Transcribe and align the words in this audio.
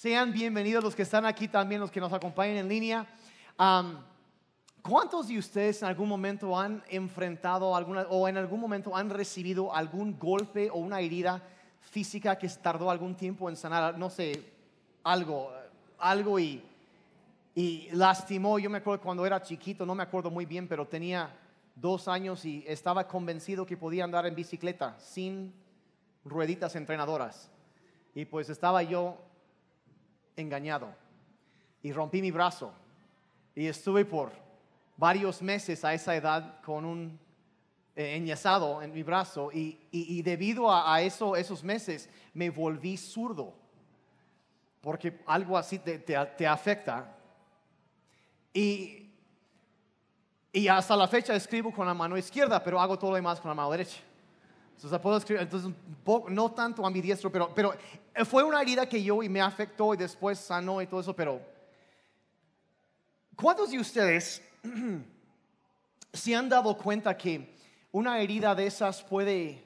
Sean 0.00 0.32
bienvenidos 0.32 0.82
los 0.82 0.96
que 0.96 1.02
están 1.02 1.26
aquí 1.26 1.46
también, 1.46 1.78
los 1.78 1.90
que 1.90 2.00
nos 2.00 2.10
acompañan 2.10 2.56
en 2.56 2.68
línea. 2.70 3.06
¿Cuántos 4.80 5.28
de 5.28 5.36
ustedes 5.36 5.82
en 5.82 5.88
algún 5.88 6.08
momento 6.08 6.58
han 6.58 6.82
enfrentado 6.88 7.76
alguna 7.76 8.06
o 8.08 8.26
en 8.26 8.38
algún 8.38 8.60
momento 8.60 8.96
han 8.96 9.10
recibido 9.10 9.74
algún 9.74 10.18
golpe 10.18 10.70
o 10.70 10.78
una 10.78 11.00
herida 11.00 11.42
física 11.82 12.38
que 12.38 12.48
tardó 12.48 12.90
algún 12.90 13.14
tiempo 13.14 13.50
en 13.50 13.56
sanar? 13.56 13.98
No 13.98 14.08
sé, 14.08 14.42
algo, 15.04 15.52
algo 15.98 16.38
y, 16.38 16.64
y 17.54 17.90
lastimó. 17.92 18.58
Yo 18.58 18.70
me 18.70 18.78
acuerdo 18.78 19.02
cuando 19.02 19.26
era 19.26 19.42
chiquito, 19.42 19.84
no 19.84 19.94
me 19.94 20.02
acuerdo 20.02 20.30
muy 20.30 20.46
bien, 20.46 20.66
pero 20.66 20.88
tenía 20.88 21.28
dos 21.74 22.08
años 22.08 22.46
y 22.46 22.64
estaba 22.66 23.06
convencido 23.06 23.66
que 23.66 23.76
podía 23.76 24.04
andar 24.04 24.24
en 24.24 24.34
bicicleta 24.34 24.98
sin 24.98 25.52
rueditas 26.24 26.74
entrenadoras. 26.74 27.50
Y 28.14 28.24
pues 28.24 28.48
estaba 28.48 28.82
yo 28.82 29.18
engañado. 30.40 30.94
Y 31.82 31.92
rompí 31.92 32.20
mi 32.20 32.30
brazo. 32.30 32.72
Y 33.54 33.66
estuve 33.66 34.04
por 34.04 34.32
varios 34.96 35.40
meses 35.42 35.84
a 35.84 35.94
esa 35.94 36.14
edad 36.14 36.60
con 36.62 36.84
un 36.84 37.18
eh, 37.96 38.16
enyesado 38.16 38.82
en 38.82 38.92
mi 38.92 39.02
brazo. 39.02 39.50
Y, 39.52 39.78
y- 39.90 40.22
debido 40.22 40.70
a, 40.70 40.94
a 40.94 41.02
eso, 41.02 41.36
esos 41.36 41.62
meses 41.64 42.08
me 42.34 42.50
volví 42.50 42.96
zurdo. 42.96 43.54
Porque 44.80 45.20
algo 45.26 45.56
así 45.58 45.78
te, 45.78 45.98
te- 45.98 46.26
te 46.36 46.46
afecta. 46.46 47.16
Y, 48.52 49.08
y 50.52 50.68
hasta 50.68 50.96
la 50.96 51.06
fecha 51.06 51.34
escribo 51.34 51.72
con 51.72 51.86
la 51.86 51.94
mano 51.94 52.18
izquierda 52.18 52.62
pero 52.62 52.80
hago 52.80 52.98
todo 52.98 53.10
lo 53.10 53.16
demás 53.16 53.40
con 53.40 53.48
la 53.48 53.54
mano 53.54 53.70
derecha 53.70 54.00
puedo 55.00 55.16
escribir, 55.18 55.42
entonces 55.42 55.66
un 55.66 55.74
poco, 56.02 56.30
no 56.30 56.52
tanto 56.52 56.86
ambidiestro, 56.86 57.30
pero, 57.30 57.52
pero 57.54 57.74
fue 58.24 58.42
una 58.42 58.62
herida 58.62 58.88
que 58.88 59.02
yo 59.02 59.22
y 59.22 59.28
me 59.28 59.40
afectó 59.40 59.92
y 59.92 59.96
después 59.96 60.38
sanó 60.38 60.80
y 60.80 60.86
todo 60.86 61.00
eso, 61.00 61.14
pero 61.14 61.40
¿cuántos 63.36 63.70
de 63.70 63.78
ustedes 63.78 64.42
se 66.12 66.34
han 66.34 66.48
dado 66.48 66.76
cuenta 66.76 67.16
que 67.16 67.54
una 67.92 68.20
herida 68.20 68.54
de 68.54 68.66
esas 68.66 69.02
puede 69.02 69.62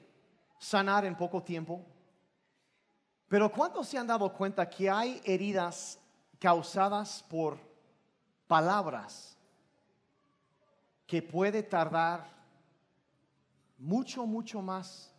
sanar 0.59 1.05
en 1.05 1.15
poco 1.15 1.41
tiempo? 1.41 1.85
Pero 3.29 3.51
¿cuántos 3.51 3.87
se 3.87 3.97
han 3.97 4.07
dado 4.07 4.31
cuenta 4.33 4.69
que 4.69 4.89
hay 4.89 5.21
heridas 5.23 5.97
causadas 6.39 7.23
por 7.29 7.57
palabras 8.47 9.37
que 11.07 11.21
puede 11.21 11.63
tardar 11.63 12.34
mucho, 13.77 14.25
mucho 14.25 14.61
más 14.61 15.13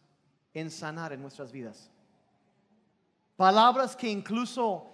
en 0.54 0.70
sanar 0.70 1.12
en 1.12 1.20
nuestras 1.22 1.52
vidas. 1.52 1.90
Palabras 3.36 3.94
que 3.94 4.08
incluso 4.08 4.86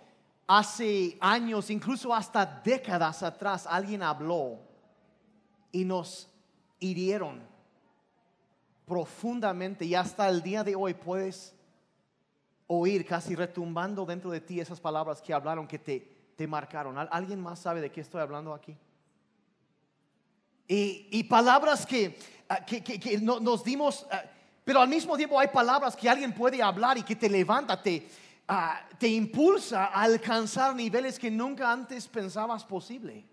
hace 0.46 1.16
años, 1.20 1.70
incluso 1.70 2.12
hasta 2.14 2.44
décadas 2.44 3.22
atrás, 3.22 3.66
alguien 3.66 4.02
habló 4.02 4.58
y 5.70 5.84
nos 5.84 6.28
hirieron 6.80 7.40
profundamente 8.84 9.84
y 9.84 9.94
hasta 9.94 10.28
el 10.28 10.42
día 10.42 10.64
de 10.64 10.74
hoy 10.74 10.94
puedes 10.94 11.54
oír 12.66 13.06
casi 13.06 13.34
retumbando 13.36 14.04
dentro 14.04 14.30
de 14.30 14.40
ti 14.40 14.58
esas 14.60 14.80
palabras 14.80 15.22
que 15.22 15.32
hablaron, 15.32 15.68
que 15.68 15.78
te, 15.78 16.00
te 16.36 16.46
marcaron. 16.46 16.98
¿Al- 16.98 17.08
¿Alguien 17.12 17.40
más 17.40 17.60
sabe 17.60 17.80
de 17.80 17.92
qué 17.92 18.00
estoy 18.00 18.20
hablando 18.20 18.52
aquí? 18.52 18.76
Y, 20.66 21.08
y 21.12 21.24
palabras 21.24 21.86
que, 21.86 22.18
que, 22.66 22.82
que- 22.82 22.98
que 23.00 23.18
no- 23.18 23.40
nos 23.40 23.62
dimos, 23.64 24.06
ah, 24.10 24.22
pero 24.64 24.80
al 24.80 24.88
mismo 24.88 25.16
tiempo 25.16 25.38
hay 25.38 25.48
palabras 25.48 25.96
que 25.96 26.08
alguien 26.08 26.32
puede 26.34 26.62
hablar 26.62 26.96
y 26.98 27.02
que 27.02 27.16
te 27.16 27.28
levanta, 27.28 27.82
te, 27.82 28.08
ah, 28.48 28.80
te 28.98 29.08
impulsa 29.08 29.86
a 29.86 30.02
alcanzar 30.02 30.74
niveles 30.74 31.18
que 31.18 31.30
nunca 31.30 31.70
antes 31.70 32.06
pensabas 32.08 32.64
posible. 32.64 33.24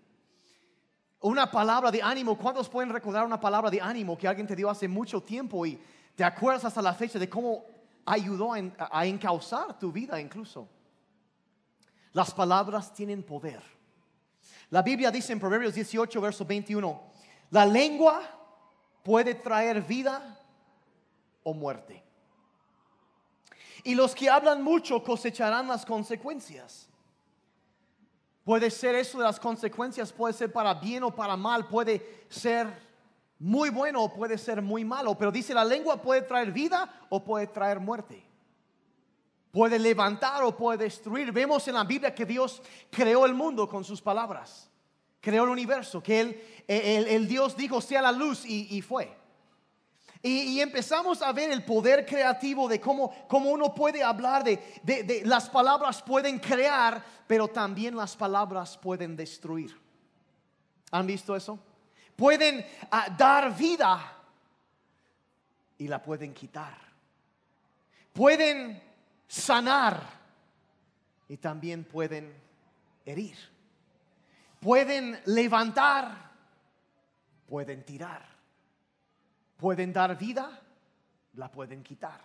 Una 1.20 1.50
palabra 1.50 1.90
de 1.90 2.02
ánimo, 2.02 2.36
¿cuántos 2.38 2.68
pueden 2.68 2.90
recordar 2.90 3.26
una 3.26 3.38
palabra 3.38 3.70
de 3.70 3.80
ánimo 3.80 4.16
que 4.16 4.26
alguien 4.26 4.46
te 4.46 4.56
dio 4.56 4.70
hace 4.70 4.88
mucho 4.88 5.22
tiempo 5.22 5.66
y 5.66 5.78
te 6.16 6.24
acuerdas 6.24 6.64
hasta 6.64 6.80
la 6.80 6.94
fecha 6.94 7.18
de 7.18 7.28
cómo 7.28 7.64
ayudó 8.06 8.52
a 8.54 9.06
encauzar 9.06 9.78
tu 9.78 9.92
vida 9.92 10.18
incluso? 10.20 10.66
Las 12.12 12.32
palabras 12.32 12.92
tienen 12.94 13.22
poder. 13.22 13.62
La 14.70 14.82
Biblia 14.82 15.10
dice 15.10 15.32
en 15.32 15.40
Proverbios 15.40 15.74
18, 15.74 16.20
verso 16.20 16.44
21, 16.44 17.02
la 17.50 17.66
lengua 17.66 18.22
puede 19.02 19.34
traer 19.34 19.82
vida 19.82 20.38
o 21.42 21.54
muerte. 21.54 22.02
Y 23.84 23.94
los 23.94 24.14
que 24.14 24.28
hablan 24.28 24.62
mucho 24.62 25.02
cosecharán 25.02 25.68
las 25.68 25.86
consecuencias. 25.86 26.88
Puede 28.44 28.70
ser 28.70 28.94
eso 28.94 29.18
de 29.18 29.24
las 29.24 29.38
consecuencias, 29.38 30.12
puede 30.12 30.34
ser 30.34 30.52
para 30.52 30.74
bien 30.74 31.02
o 31.02 31.14
para 31.14 31.36
mal, 31.36 31.68
puede 31.68 32.24
ser 32.28 32.66
muy 33.38 33.70
bueno 33.70 34.02
o 34.02 34.12
puede 34.12 34.36
ser 34.36 34.60
muy 34.60 34.84
malo, 34.84 35.16
pero 35.16 35.30
dice 35.30 35.54
la 35.54 35.64
lengua 35.64 36.00
puede 36.02 36.22
traer 36.22 36.52
vida 36.52 37.06
o 37.08 37.22
puede 37.24 37.46
traer 37.46 37.80
muerte. 37.80 38.26
Puede 39.50 39.78
levantar 39.78 40.44
o 40.44 40.56
puede 40.56 40.84
destruir. 40.84 41.32
Vemos 41.32 41.66
en 41.66 41.74
la 41.74 41.82
Biblia 41.84 42.14
que 42.14 42.24
Dios 42.24 42.62
creó 42.90 43.26
el 43.26 43.34
mundo 43.34 43.68
con 43.68 43.82
sus 43.82 44.00
palabras. 44.00 44.69
Creó 45.20 45.44
el 45.44 45.50
universo, 45.50 46.02
que 46.02 46.20
Él, 46.20 46.42
el, 46.66 47.28
Dios 47.28 47.56
dijo 47.56 47.80
sea 47.80 48.00
la 48.02 48.12
luz 48.12 48.44
y, 48.44 48.74
y 48.76 48.80
fue. 48.82 49.14
Y, 50.22 50.42
y 50.42 50.60
empezamos 50.60 51.22
a 51.22 51.32
ver 51.32 51.50
el 51.50 51.64
poder 51.64 52.04
creativo 52.04 52.68
de 52.68 52.78
cómo, 52.80 53.10
cómo 53.26 53.50
uno 53.50 53.74
puede 53.74 54.02
hablar 54.02 54.44
de, 54.44 54.58
de- 54.82 55.02
de 55.02 55.24
las 55.24 55.48
palabras 55.48 56.02
pueden 56.02 56.38
crear, 56.38 57.02
pero 57.26 57.48
también 57.48 57.96
las 57.96 58.16
palabras 58.16 58.76
pueden 58.76 59.16
destruir. 59.16 59.74
¿Han 60.90 61.06
visto 61.06 61.34
eso? 61.36 61.58
Pueden 62.16 62.66
ah, 62.90 63.08
dar 63.16 63.56
vida 63.56 64.16
y 65.78 65.88
la 65.88 66.02
pueden 66.02 66.34
quitar. 66.34 66.76
Pueden 68.12 68.82
sanar 69.26 70.02
y 71.28 71.36
también 71.38 71.84
pueden 71.84 72.34
herir. 73.06 73.38
Pueden 74.60 75.18
levantar, 75.24 76.30
pueden 77.46 77.84
tirar. 77.84 78.30
Pueden 79.56 79.92
dar 79.92 80.16
vida, 80.16 80.58
la 81.34 81.50
pueden 81.50 81.82
quitar. 81.82 82.18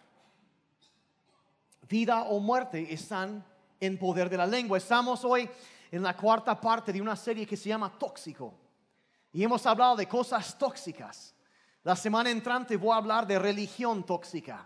Vida 1.88 2.24
o 2.24 2.40
muerte 2.40 2.94
están 2.94 3.44
en 3.80 3.98
poder 3.98 4.30
de 4.30 4.38
la 4.38 4.48
lengua. 4.48 4.78
Estamos 4.78 5.26
hoy 5.26 5.50
en 5.92 6.02
la 6.02 6.16
cuarta 6.16 6.60
parte 6.60 6.94
de 6.94 7.02
una 7.02 7.16
serie 7.16 7.46
que 7.46 7.58
se 7.58 7.70
llama 7.70 7.98
Tóxico. 7.98 8.54
Y 9.34 9.44
hemos 9.44 9.66
hablado 9.66 9.98
de 9.98 10.08
cosas 10.08 10.58
tóxicas. 10.58 11.36
La 11.84 11.96
semana 11.96 12.32
entrante 12.32 12.78
voy 12.78 12.94
a 12.94 12.98
hablar 12.98 13.28
de 13.28 13.38
religión 13.38 14.06
tóxica. 14.06 14.66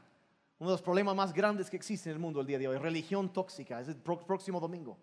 Uno 0.59 0.69
de 0.69 0.73
los 0.75 0.81
problemas 0.81 1.15
más 1.15 1.33
grandes 1.33 1.71
que 1.71 1.77
existe 1.77 2.09
en 2.09 2.17
el 2.17 2.19
mundo 2.19 2.39
el 2.39 2.47
día 2.47 2.59
de 2.59 2.67
hoy. 2.67 2.77
Religión 2.77 3.33
tóxica. 3.33 3.81
Es 3.81 3.87
el 3.87 3.95
próximo 3.95 4.59
domingo. 4.59 4.97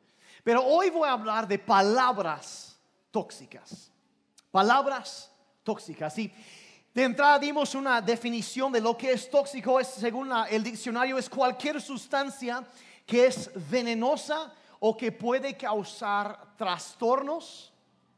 Pero 0.45 0.65
hoy 0.65 0.91
voy 0.91 1.09
a 1.09 1.13
hablar 1.13 1.47
de 1.47 1.59
palabras 1.59 2.79
tóxicas. 3.11 3.91
Palabras 4.51 5.31
tóxicas. 5.63 6.19
Y 6.19 6.33
de 6.95 7.05
entrada 7.05 7.39
dimos 7.39 7.75
una 7.75 8.01
definición 8.01 8.73
de 8.73 8.81
lo 8.81 8.97
que 8.97 9.13
es 9.13 9.29
tóxico. 9.29 9.79
Es, 9.79 9.89
según 9.89 10.31
el 10.49 10.63
diccionario, 10.63 11.19
es 11.19 11.29
cualquier 11.29 11.81
sustancia 11.81 12.65
que 13.05 13.27
es 13.27 13.51
venenosa 13.71 14.53
o 14.81 14.97
que 14.97 15.13
puede 15.13 15.57
causar 15.57 16.57
trastornos 16.57 17.73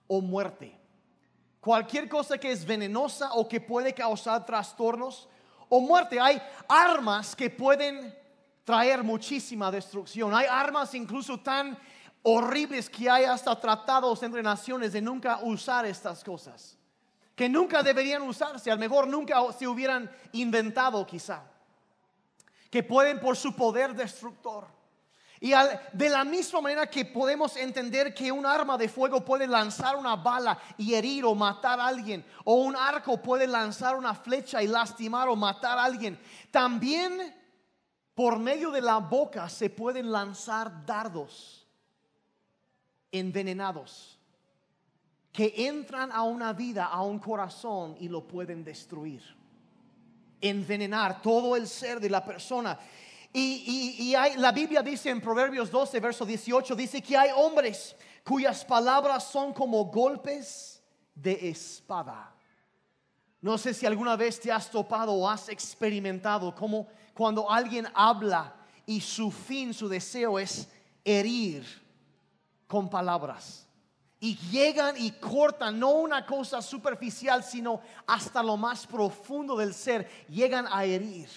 o 0.06 0.20
muerte. 0.20 0.78
Cualquier 1.60 2.08
cosa 2.08 2.38
que 2.38 2.52
es 2.52 2.64
venenosa 2.64 3.32
o 3.34 3.48
que 3.48 3.60
puede 3.60 3.92
causar 3.92 4.46
trastornos 4.46 5.28
o 5.68 5.80
muerte. 5.80 6.20
Hay 6.20 6.40
armas 6.68 7.34
que 7.34 7.50
pueden 7.50 8.16
traer 8.64 9.02
muchísima 9.02 9.70
destrucción. 9.70 10.34
Hay 10.34 10.46
armas 10.46 10.94
incluso 10.94 11.40
tan 11.40 11.78
horribles 12.22 12.90
que 12.90 13.08
hay 13.08 13.24
hasta 13.24 13.58
tratados 13.58 14.22
entre 14.22 14.42
naciones 14.42 14.92
de 14.92 15.00
nunca 15.00 15.40
usar 15.42 15.86
estas 15.86 16.22
cosas. 16.22 16.76
Que 17.34 17.48
nunca 17.48 17.82
deberían 17.82 18.22
usarse, 18.22 18.70
a 18.70 18.74
lo 18.74 18.80
mejor 18.80 19.06
nunca 19.06 19.40
se 19.56 19.66
hubieran 19.66 20.10
inventado 20.32 21.06
quizá. 21.06 21.42
Que 22.70 22.82
pueden 22.82 23.20
por 23.20 23.36
su 23.36 23.54
poder 23.54 23.94
destructor. 23.94 24.66
Y 25.40 25.52
de 25.92 26.08
la 26.08 26.24
misma 26.24 26.60
manera 26.60 26.90
que 26.90 27.04
podemos 27.04 27.56
entender 27.56 28.12
que 28.12 28.32
un 28.32 28.44
arma 28.44 28.76
de 28.76 28.88
fuego 28.88 29.24
puede 29.24 29.46
lanzar 29.46 29.94
una 29.94 30.16
bala 30.16 30.58
y 30.76 30.94
herir 30.94 31.24
o 31.24 31.34
matar 31.34 31.78
a 31.78 31.86
alguien, 31.86 32.24
o 32.44 32.54
un 32.54 32.74
arco 32.74 33.22
puede 33.22 33.46
lanzar 33.46 33.94
una 33.94 34.14
flecha 34.14 34.60
y 34.60 34.66
lastimar 34.66 35.28
o 35.28 35.36
matar 35.36 35.78
a 35.78 35.84
alguien, 35.84 36.18
también 36.50 37.36
por 38.14 38.40
medio 38.40 38.72
de 38.72 38.80
la 38.80 38.98
boca 38.98 39.48
se 39.48 39.70
pueden 39.70 40.10
lanzar 40.10 40.84
dardos 40.84 41.57
envenenados 43.12 44.18
que 45.32 45.54
entran 45.56 46.10
a 46.12 46.22
una 46.22 46.52
vida, 46.52 46.86
a 46.86 47.02
un 47.02 47.18
corazón 47.18 47.96
y 48.00 48.08
lo 48.08 48.26
pueden 48.26 48.64
destruir 48.64 49.22
envenenar 50.40 51.20
todo 51.20 51.56
el 51.56 51.66
ser 51.66 51.98
de 52.00 52.08
la 52.08 52.24
persona. 52.24 52.78
Y, 53.32 53.96
y- 53.98 54.02
y 54.08 54.14
hay- 54.14 54.36
la 54.36 54.52
Biblia 54.52 54.82
dice 54.82 55.10
en 55.10 55.20
Proverbios 55.20 55.70
12, 55.70 55.98
verso 56.00 56.24
18, 56.24 56.74
dice 56.76 57.02
que 57.02 57.16
hay 57.16 57.30
hombres 57.36 57.96
cuyas 58.24 58.64
palabras 58.64 59.24
son 59.24 59.52
como 59.52 59.84
golpes 59.86 60.80
de 61.14 61.48
espada. 61.50 62.32
No 63.40 63.58
sé 63.58 63.74
si 63.74 63.84
alguna 63.86 64.16
vez 64.16 64.40
te 64.40 64.50
has 64.52 64.70
topado 64.70 65.12
o 65.12 65.28
has 65.28 65.48
experimentado 65.48 66.54
como 66.54 66.86
cuando 67.14 67.50
alguien 67.50 67.86
habla 67.94 68.54
y 68.86 69.00
su 69.00 69.30
fin, 69.30 69.74
su 69.74 69.88
deseo 69.88 70.38
es 70.38 70.68
herir 71.04 71.64
con 72.68 72.88
palabras. 72.88 73.66
Y 74.20 74.36
llegan 74.50 74.96
y 74.96 75.12
cortan, 75.12 75.78
no 75.78 75.90
una 75.90 76.24
cosa 76.24 76.62
superficial, 76.62 77.42
sino 77.42 77.80
hasta 78.06 78.42
lo 78.42 78.56
más 78.56 78.86
profundo 78.86 79.56
del 79.56 79.74
ser, 79.74 80.08
llegan 80.28 80.68
a 80.70 80.84
herir. 80.84 81.28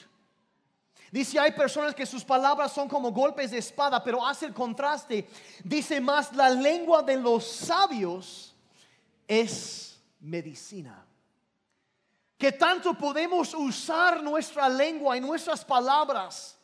Dice, 1.11 1.39
hay 1.39 1.51
personas 1.51 1.93
que 1.93 2.05
sus 2.05 2.23
palabras 2.23 2.71
son 2.71 2.87
como 2.87 3.11
golpes 3.11 3.51
de 3.51 3.57
espada, 3.57 4.01
pero 4.03 4.25
hace 4.25 4.45
el 4.45 4.53
contraste. 4.53 5.27
Dice 5.63 5.99
más, 5.99 6.33
la 6.35 6.49
lengua 6.49 7.03
de 7.03 7.17
los 7.17 7.45
sabios 7.45 8.55
es 9.27 9.99
medicina. 10.21 11.05
Que 12.37 12.53
tanto 12.53 12.93
podemos 12.93 13.53
usar 13.53 14.23
nuestra 14.23 14.67
lengua 14.67 15.15
y 15.17 15.21
nuestras 15.21 15.63
palabras 15.63 16.57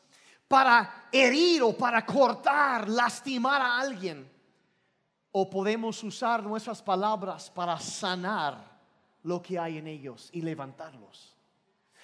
para 0.47 1.09
herir 1.11 1.61
o 1.61 1.77
para 1.77 2.05
cortar, 2.05 2.87
lastimar 2.87 3.61
a 3.61 3.79
alguien. 3.79 4.36
O 5.31 5.49
podemos 5.49 6.03
usar 6.03 6.41
nuestras 6.43 6.81
palabras 6.81 7.49
para 7.49 7.79
sanar 7.79 8.77
lo 9.23 9.41
que 9.41 9.59
hay 9.59 9.77
en 9.77 9.87
ellos 9.87 10.29
y 10.31 10.41
levantarlos. 10.41 11.35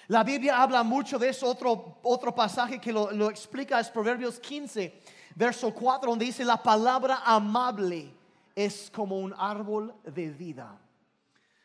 La 0.08 0.22
Biblia 0.22 0.60
habla 0.60 0.82
mucho 0.82 1.18
de 1.18 1.30
eso. 1.30 1.46
Otro, 1.46 1.98
otro 2.02 2.34
pasaje 2.34 2.78
que 2.78 2.92
lo, 2.92 3.30
explica 3.30 3.80
es 3.80 3.88
Proverbios 3.88 4.38
15, 4.38 5.00
verso 5.34 5.72
4, 5.72 6.10
donde 6.10 6.26
dice, 6.26 6.44
la 6.44 6.62
palabra 6.62 7.22
amable 7.24 8.12
es 8.54 8.90
como 8.94 9.18
un 9.18 9.34
árbol 9.36 9.94
de 10.04 10.28
vida. 10.30 10.78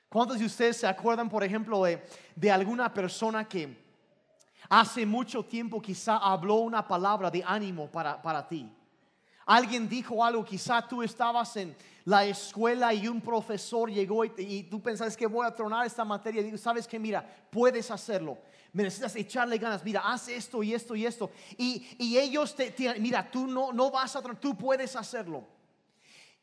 ¿Cuántos 0.07 0.39
de 0.39 0.45
ustedes 0.45 0.77
se 0.77 0.87
acuerdan, 0.87 1.29
por 1.29 1.43
ejemplo, 1.43 1.83
de, 1.83 2.03
de 2.35 2.51
alguna 2.51 2.91
persona 2.93 3.47
que 3.47 3.77
hace 4.69 5.05
mucho 5.05 5.43
tiempo 5.43 5.81
quizá 5.81 6.17
habló 6.17 6.55
una 6.55 6.87
palabra 6.87 7.29
de 7.29 7.43
ánimo 7.45 7.87
para, 7.87 8.21
para 8.21 8.47
ti? 8.47 8.67
Alguien 9.51 9.89
dijo 9.89 10.23
algo, 10.23 10.45
quizá 10.45 10.87
tú 10.87 11.01
estabas 11.01 11.57
en 11.57 11.75
la 12.05 12.23
escuela 12.23 12.93
y 12.93 13.07
un 13.07 13.19
profesor 13.19 13.89
llegó 13.89 14.23
y, 14.23 14.31
y 14.37 14.63
tú 14.63 14.79
pensabas 14.79 15.17
que 15.17 15.25
voy 15.25 15.47
a 15.47 15.55
tronar 15.55 15.87
esta 15.87 16.05
materia. 16.05 16.41
Y 16.41 16.43
digo, 16.45 16.57
sabes 16.59 16.87
que 16.87 16.99
mira, 16.99 17.27
puedes 17.49 17.89
hacerlo. 17.89 18.37
Me 18.73 18.83
necesitas 18.83 19.15
echarle 19.15 19.57
ganas. 19.57 19.83
Mira, 19.83 20.01
haz 20.05 20.27
esto 20.27 20.61
y 20.61 20.71
esto 20.75 20.95
y 20.95 21.03
esto. 21.03 21.31
Y, 21.57 21.87
y 21.97 22.19
ellos 22.19 22.55
te, 22.55 22.69
te- 22.69 22.99
mira, 22.99 23.27
tú 23.31 23.47
no, 23.47 23.73
no 23.73 23.89
vas 23.89 24.15
a, 24.15 24.21
tro- 24.21 24.39
tú 24.39 24.55
puedes 24.55 24.95
hacerlo. 24.95 25.43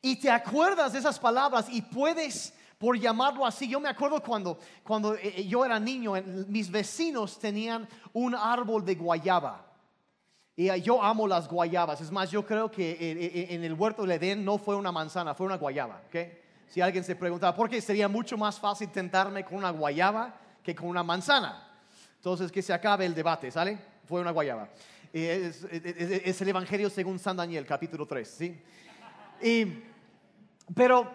Y 0.02 0.16
te 0.16 0.28
acuerdas 0.28 0.92
de 0.92 0.98
esas 0.98 1.20
palabras 1.20 1.68
y 1.70 1.82
puedes, 1.82 2.54
por 2.76 2.98
llamarlo 2.98 3.46
así, 3.46 3.68
yo 3.68 3.78
me 3.78 3.88
acuerdo 3.88 4.20
cuando, 4.20 4.58
cuando 4.82 5.14
eh, 5.14 5.46
yo 5.46 5.64
era 5.64 5.78
niño, 5.78 6.14
mis 6.48 6.68
vecinos 6.72 7.38
tenían 7.38 7.88
un 8.12 8.34
árbol 8.34 8.84
de 8.84 8.96
guayaba. 8.96 9.65
Y 10.56 10.80
yo 10.80 11.02
amo 11.02 11.26
las 11.28 11.48
guayabas. 11.48 12.00
Es 12.00 12.10
más, 12.10 12.30
yo 12.30 12.44
creo 12.46 12.70
que 12.70 13.46
en 13.50 13.62
el 13.62 13.74
huerto 13.74 14.02
del 14.02 14.12
Edén 14.12 14.44
no 14.44 14.56
fue 14.56 14.74
una 14.74 14.90
manzana, 14.90 15.34
fue 15.34 15.46
una 15.46 15.56
guayaba. 15.56 16.00
¿ok? 16.08 16.16
Si 16.68 16.80
alguien 16.80 17.04
se 17.04 17.14
preguntaba, 17.14 17.54
¿por 17.54 17.68
qué 17.68 17.80
sería 17.80 18.08
mucho 18.08 18.38
más 18.38 18.58
fácil 18.58 18.90
tentarme 18.90 19.44
con 19.44 19.58
una 19.58 19.70
guayaba 19.70 20.34
que 20.62 20.74
con 20.74 20.88
una 20.88 21.02
manzana? 21.02 21.62
Entonces, 22.16 22.50
que 22.50 22.62
se 22.62 22.72
acabe 22.72 23.04
el 23.04 23.14
debate, 23.14 23.50
¿sale? 23.50 23.78
Fue 24.06 24.20
una 24.20 24.30
guayaba. 24.30 24.68
Es- 25.12 25.62
es- 25.64 26.22
es 26.26 26.40
el 26.42 26.48
Evangelio 26.48 26.88
según 26.90 27.18
San 27.18 27.36
Daniel, 27.36 27.64
capítulo 27.66 28.06
3, 28.06 28.26
¿sí? 28.28 28.60
Y, 29.42 29.82
pero 30.74 31.12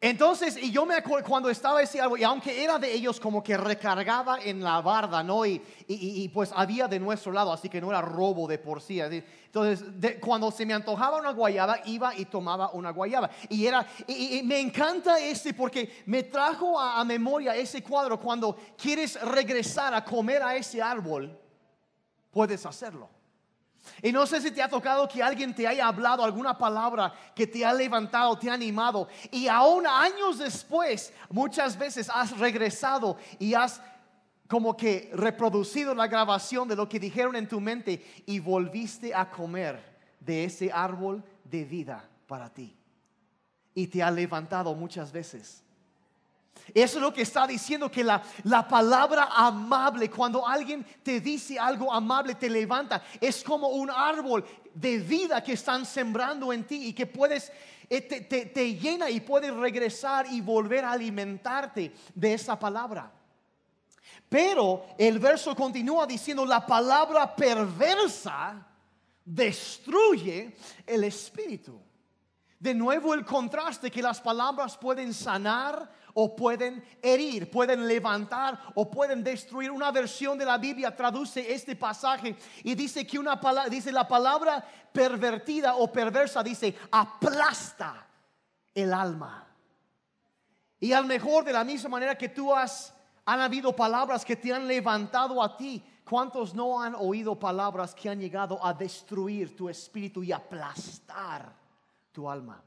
entonces, 0.00 0.56
y 0.56 0.70
yo 0.70 0.86
me 0.86 0.94
acuerdo 0.94 1.26
cuando 1.28 1.50
estaba 1.50 1.82
ese 1.82 2.00
árbol, 2.00 2.20
y 2.20 2.24
aunque 2.24 2.62
era 2.62 2.78
de 2.78 2.92
ellos 2.92 3.18
como 3.18 3.42
que 3.42 3.56
recargaba 3.56 4.38
en 4.40 4.62
la 4.62 4.80
barda, 4.80 5.24
¿no? 5.24 5.44
Y, 5.44 5.60
y- 5.88 6.28
pues 6.28 6.52
había 6.54 6.86
de 6.86 7.00
nuestro 7.00 7.32
lado, 7.32 7.52
así 7.52 7.68
que 7.68 7.80
no 7.80 7.90
era 7.90 8.00
robo 8.00 8.46
de 8.46 8.58
por 8.58 8.80
sí. 8.80 9.00
Entonces, 9.00 10.00
de- 10.00 10.20
cuando 10.20 10.52
se 10.52 10.64
me 10.64 10.72
antojaba 10.72 11.18
una 11.18 11.32
guayaba, 11.32 11.80
iba 11.86 12.14
y 12.14 12.26
tomaba 12.26 12.70
una 12.70 12.90
guayaba. 12.90 13.28
Y 13.48 13.66
era, 13.66 13.84
y 14.06 14.40
me 14.44 14.60
encanta 14.60 15.18
este 15.18 15.52
porque 15.52 16.02
me 16.06 16.22
trajo 16.22 16.78
a, 16.78 17.00
a 17.00 17.04
memoria 17.04 17.56
ese 17.56 17.82
cuadro. 17.82 18.20
Cuando 18.20 18.56
quieres 18.80 19.20
regresar 19.20 19.92
a 19.94 20.04
comer 20.04 20.44
a 20.44 20.54
ese 20.54 20.80
árbol, 20.80 21.36
puedes 22.30 22.64
hacerlo. 22.64 23.08
Y 24.02 24.12
no 24.12 24.26
sé 24.26 24.40
si 24.40 24.50
te 24.50 24.62
ha 24.62 24.68
tocado 24.68 25.08
que 25.08 25.22
alguien 25.22 25.54
te 25.54 25.66
haya 25.66 25.86
hablado 25.86 26.24
alguna 26.24 26.56
palabra 26.56 27.12
que 27.34 27.46
te 27.46 27.64
ha 27.64 27.72
levantado, 27.72 28.38
te 28.38 28.50
ha 28.50 28.54
animado. 28.54 29.08
Y 29.30 29.48
aún 29.48 29.86
años 29.86 30.38
después, 30.38 31.12
muchas 31.30 31.78
veces 31.78 32.10
has 32.12 32.36
regresado 32.38 33.16
y 33.38 33.54
has 33.54 33.80
como 34.48 34.76
que 34.76 35.10
reproducido 35.12 35.94
la 35.94 36.06
grabación 36.06 36.66
de 36.66 36.76
lo 36.76 36.88
que 36.88 36.98
dijeron 36.98 37.36
en 37.36 37.48
tu 37.48 37.60
mente 37.60 38.02
y 38.26 38.40
volviste 38.40 39.14
a 39.14 39.30
comer 39.30 39.78
de 40.20 40.44
ese 40.44 40.72
árbol 40.72 41.22
de 41.44 41.64
vida 41.64 42.08
para 42.26 42.52
ti. 42.52 42.74
Y 43.74 43.86
te 43.86 44.02
ha 44.02 44.10
levantado 44.10 44.74
muchas 44.74 45.12
veces. 45.12 45.62
Eso 46.74 46.98
es 46.98 47.02
lo 47.02 47.12
que 47.12 47.22
está 47.22 47.46
diciendo 47.46 47.90
que 47.90 48.04
la, 48.04 48.22
la 48.44 48.66
palabra 48.68 49.28
amable, 49.34 50.10
cuando 50.10 50.46
alguien 50.46 50.84
te 51.02 51.20
dice 51.20 51.58
algo 51.58 51.92
amable, 51.92 52.34
te 52.34 52.50
levanta. 52.50 53.02
Es 53.20 53.42
como 53.42 53.68
un 53.68 53.90
árbol 53.90 54.44
de 54.74 54.98
vida 54.98 55.42
que 55.42 55.54
están 55.54 55.86
sembrando 55.86 56.52
en 56.52 56.64
ti 56.64 56.88
y 56.88 56.92
que 56.92 57.06
puedes, 57.06 57.50
eh, 57.88 58.02
te, 58.02 58.20
te- 58.22 58.46
te 58.46 58.74
llena 58.74 59.08
y 59.10 59.20
puedes 59.20 59.52
regresar 59.54 60.26
y 60.30 60.40
volver 60.40 60.84
a 60.84 60.92
alimentarte 60.92 61.92
de 62.14 62.34
esa 62.34 62.58
palabra. 62.58 63.10
Pero 64.28 64.84
el 64.98 65.18
verso 65.18 65.54
continúa 65.56 66.06
diciendo, 66.06 66.44
la 66.44 66.64
palabra 66.66 67.34
perversa 67.34 68.66
destruye 69.24 70.54
el 70.86 71.04
espíritu. 71.04 71.80
De 72.58 72.74
nuevo 72.74 73.14
el 73.14 73.24
contraste 73.24 73.90
que 73.90 74.02
las 74.02 74.20
palabras 74.20 74.76
pueden 74.76 75.14
sanar 75.14 75.88
o 76.14 76.34
pueden 76.34 76.82
herir, 77.00 77.48
pueden 77.48 77.86
levantar 77.86 78.58
o 78.74 78.90
pueden 78.90 79.22
destruir. 79.22 79.70
Una 79.70 79.92
versión 79.92 80.36
de 80.36 80.44
la 80.44 80.58
Biblia 80.58 80.94
traduce 80.94 81.52
este 81.52 81.76
pasaje 81.76 82.36
y 82.64 82.74
dice 82.74 83.06
que 83.06 83.16
una 83.16 83.40
palabra, 83.40 83.70
dice 83.70 83.92
la 83.92 84.08
palabra 84.08 84.66
pervertida 84.92 85.76
o 85.76 85.92
perversa, 85.92 86.42
dice 86.42 86.76
aplasta 86.90 88.08
el 88.74 88.92
alma. 88.92 89.46
Y 90.80 90.92
al 90.92 91.06
mejor 91.06 91.44
de 91.44 91.52
la 91.52 91.62
misma 91.62 91.90
manera 91.90 92.18
que 92.18 92.28
tú 92.28 92.52
has, 92.52 92.92
han 93.24 93.40
habido 93.40 93.74
palabras 93.76 94.24
que 94.24 94.34
te 94.34 94.52
han 94.52 94.66
levantado 94.66 95.40
a 95.40 95.56
ti. 95.56 95.84
¿Cuántos 96.08 96.54
no 96.54 96.80
han 96.80 96.96
oído 96.96 97.38
palabras 97.38 97.94
que 97.94 98.08
han 98.08 98.18
llegado 98.18 98.64
a 98.64 98.74
destruir 98.74 99.56
tu 99.56 99.68
espíritu 99.68 100.24
y 100.24 100.32
aplastar 100.32 101.67
tu 102.18 102.28
alma? 102.28 102.60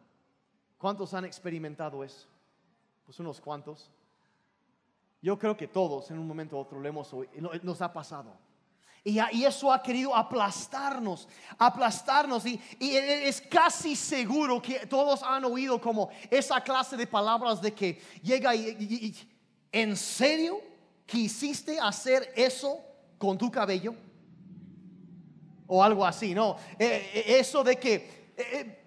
¿Cuántos 0.77 1.13
han 1.13 1.25
experimentado 1.25 2.05
eso? 2.05 2.25
Pues 3.05 3.19
unos 3.19 3.41
cuantos. 3.41 3.91
Yo 5.21 5.37
creo 5.37 5.57
que 5.57 5.67
todos 5.67 6.09
en 6.09 6.17
un 6.17 6.25
momento 6.25 6.55
u 6.55 6.59
otro 6.59 6.79
lo 6.79 6.87
hemos 6.87 7.13
nos 7.61 7.81
ha 7.81 7.91
pasado. 7.91 8.31
Y, 9.03 9.19
y 9.33 9.43
eso 9.43 9.73
ha 9.73 9.83
querido 9.83 10.15
aplastarnos, 10.15 11.27
aplastarnos. 11.57 12.45
Y, 12.45 12.61
y 12.79 12.95
es 12.95 13.41
casi 13.41 13.93
seguro 13.93 14.61
que 14.61 14.85
todos 14.85 15.21
han 15.21 15.43
oído 15.43 15.81
como 15.81 16.09
esa 16.29 16.61
clase 16.61 16.95
de 16.95 17.05
palabras 17.05 17.61
de 17.61 17.73
que 17.73 18.01
llega 18.23 18.55
y, 18.55 19.13
¿en 19.69 19.97
serio 19.97 20.61
quisiste 21.05 21.77
hacer 21.77 22.31
eso 22.37 22.79
con 23.17 23.37
tu 23.37 23.51
cabello? 23.51 23.95
O 25.67 25.83
algo 25.83 26.05
así, 26.05 26.33
¿no? 26.33 26.55
Eh, 26.79 27.25
eso 27.37 27.65
de 27.65 27.75
que, 27.75 28.80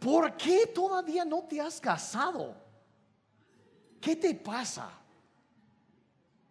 ¿por 0.00 0.36
qué 0.36 0.66
todavía 0.66 1.24
no 1.24 1.42
te 1.42 1.60
has 1.60 1.80
casado? 1.80 2.54
¿Qué 4.00 4.16
te 4.16 4.34
pasa? 4.34 4.90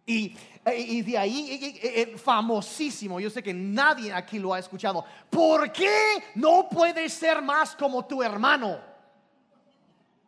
Y, 0.04 0.36
eh, 0.64 0.80
y 0.80 1.02
de 1.02 1.18
ahí, 1.18 1.50
eh, 1.50 1.66
eh, 1.66 2.02
eh, 2.02 2.18
famosísimo, 2.18 3.20
yo 3.20 3.30
sé 3.30 3.42
que 3.42 3.54
nadie 3.54 4.12
aquí 4.12 4.38
lo 4.38 4.52
ha 4.52 4.58
escuchado. 4.58 5.04
¿Por 5.30 5.72
qué 5.72 6.24
no 6.34 6.68
puedes 6.68 7.12
ser 7.12 7.40
más 7.40 7.76
como 7.76 8.04
tu 8.04 8.22
hermano 8.22 8.80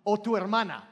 o 0.05 0.21
tu 0.21 0.37
hermana? 0.37 0.91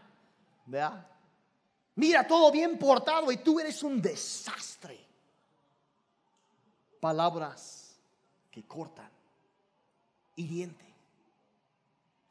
Mira, 1.95 2.27
todo 2.27 2.51
bien 2.51 2.79
portado 2.79 3.31
y 3.31 3.37
tú 3.37 3.61
eres 3.61 3.83
un 3.83 4.01
desastre. 4.01 4.99
Palabras 7.01 8.01
que 8.51 8.65
cortan, 8.65 9.11
hiriente, 10.37 10.92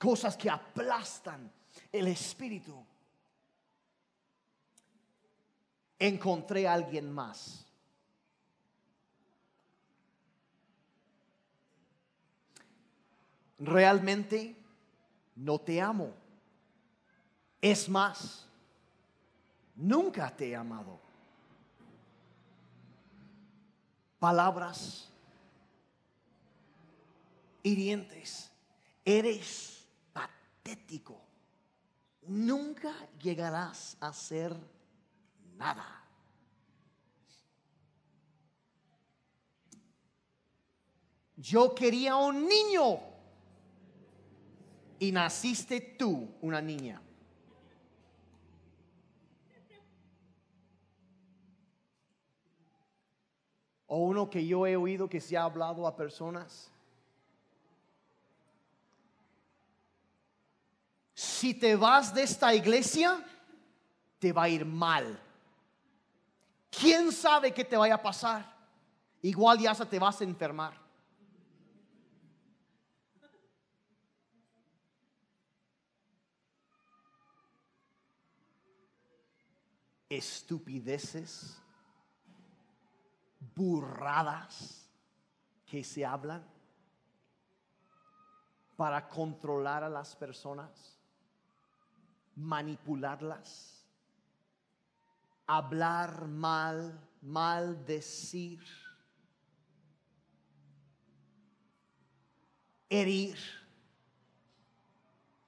cosas 0.02 0.36
que 0.36 0.50
aplastan 0.50 1.52
el 1.92 2.08
espíritu. 2.08 2.84
encontré 6.00 6.68
a 6.68 6.74
alguien 6.74 7.12
más. 7.12 7.62
realmente 13.62 14.56
no 15.36 15.60
te 15.60 15.80
amo. 15.80 16.14
Es 17.62 17.88
más, 17.88 18.48
nunca 19.76 20.36
te 20.36 20.50
he 20.50 20.56
amado. 20.56 21.00
Palabras 24.20 25.10
hirientes. 27.64 28.52
Eres 29.06 29.81
Nunca 32.24 32.94
llegarás 33.22 33.98
a 34.00 34.14
ser 34.14 34.56
nada. 35.58 35.98
Yo 41.36 41.74
quería 41.74 42.16
un 42.16 42.48
niño 42.48 43.00
y 45.00 45.12
naciste 45.12 45.82
tú, 45.82 46.30
una 46.42 46.62
niña. 46.62 47.02
O 53.88 53.98
uno 53.98 54.30
que 54.30 54.46
yo 54.46 54.68
he 54.68 54.76
oído 54.78 55.10
que 55.10 55.20
se 55.20 55.36
ha 55.36 55.44
hablado 55.44 55.88
a 55.88 55.96
personas. 55.96 56.72
Si 61.42 61.56
te 61.56 61.76
vas 61.76 62.14
de 62.14 62.22
esta 62.22 62.54
iglesia, 62.54 63.20
te 64.20 64.32
va 64.32 64.44
a 64.44 64.50
ir 64.50 64.64
mal. 64.64 65.20
¿Quién 66.70 67.12
sabe 67.12 67.52
qué 67.52 67.66
te 67.66 67.76
vaya 67.76 67.96
a 67.96 68.02
pasar? 68.02 68.46
Igual 69.24 69.58
ya 69.58 69.74
se 69.74 69.84
te 69.88 69.98
vas 69.98 70.22
a 70.22 70.24
enfermar. 70.24 70.80
estupideces, 80.10 81.58
burradas 83.56 84.86
que 85.66 85.86
se 85.86 86.06
hablan 86.06 86.46
para 88.76 89.08
controlar 89.08 89.86
a 89.86 89.90
las 89.90 90.14
personas, 90.18 91.01
manipularlas, 92.36 93.86
hablar 95.46 96.28
mal, 96.28 97.00
maldecir, 97.22 98.62
herir, 102.90 103.38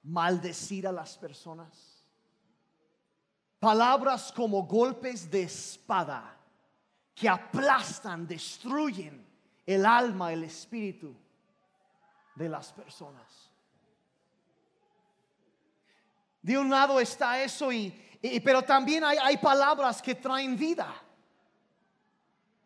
maldecir 0.03 0.87
a 0.87 0.91
las 0.91 1.17
personas 1.17 1.93
Palabras 3.63 4.29
como 4.33 4.63
golpes 4.63 5.31
de 5.31 5.43
espada 5.43 6.37
que 7.15 7.29
aplastan, 7.29 8.27
destruyen 8.27 9.25
el 9.65 9.85
alma, 9.85 10.33
el 10.33 10.43
espíritu 10.43 11.15
de 12.35 12.49
las 12.49 12.73
personas. 12.73 13.52
De 16.43 16.57
un 16.57 16.69
lado 16.69 16.99
está 16.99 17.41
eso 17.41 17.71
y, 17.71 17.89
pero 18.43 18.61
también 18.61 19.03
hay, 19.03 19.17
hay, 19.21 19.37
palabras 19.37 20.01
que 20.01 20.13
traen 20.13 20.57
vida. 20.57 20.93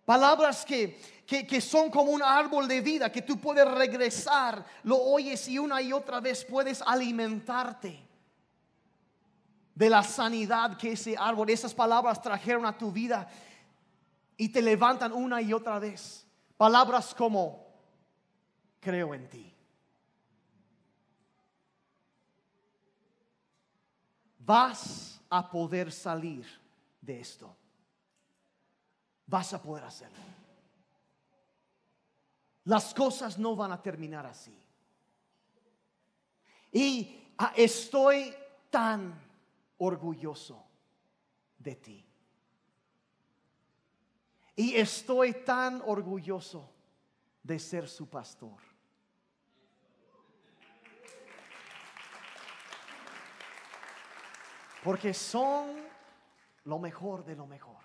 Palabras 0.03 0.65
que, 0.65 0.99
que, 1.27 1.45
que, 1.45 1.61
son 1.61 1.91
como 1.91 2.11
un 2.11 2.23
árbol 2.23 2.67
de 2.67 2.81
vida 2.81 3.11
que 3.11 3.21
tú 3.21 3.39
puedes 3.39 3.69
regresar, 3.69 4.65
lo 4.83 4.97
oyes 4.97 5.47
y 5.47 5.59
una 5.59 5.79
y 5.81 5.93
otra 5.93 6.19
vez 6.19 6.43
puedes 6.43 6.81
alimentarte 6.81 8.03
de 9.75 9.89
la 9.91 10.01
sanidad 10.01 10.75
que 10.75 10.93
ese 10.93 11.15
árbol, 11.15 11.51
esas 11.51 11.75
palabras 11.75 12.19
trajeron 12.19 12.65
a 12.65 12.75
tu 12.75 12.91
vida 12.91 13.29
y 14.35 14.49
te 14.49 14.59
levantan 14.59 15.13
una 15.13 15.39
y 15.39 15.53
otra 15.53 15.77
vez. 15.77 16.25
Palabras 16.57 17.13
como, 17.13 17.67
creo 18.79 19.13
en 19.13 19.29
ti. 19.29 19.56
Vas 24.47 25.19
a 25.29 25.51
poder 25.51 25.91
salir 25.91 26.47
de 27.01 27.19
esto. 27.19 27.53
Vas 29.25 29.53
a 29.53 29.61
poder 29.61 29.83
hacerlo. 29.83 30.23
Las 32.63 32.93
cosas 32.93 33.37
no 33.37 33.57
van 33.57 33.73
a 33.73 33.81
terminar 33.81 34.25
así. 34.25 34.57
Y 36.71 37.33
ah, 37.37 37.51
estoy 37.57 38.33
tan 38.69 39.19
orgulloso 39.79 40.65
de 41.57 41.75
ti. 41.75 42.05
Y 44.55 44.75
estoy 44.75 45.43
tan 45.43 45.81
orgulloso 45.85 46.71
de 47.43 47.59
ser 47.59 47.89
su 47.89 48.07
pastor. 48.07 48.66
Porque 54.87 55.13
son 55.13 55.75
lo 56.63 56.79
mejor 56.79 57.25
de 57.25 57.35
lo 57.35 57.45
mejor. 57.45 57.83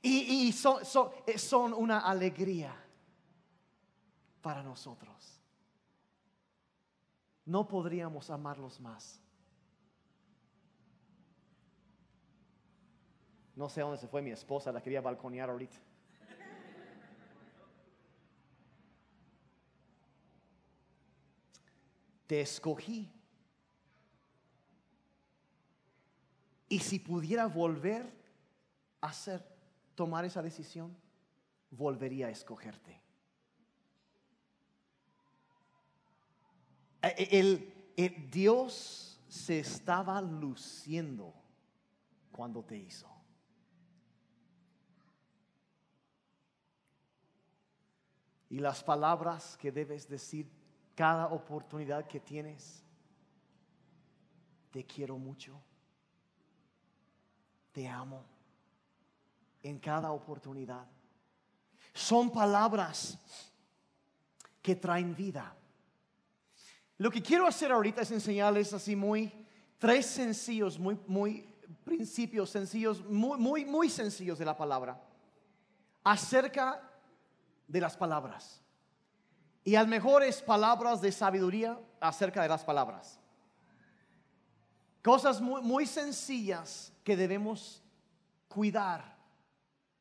Y, 0.00 0.52
son, 0.52 0.80
eh, 1.26 1.36
son 1.36 1.74
una 1.74 1.98
alegría 1.98 2.72
para 4.40 4.62
nosotros 4.62 5.40
no 7.50 7.66
podríamos 7.66 8.30
amarlos 8.30 8.78
más. 8.78 9.20
No 13.56 13.68
sé 13.68 13.80
dónde 13.80 13.98
se 13.98 14.06
fue 14.06 14.22
mi 14.22 14.30
esposa, 14.30 14.70
la 14.70 14.80
quería 14.80 15.00
balconear 15.00 15.50
ahorita. 15.50 15.76
Te 22.28 22.40
escogí. 22.40 23.19
Y 26.70 26.78
si 26.78 27.00
pudiera 27.00 27.46
volver 27.46 28.08
a 29.00 29.08
hacer, 29.08 29.44
tomar 29.96 30.24
esa 30.24 30.40
decisión, 30.40 30.96
volvería 31.68 32.28
a 32.28 32.30
escogerte. 32.30 32.92
Eh, 37.02 37.14
eh, 37.18 37.74
el, 37.96 38.30
Dios 38.30 39.20
se 39.26 39.58
estaba 39.58 40.22
luciendo 40.22 41.34
cuando 42.30 42.62
te 42.62 42.76
hizo. 42.76 43.10
Y 48.48 48.60
las 48.60 48.84
palabras 48.84 49.56
que 49.56 49.72
debes 49.72 50.08
decir 50.08 50.48
cada 50.94 51.26
oportunidad 51.26 52.06
que 52.06 52.20
tienes, 52.20 52.84
te 54.70 54.86
quiero 54.86 55.18
mucho, 55.18 55.60
te 57.72 57.88
amo, 57.88 58.24
en 59.62 59.78
cada 59.78 60.12
oportunidad. 60.12 60.86
Son 61.92 62.30
palabras 62.30 63.18
que 64.62 64.76
traen 64.76 65.14
vida. 65.14 65.54
Lo 66.98 67.10
que 67.10 67.22
quiero 67.22 67.46
hacer 67.46 67.72
ahorita 67.72 68.02
es 68.02 68.10
enseñarles 68.10 68.72
así 68.72 68.94
muy, 68.94 69.32
tres 69.78 70.06
sencillos, 70.06 70.78
muy, 70.78 70.98
muy 71.06 71.48
principios 71.84 72.50
sencillos, 72.50 73.04
muy, 73.04 73.38
muy, 73.38 73.64
muy 73.64 73.88
sencillos 73.88 74.38
de 74.38 74.44
la 74.44 74.56
palabra, 74.56 75.00
acerca 76.04 76.82
de 77.66 77.80
las 77.80 77.96
palabras. 77.96 78.60
Y 79.64 79.74
al 79.74 79.88
mejor 79.88 80.22
es 80.22 80.42
palabras 80.42 81.00
de 81.00 81.12
sabiduría 81.12 81.78
acerca 82.00 82.42
de 82.42 82.48
las 82.48 82.64
palabras. 82.64 83.18
Cosas 85.02 85.40
muy, 85.40 85.86
sencillas 85.86 86.92
que 87.02 87.16
debemos 87.16 87.82
cuidar 88.48 89.16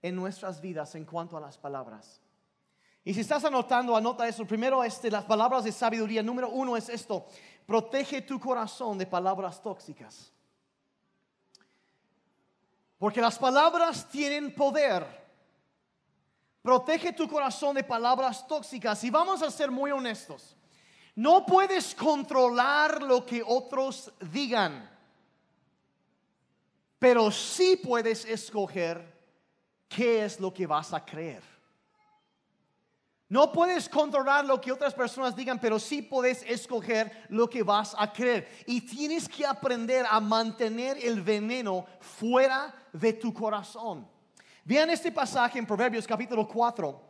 en 0.01 0.15
nuestras 0.15 0.59
vidas 0.59 0.93
en 0.95 1.05
cuanto 1.05 1.37
a 1.37 1.41
las 1.41 1.57
palabras. 1.57 2.21
Y 3.03 3.13
si 3.13 3.21
estás 3.21 3.45
anotando, 3.45 3.95
anota 3.95 4.27
eso. 4.27 4.45
Primero, 4.45 4.83
este, 4.83 5.09
las 5.09 5.23
palabras 5.23 5.63
de 5.63 5.71
sabiduría. 5.71 6.21
Número 6.21 6.49
uno 6.49 6.75
es 6.75 6.89
esto. 6.89 7.25
Protege 7.65 8.21
tu 8.21 8.39
corazón 8.39 8.97
de 8.97 9.05
palabras 9.05 9.61
tóxicas. 9.63 10.33
Porque 12.97 13.21
las 13.21 13.39
palabras 13.39 14.07
tienen 14.09 14.53
poder. 14.53 15.07
Protege 16.61 17.13
tu 17.13 17.27
corazón 17.29 17.75
de 17.75 17.83
palabras 17.85 18.45
tóxicas. 18.45 19.01
Y 19.05 19.09
vamos 19.09 19.41
a 19.41 19.49
ser 19.49 19.71
muy 19.71 19.91
honestos. 19.91 20.57
No 21.19 21.45
puedes 21.45 21.93
controlar 21.93 23.03
lo 23.03 23.25
que 23.25 23.43
otros 23.45 24.09
digan. 24.31 24.89
Pero 26.97 27.29
sí 27.29 27.75
puedes 27.75 28.23
escoger 28.23 29.03
qué 29.89 30.23
es 30.23 30.39
lo 30.39 30.53
que 30.53 30.65
vas 30.65 30.93
a 30.93 31.03
creer. 31.03 31.43
No 33.27 33.51
puedes 33.51 33.89
controlar 33.89 34.45
lo 34.45 34.61
que 34.61 34.71
otras 34.71 34.93
personas 34.93 35.35
digan, 35.35 35.59
pero 35.59 35.77
sí 35.77 36.01
puedes 36.01 36.41
escoger 36.43 37.25
lo 37.27 37.49
que 37.49 37.63
vas 37.63 37.93
a 37.97 38.13
creer. 38.13 38.63
Y 38.65 38.79
tienes 38.79 39.27
que 39.27 39.45
aprender 39.45 40.05
a 40.09 40.21
mantener 40.21 40.97
el 41.03 41.21
veneno 41.21 41.85
fuera 41.99 42.73
de 42.93 43.11
tu 43.11 43.33
corazón. 43.33 44.07
Vean 44.63 44.89
este 44.89 45.11
pasaje 45.11 45.59
en 45.59 45.65
Proverbios 45.65 46.07
capítulo 46.07 46.47
4. 46.47 47.08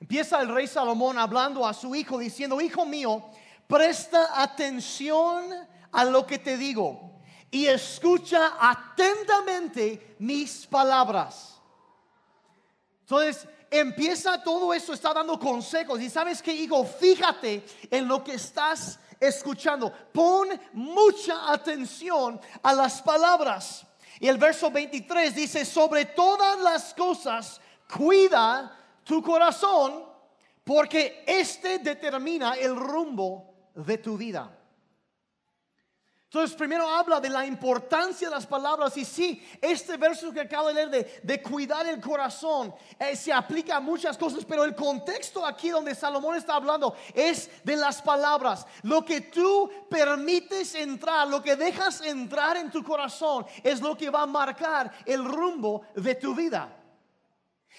Empieza 0.00 0.40
el 0.40 0.48
rey 0.48 0.66
Salomón 0.66 1.18
hablando 1.18 1.66
a 1.66 1.72
su 1.72 1.94
hijo 1.94 2.18
diciendo, 2.18 2.60
hijo 2.60 2.84
mío, 2.84 3.24
presta 3.66 4.40
atención 4.42 5.52
a 5.92 6.04
lo 6.04 6.26
que 6.26 6.38
te 6.38 6.56
digo 6.56 7.06
y 7.50 7.66
escucha 7.66 8.54
atentamente 8.60 10.16
mis 10.18 10.66
palabras. 10.66 11.60
Entonces, 13.00 13.48
empieza 13.70 14.42
todo 14.42 14.74
esto, 14.74 14.92
está 14.92 15.14
dando 15.14 15.38
consejos. 15.38 16.00
Y 16.00 16.10
sabes 16.10 16.42
que, 16.42 16.52
hijo, 16.52 16.84
fíjate 16.84 17.64
en 17.90 18.08
lo 18.08 18.22
que 18.22 18.34
estás 18.34 18.98
escuchando. 19.20 19.92
Pon 20.12 20.48
mucha 20.72 21.52
atención 21.52 22.40
a 22.62 22.72
las 22.72 23.00
palabras. 23.00 23.86
Y 24.18 24.28
el 24.28 24.38
verso 24.38 24.70
23 24.70 25.34
dice, 25.34 25.64
sobre 25.64 26.06
todas 26.06 26.58
las 26.60 26.94
cosas, 26.94 27.60
cuida 27.96 28.76
tu 29.06 29.22
corazón, 29.22 30.04
porque 30.64 31.22
este 31.28 31.78
determina 31.78 32.54
el 32.54 32.74
rumbo 32.74 33.70
de 33.72 33.98
tu 33.98 34.16
vida. 34.16 34.50
Entonces, 36.24 36.56
primero 36.56 36.88
habla 36.88 37.20
de 37.20 37.30
la 37.30 37.46
importancia 37.46 38.28
de 38.28 38.34
las 38.34 38.46
palabras. 38.46 38.96
Y 38.96 39.04
sí, 39.04 39.46
este 39.62 39.96
verso 39.96 40.32
que 40.32 40.40
acabo 40.40 40.68
de 40.68 40.74
leer 40.74 41.20
de, 41.22 41.40
cuidar 41.40 41.86
el 41.86 42.00
corazón 42.00 42.74
eh, 42.98 43.14
se 43.14 43.32
aplica 43.32 43.76
a 43.76 43.80
muchas 43.80 44.18
cosas, 44.18 44.44
pero 44.44 44.64
el 44.64 44.74
contexto 44.74 45.46
aquí 45.46 45.70
donde 45.70 45.94
Salomón 45.94 46.34
está 46.34 46.56
hablando 46.56 46.96
es 47.14 47.48
de 47.62 47.76
las 47.76 48.02
palabras. 48.02 48.66
Lo 48.82 49.04
que 49.04 49.20
tú 49.20 49.70
permites 49.88 50.74
entrar, 50.74 51.28
lo 51.28 51.40
que 51.40 51.54
dejas 51.54 52.00
entrar 52.00 52.56
en 52.56 52.72
tu 52.72 52.82
corazón, 52.82 53.46
es 53.62 53.80
lo 53.80 53.96
que 53.96 54.10
va 54.10 54.22
a 54.22 54.26
marcar 54.26 54.92
el 55.06 55.24
rumbo 55.24 55.82
de 55.94 56.16
tu 56.16 56.34
vida. 56.34 56.75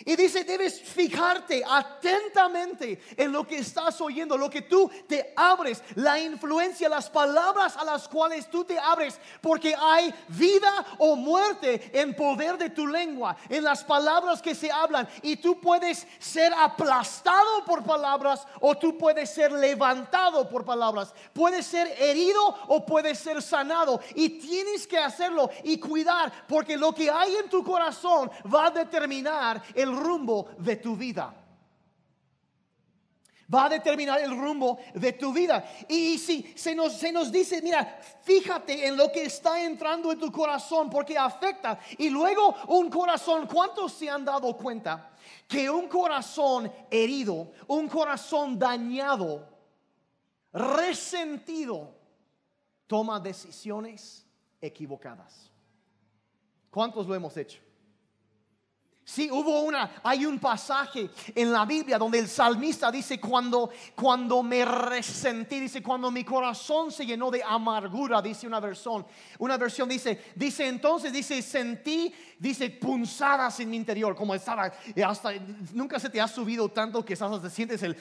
Y 0.06 0.16
dice, 0.16 0.44
debes 0.44 0.80
fijarte 0.80 1.64
atentamente 1.68 3.02
en 3.18 3.32
lo 3.32 3.48
que 3.48 3.58
estás 3.58 4.00
oyendo, 4.00 4.38
lo 4.38 4.50
que 4.50 4.62
tú 4.62 4.90
te 5.08 5.34
abres, 5.36 5.84
la 5.96 6.20
influencia, 6.20 6.88
las 6.88 7.10
palabras 7.10 7.76
a 7.76 7.84
las 7.84 8.08
cuales 8.08 8.50
tú 8.50 8.64
te 8.64 8.78
abres, 8.78 9.20
porque 9.42 9.76
hay 9.76 10.14
vida 10.28 10.86
o 11.00 11.16
muerte 11.16 11.90
en 12.00 12.16
poder 12.16 12.58
de 12.58 12.70
tu 12.70 12.86
lengua, 12.86 13.36
en 13.50 13.64
las 13.64 13.84
palabras 13.84 14.42
que 14.42 14.54
se 14.54 14.72
hablan. 14.72 15.08
Y 15.24 15.38
tú 15.38 15.60
puedes 15.60 16.06
ser 16.20 16.54
aplastado 16.54 17.66
por 17.66 17.84
palabras 17.84 18.46
o 18.60 18.76
tú 18.76 18.98
puedes 18.98 19.30
ser 19.30 19.52
levantado 19.52 20.48
por 20.48 20.64
palabras. 20.64 21.14
Puedes 21.34 21.66
ser 21.66 21.88
herido 22.00 22.56
o 22.68 22.86
puedes 22.86 23.18
ser 23.18 23.42
sanado. 23.42 24.00
Y 24.14 24.30
tienes 24.30 24.86
que 24.86 24.98
hacerlo 24.98 25.50
y 25.64 25.80
cuidar, 25.80 26.32
porque 26.48 26.78
lo 26.78 26.94
que 26.94 27.10
hay 27.10 27.36
en 27.36 27.50
tu 27.50 27.64
corazón 27.64 28.30
va 28.54 28.68
a 28.68 28.72
determinar 28.72 29.62
el 29.74 29.87
rumbo 29.88 30.50
de 30.58 30.76
tu 30.78 30.96
vida. 30.96 31.34
Va 33.54 33.66
a 33.66 33.70
determinar 33.70 34.20
el 34.20 34.38
rumbo 34.38 34.78
de 34.94 35.14
tu 35.14 35.32
vida. 35.32 35.66
Y 35.88 36.18
si 36.18 36.54
se 36.56 36.76
nos, 36.76 36.94
se 36.94 37.14
nos 37.14 37.32
dice, 37.32 37.62
mira, 37.62 38.00
fíjate 38.24 38.88
en 38.88 38.98
lo 38.98 39.10
que 39.10 39.24
está 39.24 39.64
entrando 39.64 40.12
en 40.12 40.20
tu 40.20 40.30
corazón 40.32 40.90
porque 40.90 41.18
afecta. 41.18 41.80
Y 41.98 42.10
luego 42.10 42.56
un 42.68 42.90
corazón, 42.90 43.48
¿cuántos 43.48 43.94
se 43.94 44.10
han 44.10 44.26
dado 44.26 44.56
cuenta 44.58 45.12
que 45.48 45.70
un 45.70 45.88
corazón 45.88 46.70
herido, 46.92 47.52
un 47.68 47.88
corazón 47.88 48.60
dañado, 48.60 49.48
resentido, 50.52 51.96
toma 52.86 53.18
decisiones 53.18 54.26
equivocadas? 54.60 55.50
¿Cuántos 56.70 57.08
lo 57.08 57.16
hemos 57.16 57.38
hecho? 57.38 57.67
Sí, 59.10 59.30
hubo 59.32 59.62
una, 59.62 60.02
hay 60.04 60.26
un 60.26 60.38
pasaje 60.38 61.10
en 61.34 61.54
la 61.54 61.64
Biblia 61.64 61.98
donde 61.98 62.20
el 62.20 62.28
salmista 62.28 62.92
dice, 62.92 63.22
cuando, 63.22 63.70
cuando 63.96 64.44
me 64.44 64.66
resentí, 64.66 65.62
dice, 65.62 65.82
cuando 65.82 66.12
mi 66.12 66.26
corazón 66.26 66.92
se 66.92 67.06
llenó 67.06 67.32
de 67.32 67.42
amargura, 67.42 68.22
dice 68.22 68.46
una 68.46 68.60
versión, 68.60 69.08
una 69.40 69.56
versión 69.56 69.88
dice, 69.88 70.22
dice 70.36 70.68
entonces, 70.68 71.14
dice, 71.14 71.42
sentí, 71.42 72.14
dice, 72.38 72.70
punzadas 72.70 73.58
en 73.62 73.70
mi 73.70 73.78
interior, 73.78 74.14
como 74.14 74.36
estaba, 74.36 74.74
hasta, 75.06 75.32
nunca 75.72 76.02
se 76.02 76.10
te 76.10 76.20
ha 76.20 76.28
subido 76.28 76.68
tanto 76.68 77.06
que 77.06 77.14
estás, 77.14 77.42
te 77.42 77.50
sientes 77.50 77.82
el, 77.84 77.96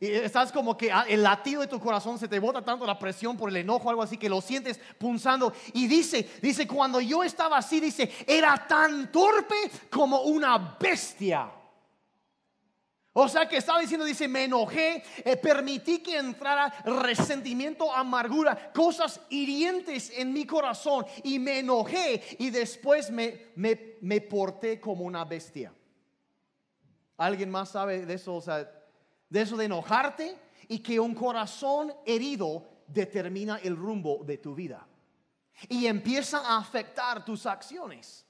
estás 0.00 0.50
como 0.50 0.76
que 0.76 0.90
el 1.08 1.22
latido 1.22 1.60
de 1.60 1.68
tu 1.68 1.78
corazón 1.78 2.18
se 2.18 2.28
te 2.28 2.40
bota 2.40 2.64
tanto 2.64 2.84
la 2.84 2.98
presión 2.98 3.36
por 3.36 3.48
el 3.48 3.56
enojo, 3.56 3.88
algo 3.88 4.02
así, 4.02 4.16
que 4.16 4.28
lo 4.28 4.40
sientes 4.40 4.80
punzando. 4.98 5.52
Y 5.72 5.86
dice, 5.86 6.28
dice, 6.42 6.66
cuando 6.66 7.00
yo 7.00 7.22
estaba 7.22 7.58
así, 7.58 7.80
dice, 7.80 8.10
era 8.26 8.66
tan 8.66 9.12
torpe 9.12 9.51
como 9.90 10.22
una 10.22 10.76
bestia. 10.80 11.50
O 13.14 13.28
sea 13.28 13.46
que 13.46 13.58
estaba 13.58 13.80
diciendo, 13.80 14.06
dice, 14.06 14.26
me 14.26 14.44
enojé, 14.44 15.02
eh, 15.18 15.36
permití 15.36 15.98
que 15.98 16.16
entrara 16.16 16.72
resentimiento, 16.84 17.92
amargura, 17.92 18.72
cosas 18.72 19.20
hirientes 19.28 20.10
en 20.16 20.32
mi 20.32 20.46
corazón 20.46 21.04
y 21.22 21.38
me 21.38 21.58
enojé 21.58 22.22
y 22.38 22.48
después 22.48 23.10
me, 23.10 23.52
me, 23.54 23.96
me 24.00 24.22
porté 24.22 24.80
como 24.80 25.04
una 25.04 25.26
bestia. 25.26 25.74
¿Alguien 27.18 27.50
más 27.50 27.68
sabe 27.70 28.06
de 28.06 28.14
eso? 28.14 28.34
O 28.34 28.40
sea, 28.40 28.70
de 29.28 29.40
eso 29.42 29.58
de 29.58 29.66
enojarte 29.66 30.34
y 30.68 30.78
que 30.78 30.98
un 30.98 31.14
corazón 31.14 31.92
herido 32.06 32.66
determina 32.86 33.58
el 33.62 33.76
rumbo 33.76 34.24
de 34.24 34.38
tu 34.38 34.54
vida 34.54 34.86
y 35.68 35.86
empieza 35.86 36.38
a 36.38 36.56
afectar 36.56 37.24
tus 37.24 37.44
acciones. 37.44 38.26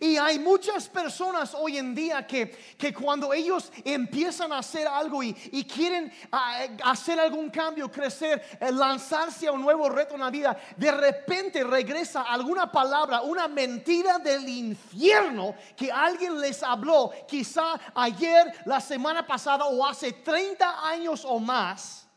Y 0.00 0.16
hay 0.16 0.38
muchas 0.40 0.88
personas 0.88 1.54
hoy 1.54 1.78
en 1.78 1.94
día 1.94 2.26
que, 2.26 2.50
que 2.76 2.92
cuando 2.92 3.32
ellos 3.32 3.72
empiezan 3.84 4.52
a 4.52 4.58
hacer 4.58 4.86
algo 4.86 5.22
y, 5.22 5.32
quieren 5.64 6.12
ah, 6.32 6.66
hacer 6.84 7.20
algún 7.20 7.50
cambio, 7.50 7.90
crecer, 7.90 8.58
eh, 8.60 8.72
lanzarse 8.72 9.46
a 9.46 9.52
un 9.52 9.62
nuevo 9.62 9.88
reto 9.88 10.14
en 10.14 10.20
la 10.20 10.30
vida, 10.30 10.56
de 10.76 10.90
repente 10.90 11.62
regresa 11.62 12.22
alguna 12.22 12.70
palabra, 12.70 13.22
una 13.22 13.46
mentira 13.46 14.18
del 14.18 14.48
infierno 14.48 15.54
que 15.76 15.90
alguien 15.92 16.40
les 16.40 16.62
habló, 16.64 17.12
quizá 17.28 17.78
ayer, 17.94 18.52
la 18.64 18.80
semana 18.80 19.24
pasada 19.24 19.66
o 19.66 19.86
hace 19.86 20.12
30 20.12 20.88
años 20.88 21.24
o 21.24 21.38
más. 21.38 22.08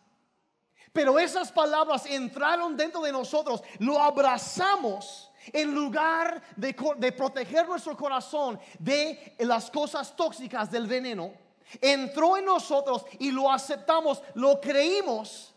Pero 0.91 1.19
esas 1.19 1.51
palabras 1.51 2.05
entraron 2.07 2.75
dentro 2.75 3.01
de 3.01 3.11
nosotros, 3.11 3.61
lo 3.77 4.01
abrazamos 4.01 5.28
en 5.53 5.73
lugar 5.73 6.41
de, 6.55 6.73
proteger 7.11 7.67
nuestro 7.67 7.95
corazón 7.95 8.59
de 8.77 9.35
las 9.39 9.69
cosas 9.69 10.15
tóxicas 10.15 10.69
del 10.71 10.87
veneno, 10.87 11.33
entró 11.81 12.37
en 12.37 12.45
nosotros 12.45 13.05
y 13.19 13.31
lo 13.31 13.51
aceptamos, 13.51 14.21
lo 14.35 14.59
creímos 14.59 15.53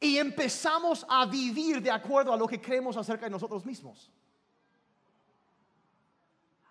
y 0.00 0.18
empezamos 0.18 1.04
a 1.08 1.26
vivir 1.26 1.82
de 1.82 1.90
acuerdo 1.90 2.32
a 2.32 2.36
lo 2.36 2.46
que 2.46 2.60
creemos 2.60 2.96
acerca 2.96 3.26
de 3.26 3.30
nosotros 3.30 3.64
mismos. 3.64 4.10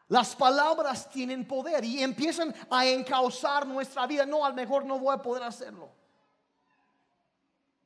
Las 0.07 0.35
palabras 0.35 1.07
tienen 1.09 1.47
poder 1.47 1.85
y 1.85 2.01
empiezan 2.01 2.53
a 2.71 2.85
encauzar 2.87 3.67
nuestra 3.67 4.07
vida. 4.07 4.25
No, 4.25 4.43
a 4.43 4.49
lo 4.49 4.55
mejor 4.55 4.83
no 4.83 4.97
voy 4.97 5.13
a 5.13 5.21
poder 5.21 5.43
hacerlo 5.43 5.99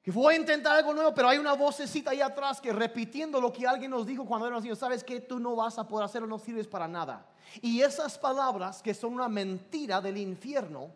que 0.04 0.12
voy 0.12 0.36
a 0.36 0.38
intentar 0.38 0.76
algo 0.76 0.94
nuevo, 0.94 1.14
pero 1.16 1.30
hay 1.30 1.38
una 1.38 1.54
vocecita 1.54 2.12
ahí 2.12 2.20
atrás 2.20 2.60
que 2.60 2.74
repitiendo 2.74 3.40
lo 3.40 3.54
que 3.54 3.66
alguien 3.66 3.90
nos 3.90 4.06
dijo 4.06 4.26
cuando 4.26 4.46
éramos 4.46 4.64
niños, 4.64 4.78
sabes 4.78 5.02
que 5.02 5.22
tú 5.22 5.40
no 5.40 5.56
vas 5.56 5.80
a 5.80 5.88
poder 5.88 6.04
hacerlo, 6.04 6.28
no 6.28 6.38
sirves 6.38 6.68
para 6.68 6.90
nada. 6.90 7.26
Y 7.62 7.80
esas 7.80 8.18
palabras 8.18 8.82
que 8.82 8.94
son 8.94 9.14
una 9.14 9.30
mentira 9.30 10.02
del 10.02 10.18
infierno, 10.18 10.92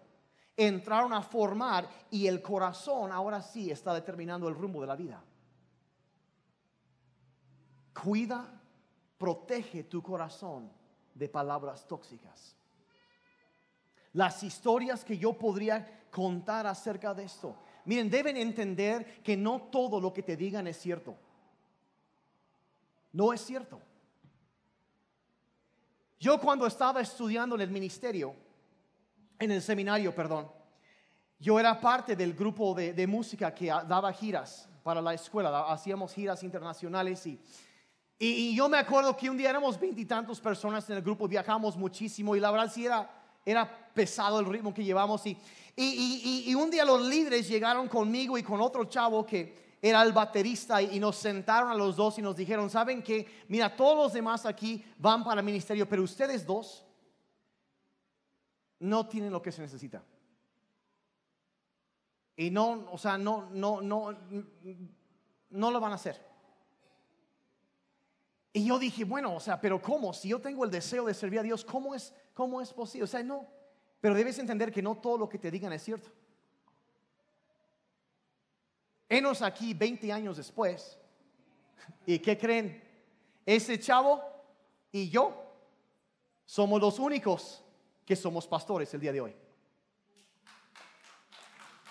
entraron 0.58 1.14
a 1.14 1.22
formar 1.22 1.88
y 2.12 2.28
el 2.28 2.42
corazón 2.42 3.14
ahora 3.14 3.42
sí 3.42 3.72
está 3.72 3.94
determinando 3.94 4.50
el 4.50 4.56
rumbo 4.56 4.82
de 4.82 4.88
la 4.88 4.96
vida. 4.98 5.24
Cuida, 8.04 8.46
protege 9.18 9.84
tu 9.84 10.04
corazón 10.04 10.70
de 11.14 11.30
palabras 11.30 11.88
tóxicas. 11.88 12.56
Las 14.12 14.44
historias 14.44 15.06
que 15.06 15.18
yo 15.18 15.34
podría 15.34 16.08
contar 16.12 16.68
acerca 16.68 17.14
de 17.14 17.24
esto 17.24 17.56
Miren, 17.88 18.10
deben 18.10 18.36
entender 18.36 19.24
que 19.24 19.38
no 19.38 19.62
todo 19.72 20.02
lo 20.02 20.12
que 20.12 20.22
te 20.22 20.36
digan 20.36 20.68
es 20.68 20.76
cierto. 20.78 21.16
No 23.14 23.32
es 23.32 23.40
cierto. 23.40 23.82
Yo 26.20 26.38
cuando 26.38 26.68
estaba 26.68 27.00
estudiando 27.00 27.56
en 27.56 27.62
el 27.62 27.70
ministerio, 27.70 28.36
en 29.40 29.52
el 29.52 29.62
seminario, 29.62 30.14
perdón, 30.14 30.52
yo 31.40 31.58
era 31.58 31.80
parte 31.80 32.14
del 32.18 32.34
grupo 32.34 32.74
de, 32.74 33.08
música 33.08 33.56
que 33.56 33.68
daba 33.68 34.12
giras 34.12 34.68
para 34.84 35.02
la 35.02 35.14
escuela, 35.14 35.72
hacíamos 35.72 36.14
giras 36.14 36.44
internacionales 36.44 37.26
y, 37.26 37.40
y, 38.20 38.54
yo 38.54 38.68
me 38.68 38.80
acuerdo 38.80 39.16
que 39.16 39.30
un 39.30 39.38
día 39.38 39.52
éramos 39.52 39.80
veintitantos 39.80 40.42
personas 40.42 40.90
en 40.90 40.98
el 40.98 41.04
grupo, 41.04 41.26
viajamos 41.26 41.78
muchísimo 41.78 42.36
y 42.36 42.42
la 42.42 42.52
verdad 42.52 42.70
sí 42.70 42.86
era, 42.86 43.10
era 43.46 43.94
pesado 43.94 44.42
el 44.42 44.46
ritmo 44.46 44.74
que 44.74 44.84
llevamos 44.84 45.26
y, 45.26 45.38
y, 45.80 46.44
y, 46.48 46.56
un 46.56 46.72
día 46.72 46.84
los 46.84 47.06
líderes 47.06 47.48
llegaron 47.48 47.88
conmigo 47.88 48.36
y 48.38 48.42
con 48.42 48.60
otro 48.62 48.86
chavo 48.86 49.24
que 49.24 49.78
era 49.82 50.02
el 50.02 50.12
baterista 50.12 50.82
y, 50.82 51.00
nos 51.00 51.18
sentaron 51.18 51.70
a 51.70 51.76
los 51.76 51.96
dos 51.96 52.18
y 52.18 52.22
nos 52.22 52.36
dijeron, 52.36 52.70
¿saben 52.70 53.04
qué? 53.04 53.28
Mira, 53.48 53.76
todos 53.76 53.96
los 53.96 54.14
demás 54.14 54.46
aquí 54.46 54.84
van 54.98 55.24
para 55.24 55.42
el 55.42 55.46
ministerio, 55.46 55.88
pero 55.88 56.04
ustedes 56.04 56.46
dos 56.46 56.84
no 58.80 59.08
tienen 59.08 59.32
lo 59.32 59.42
que 59.42 59.52
se 59.52 59.62
necesita. 59.62 60.04
Y 62.36 62.50
no, 62.50 62.88
o 62.92 62.98
sea, 62.98 63.18
no, 63.18 63.50
no, 63.52 63.82
no, 63.82 64.16
no 65.50 65.72
lo 65.72 65.80
van 65.80 65.92
a 65.92 65.96
hacer. 65.96 66.26
Y 68.54 68.66
yo 68.66 68.80
dije, 68.80 69.04
bueno, 69.04 69.36
o 69.36 69.40
sea, 69.40 69.62
pero 69.62 69.80
¿cómo? 69.80 70.14
Si 70.14 70.30
yo 70.30 70.40
tengo 70.40 70.66
el 70.66 70.72
deseo 70.72 71.06
de 71.06 71.14
servir 71.14 71.40
a 71.40 71.44
Dios, 71.44 71.64
¿cómo 71.64 71.94
es, 71.94 72.14
cómo 72.34 72.62
es 72.62 72.74
posible? 72.74 73.04
O 73.04 73.08
sea, 73.08 73.22
no. 73.22 73.57
Pero 74.00 74.14
debes 74.14 74.38
entender 74.40 74.72
que 74.72 74.82
no 74.82 74.96
todo 74.96 75.18
lo 75.18 75.30
que 75.30 75.40
te 75.40 75.52
digan 75.52 75.74
es 75.74 75.84
cierto. 75.84 76.10
Enos 79.10 79.42
aquí 79.42 79.74
20 79.74 80.12
años 80.12 80.38
después. 80.38 80.98
¿Y 82.06 82.20
qué 82.20 82.38
creen? 82.38 82.84
Ese 83.46 83.80
chavo 83.80 84.22
y 84.92 85.10
yo 85.10 85.34
somos 86.46 86.80
los 86.82 87.00
únicos 87.00 87.64
que 88.06 88.16
somos 88.16 88.48
pastores 88.48 88.94
el 88.94 89.02
día 89.02 89.12
de 89.12 89.22
hoy. 89.22 89.36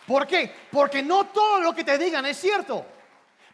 ¿Por 0.06 0.26
qué? 0.26 0.52
Porque 0.70 1.02
no 1.02 1.26
todo 1.26 1.60
lo 1.60 1.74
que 1.74 1.84
te 1.84 1.98
digan 1.98 2.24
es 2.26 2.36
cierto. 2.36 2.84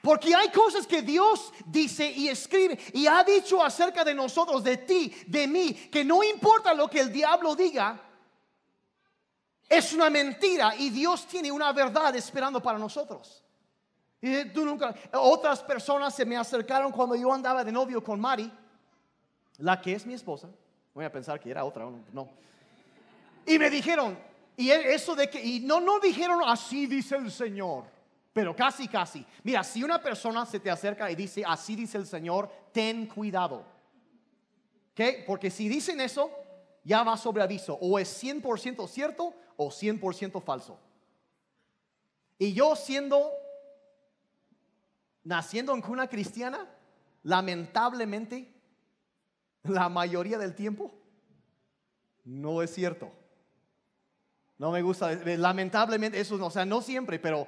Porque 0.03 0.35
hay 0.35 0.51
cosas 0.51 0.87
que 0.87 1.01
Dios 1.01 1.53
dice 1.67 2.11
y 2.11 2.29
escribe 2.29 2.79
y 2.93 3.07
ha 3.07 3.23
dicho 3.23 3.65
acerca 3.65 4.05
de 4.05 4.15
nosotros, 4.15 4.63
de 4.65 4.79
ti, 4.79 5.15
de 5.29 5.47
mí, 5.47 5.73
que 5.91 6.05
no 6.05 6.25
importa 6.25 6.75
lo 6.75 6.89
que 6.89 7.01
el 7.01 7.13
diablo 7.13 7.55
diga, 7.55 8.01
es 9.73 9.95
una 9.95 10.11
mentira 10.11 10.77
y 10.77 10.91
Dios 10.91 11.27
tiene 11.27 11.51
una 11.51 11.73
verdad 11.73 12.15
esperando 12.15 12.63
para 12.63 12.79
nosotros. 12.79 13.43
Y 14.21 14.37
otras 15.15 15.63
personas 15.63 16.15
se 16.15 16.27
me 16.27 16.37
acercaron 16.37 16.93
cuando 16.93 17.17
yo 17.17 17.33
andaba 17.33 17.65
de 17.65 17.73
novio 17.73 18.05
con 18.05 18.21
Mari, 18.21 18.53
la 19.57 19.81
que 19.81 19.95
es 19.95 20.05
mi 20.05 20.13
esposa. 20.13 20.51
Voy 20.93 21.07
a 21.07 21.11
pensar 21.11 21.41
que 21.41 21.51
era 21.51 21.65
otra, 21.65 21.89
no. 22.13 22.29
Y 23.47 23.59
me 23.59 23.71
dijeron, 23.71 24.19
y 24.59 24.71
eso 24.71 25.17
de 25.17 25.31
que, 25.31 25.43
y 25.43 25.61
no, 25.61 25.81
no 25.81 25.99
dijeron 26.01 26.43
así 26.45 26.87
dice 26.87 27.17
el 27.17 27.31
Señor, 27.31 27.85
pero 28.31 28.55
casi, 28.55 28.87
casi. 28.89 29.25
Mira, 29.43 29.65
si 29.65 29.83
una 29.83 30.03
persona 30.03 30.45
se 30.45 30.61
te 30.61 30.71
acerca 30.71 31.11
y 31.11 31.15
dice 31.15 31.45
así 31.47 31.77
dice 31.77 31.97
el 31.97 32.07
Señor, 32.07 32.51
ten 32.73 33.07
cuidado. 33.07 33.65
¿Ok? 34.93 35.25
Porque 35.27 35.51
si 35.51 35.67
dicen 35.67 35.99
eso, 36.03 36.31
ya 36.85 37.03
va 37.03 37.17
sobre 37.17 37.43
aviso. 37.43 37.79
O 37.81 37.99
es 37.99 38.23
100% 38.23 38.89
cierto 38.89 39.35
o 39.57 39.69
100% 39.69 40.43
falso. 40.43 40.79
Y 42.39 42.55
yo 42.55 42.75
siendo, 42.75 43.31
naciendo 45.25 45.75
en 45.75 45.81
cuna 45.81 46.09
cristiana, 46.09 46.69
lamentablemente, 47.23 48.53
la 49.63 49.89
mayoría 49.89 50.39
del 50.39 50.55
tiempo, 50.55 50.93
no 52.25 52.63
es 52.63 52.73
cierto. 52.75 53.13
No 54.59 54.71
me 54.71 54.83
gusta, 54.83 55.13
lamentablemente, 55.13 56.21
eso, 56.21 56.45
o 56.45 56.51
sea, 56.51 56.65
no 56.65 56.83
siempre, 56.83 57.19
pero 57.19 57.47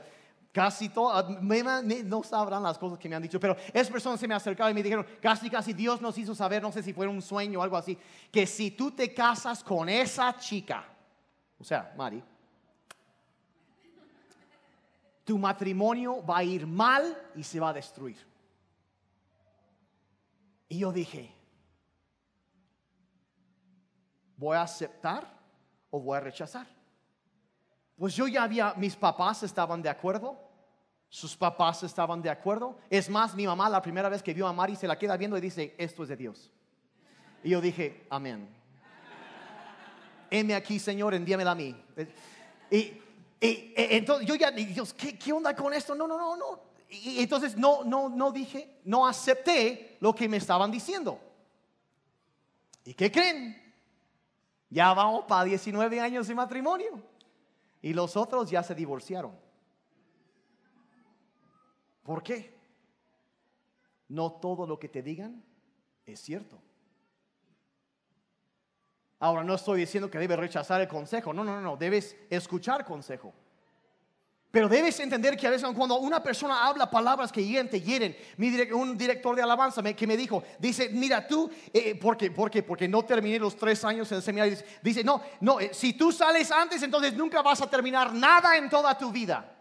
casi 0.54 0.88
todo, 0.88 1.28
no 1.40 2.22
sabrán 2.22 2.62
las 2.62 2.78
cosas 2.78 2.96
que 2.96 3.08
me 3.08 3.16
han 3.16 3.22
dicho, 3.22 3.40
pero 3.40 3.56
es 3.72 3.90
personas 3.90 4.20
se 4.20 4.28
me 4.28 4.36
acercaron 4.36 4.70
y 4.70 4.74
me 4.74 4.84
dijeron, 4.84 5.04
casi, 5.20 5.50
casi 5.50 5.72
Dios 5.72 6.00
nos 6.00 6.16
hizo 6.16 6.32
saber, 6.32 6.62
no 6.62 6.70
sé 6.70 6.80
si 6.80 6.92
fue 6.92 7.08
un 7.08 7.20
sueño 7.20 7.58
o 7.58 7.62
algo 7.64 7.76
así, 7.76 7.98
que 8.30 8.46
si 8.46 8.70
tú 8.70 8.92
te 8.92 9.12
casas 9.12 9.64
con 9.64 9.88
esa 9.88 10.36
chica, 10.38 10.84
o 11.58 11.64
sea, 11.64 11.92
Mari, 11.96 12.22
tu 15.24 15.36
matrimonio 15.38 16.24
va 16.24 16.38
a 16.38 16.44
ir 16.44 16.68
mal 16.68 17.20
y 17.34 17.42
se 17.42 17.58
va 17.58 17.70
a 17.70 17.72
destruir. 17.72 18.24
Y 20.68 20.78
yo 20.78 20.92
dije, 20.92 21.34
¿voy 24.36 24.56
a 24.56 24.62
aceptar 24.62 25.36
o 25.90 25.98
voy 25.98 26.16
a 26.16 26.20
rechazar? 26.20 26.68
Pues 27.96 28.14
yo 28.14 28.28
ya 28.28 28.44
había, 28.44 28.74
mis 28.74 28.94
papás 28.94 29.42
estaban 29.42 29.82
de 29.82 29.88
acuerdo, 29.88 30.43
sus 31.14 31.36
papás 31.36 31.80
estaban 31.84 32.20
de 32.20 32.28
acuerdo. 32.28 32.76
Es 32.90 33.08
más, 33.08 33.36
mi 33.36 33.46
mamá 33.46 33.70
la 33.70 33.80
primera 33.80 34.08
vez 34.08 34.20
que 34.20 34.34
vio 34.34 34.48
a 34.48 34.52
Mari 34.52 34.74
se 34.74 34.88
la 34.88 34.98
queda 34.98 35.16
viendo 35.16 35.38
y 35.38 35.40
dice, 35.40 35.72
esto 35.78 36.02
es 36.02 36.08
de 36.08 36.16
Dios. 36.16 36.50
Y 37.44 37.50
yo 37.50 37.60
dije, 37.60 38.04
amén. 38.10 38.48
Heme 40.28 40.56
aquí, 40.56 40.80
Señor, 40.80 41.14
envíamela 41.14 41.52
a 41.52 41.54
mí. 41.54 41.72
Y, 42.68 42.76
y, 43.40 43.74
entonces 43.76 44.26
yo 44.26 44.34
ya, 44.34 44.50
Dios, 44.50 44.92
¿qué, 44.92 45.16
¿qué, 45.16 45.32
onda 45.32 45.54
con 45.54 45.72
esto? 45.72 45.94
No, 45.94 46.08
no, 46.08 46.18
no, 46.18 46.36
no. 46.36 46.60
Y 46.90 47.20
entonces 47.20 47.56
no, 47.56 47.84
no, 47.84 48.08
no 48.08 48.32
dije, 48.32 48.80
no 48.82 49.06
acepté 49.06 49.96
lo 50.00 50.16
que 50.16 50.28
me 50.28 50.38
estaban 50.38 50.72
diciendo. 50.72 51.20
¿Y 52.84 52.92
qué 52.92 53.12
creen? 53.12 53.72
Ya 54.68 54.92
vamos 54.92 55.26
para 55.28 55.44
19 55.44 56.00
años 56.00 56.26
de 56.26 56.34
matrimonio. 56.34 57.00
Y 57.80 57.92
los 57.92 58.16
otros 58.16 58.50
ya 58.50 58.64
se 58.64 58.74
divorciaron. 58.74 59.43
¿Por 62.04 62.22
qué? 62.22 62.54
No 64.08 64.32
todo 64.32 64.66
lo 64.66 64.78
que 64.78 64.88
te 64.88 65.02
digan 65.02 65.42
es 66.06 66.20
cierto. 66.20 66.60
Ahora, 69.18 69.42
no 69.42 69.54
estoy 69.54 69.80
diciendo 69.80 70.10
que 70.10 70.18
debes 70.18 70.38
rechazar 70.38 70.82
el 70.82 70.88
consejo. 70.88 71.32
No, 71.32 71.42
no, 71.42 71.60
no, 71.60 71.76
debes 71.76 72.14
escuchar 72.28 72.84
consejo. 72.84 73.32
Pero 74.50 74.68
debes 74.68 75.00
entender 75.00 75.36
que 75.36 75.48
a 75.48 75.50
veces 75.50 75.68
cuando 75.74 75.96
una 75.96 76.22
persona 76.22 76.68
habla 76.68 76.88
palabras 76.88 77.32
que 77.32 77.44
hieren, 77.44 77.68
te 77.68 77.80
hieren. 77.80 78.14
un 78.72 78.96
director 78.96 79.34
de 79.34 79.42
alabanza 79.42 79.82
que 79.82 80.06
me 80.06 80.16
dijo, 80.16 80.44
dice, 80.60 80.90
mira 80.90 81.26
tú, 81.26 81.50
eh, 81.72 81.96
¿por 81.96 82.16
qué? 82.16 82.62
Porque 82.62 82.86
no 82.86 83.04
terminé 83.04 83.38
los 83.38 83.56
tres 83.56 83.84
años 83.84 84.12
en 84.12 84.18
el 84.18 84.22
seminario. 84.22 84.56
Dice, 84.80 85.02
no, 85.02 85.22
no, 85.40 85.58
eh, 85.58 85.70
si 85.72 85.94
tú 85.94 86.12
sales 86.12 86.52
antes, 86.52 86.82
entonces 86.82 87.14
nunca 87.14 87.42
vas 87.42 87.62
a 87.62 87.68
terminar 87.68 88.12
nada 88.14 88.56
en 88.56 88.68
toda 88.68 88.96
tu 88.96 89.10
vida. 89.10 89.53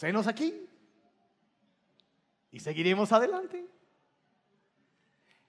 Pues 0.00 0.26
aquí 0.26 0.68
y 2.50 2.58
seguiremos 2.58 3.12
adelante. 3.12 3.64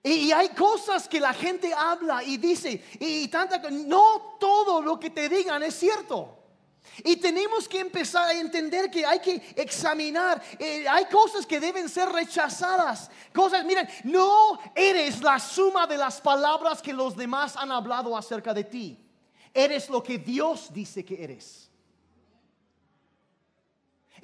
Y 0.04 0.32
hay 0.32 0.50
cosas 0.50 1.08
que 1.08 1.20
la 1.20 1.34
gente 1.34 1.74
habla 1.74 2.24
y 2.24 2.38
dice, 2.38 2.84
y 3.00 3.28
tanta, 3.30 3.58
no 3.72 4.38
todo 4.40 4.84
lo 4.84 5.00
que 5.00 5.10
te 5.10 5.30
digan 5.30 5.64
es 5.64 5.74
cierto. 5.74 6.44
Y 7.04 7.16
tenemos 7.16 7.68
que 7.68 7.80
empezar 7.80 8.28
a 8.28 8.34
entender 8.34 8.92
que 8.92 9.04
hay 9.04 9.20
que 9.20 9.42
examinar. 9.56 10.40
Eh, 10.60 10.88
hay 10.88 11.06
cosas 11.06 11.44
que 11.48 11.60
deben 11.60 11.90
ser 11.90 12.10
rechazadas. 12.10 13.10
Cosas, 13.34 13.66
miren, 13.66 13.90
no 14.04 14.60
eres 14.76 15.24
la 15.24 15.40
suma 15.40 15.88
de 15.88 15.98
las 15.98 16.22
palabras 16.22 16.84
que 16.84 16.94
los 16.94 17.16
demás 17.16 17.58
han 17.58 17.72
hablado 17.72 18.16
acerca 18.16 18.54
de 18.54 18.64
ti. 18.64 19.10
Eres 19.52 19.90
lo 19.90 20.04
que 20.04 20.20
Dios 20.20 20.72
dice 20.72 21.04
que 21.04 21.24
eres. 21.24 21.65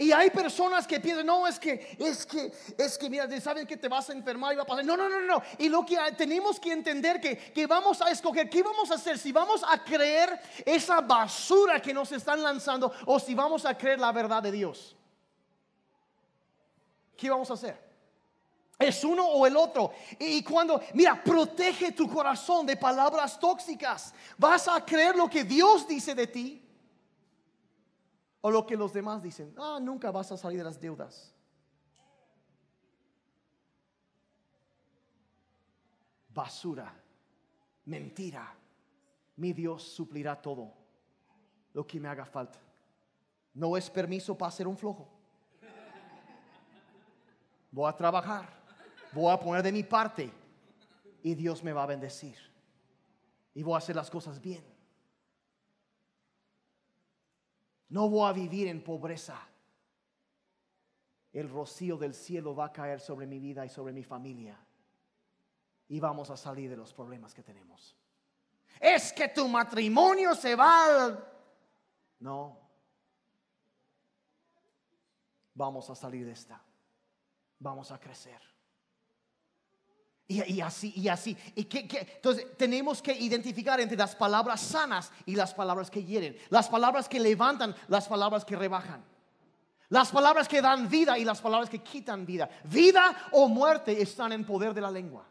Y 0.01 0.11
hay 0.11 0.31
personas 0.31 0.87
que 0.87 0.99
piensan, 0.99 1.27
no, 1.27 1.45
es 1.45 1.59
que, 1.59 1.95
es 1.99 2.25
que, 2.25 2.51
es 2.75 2.97
que, 2.97 3.07
mira, 3.07 3.39
saben 3.39 3.67
que 3.67 3.77
te 3.77 3.87
vas 3.87 4.09
a 4.09 4.13
enfermar 4.13 4.51
y 4.51 4.55
va 4.55 4.63
a 4.63 4.65
pasar. 4.65 4.83
No, 4.83 4.97
no, 4.97 5.07
no, 5.07 5.21
no. 5.21 5.43
Y 5.59 5.69
lo 5.69 5.85
que 5.85 5.95
tenemos 6.17 6.59
que 6.59 6.71
entender 6.71 7.21
que, 7.21 7.37
que 7.37 7.67
vamos 7.67 8.01
a 8.01 8.09
escoger, 8.09 8.49
¿qué 8.49 8.63
vamos 8.63 8.89
a 8.89 8.95
hacer? 8.95 9.19
Si 9.19 9.31
vamos 9.31 9.63
a 9.63 9.83
creer 9.83 10.41
esa 10.65 11.01
basura 11.01 11.79
que 11.79 11.93
nos 11.93 12.11
están 12.11 12.41
lanzando 12.41 12.91
o 13.05 13.19
si 13.19 13.35
vamos 13.35 13.63
a 13.63 13.77
creer 13.77 13.99
la 13.99 14.11
verdad 14.11 14.41
de 14.41 14.51
Dios. 14.51 14.95
¿Qué 17.15 17.29
vamos 17.29 17.51
a 17.51 17.53
hacer? 17.53 17.79
Es 18.79 19.03
uno 19.03 19.23
o 19.23 19.45
el 19.45 19.55
otro. 19.55 19.93
Y 20.17 20.41
cuando, 20.41 20.81
mira, 20.95 21.23
protege 21.23 21.91
tu 21.91 22.09
corazón 22.09 22.65
de 22.65 22.75
palabras 22.75 23.39
tóxicas. 23.39 24.15
Vas 24.35 24.67
a 24.67 24.83
creer 24.83 25.15
lo 25.15 25.29
que 25.29 25.43
Dios 25.43 25.87
dice 25.87 26.15
de 26.15 26.25
ti 26.25 26.60
o 28.41 28.49
lo 28.49 28.65
que 28.65 28.75
los 28.75 28.91
demás 28.91 29.21
dicen, 29.21 29.53
ah, 29.57 29.79
nunca 29.81 30.11
vas 30.11 30.31
a 30.31 30.37
salir 30.37 30.57
de 30.57 30.63
las 30.63 30.79
deudas. 30.79 31.33
Basura, 36.33 36.93
mentira. 37.85 38.55
Mi 39.35 39.53
Dios 39.53 39.83
suplirá 39.83 40.39
todo 40.41 40.73
lo 41.73 41.85
que 41.85 41.99
me 41.99 42.07
haga 42.07 42.25
falta. 42.25 42.59
No 43.53 43.77
es 43.77 43.89
permiso 43.89 44.37
para 44.37 44.51
ser 44.51 44.67
un 44.67 44.77
flojo. 44.77 45.07
Voy 47.71 47.89
a 47.89 47.95
trabajar, 47.95 48.49
voy 49.13 49.31
a 49.31 49.39
poner 49.39 49.63
de 49.63 49.71
mi 49.71 49.83
parte 49.83 50.31
y 51.23 51.35
Dios 51.35 51.63
me 51.63 51.73
va 51.73 51.83
a 51.83 51.87
bendecir. 51.87 52.37
Y 53.53 53.63
voy 53.63 53.75
a 53.75 53.77
hacer 53.77 53.95
las 53.95 54.09
cosas 54.09 54.41
bien. 54.41 54.70
No 57.91 58.09
voy 58.09 58.29
a 58.29 58.33
vivir 58.33 58.67
en 58.67 58.81
pobreza. 58.81 59.37
El 61.33 61.49
rocío 61.49 61.97
del 61.97 62.13
cielo 62.13 62.55
va 62.55 62.65
a 62.65 62.71
caer 62.71 62.99
sobre 62.99 63.27
mi 63.27 63.37
vida 63.39 63.65
y 63.65 63.69
sobre 63.69 63.93
mi 63.93 64.03
familia. 64.03 64.57
y 65.87 65.99
vamos 65.99 66.29
a 66.29 66.37
salir 66.37 66.69
de 66.69 66.77
los 66.77 66.93
problemas 66.93 67.33
que 67.33 67.43
tenemos. 67.43 67.97
Es 68.79 69.11
que 69.11 69.27
tu 69.27 69.45
matrimonio 69.49 70.33
se 70.33 70.55
va. 70.55 71.21
No. 72.19 72.57
Vamos 75.53 75.89
a 75.89 75.95
salir 75.95 76.25
de 76.25 76.31
esta. 76.31 76.63
Vamos 77.59 77.91
a 77.91 77.99
crecer. 77.99 78.41
Y, 80.31 80.61
así, 80.61 80.93
y 80.95 81.09
así. 81.09 81.35
Entonces 81.55 82.45
tenemos 82.57 83.01
que 83.01 83.11
identificar 83.11 83.81
entre 83.81 83.97
las 83.97 84.15
palabras 84.15 84.61
sanas 84.61 85.11
y 85.25 85.35
las 85.35 85.53
palabras 85.53 85.91
que 85.91 86.03
hieren. 86.03 86.37
Las 86.49 86.69
palabras 86.69 87.09
que 87.09 87.19
levantan, 87.19 87.75
las 87.89 88.07
palabras 88.07 88.45
que 88.45 88.55
rebajan. 88.55 89.03
Las 89.89 90.09
palabras 90.09 90.47
que 90.47 90.61
dan 90.61 90.87
vida 90.87 91.17
y 91.17 91.25
las 91.25 91.41
palabras 91.41 91.69
que 91.69 91.79
quitan 91.79 92.25
vida. 92.25 92.49
Vida 92.63 93.27
o 93.33 93.49
muerte 93.49 94.01
están 94.01 94.31
en 94.31 94.45
poder 94.45 94.73
de 94.73 94.79
la 94.79 94.89
lengua. 94.89 95.25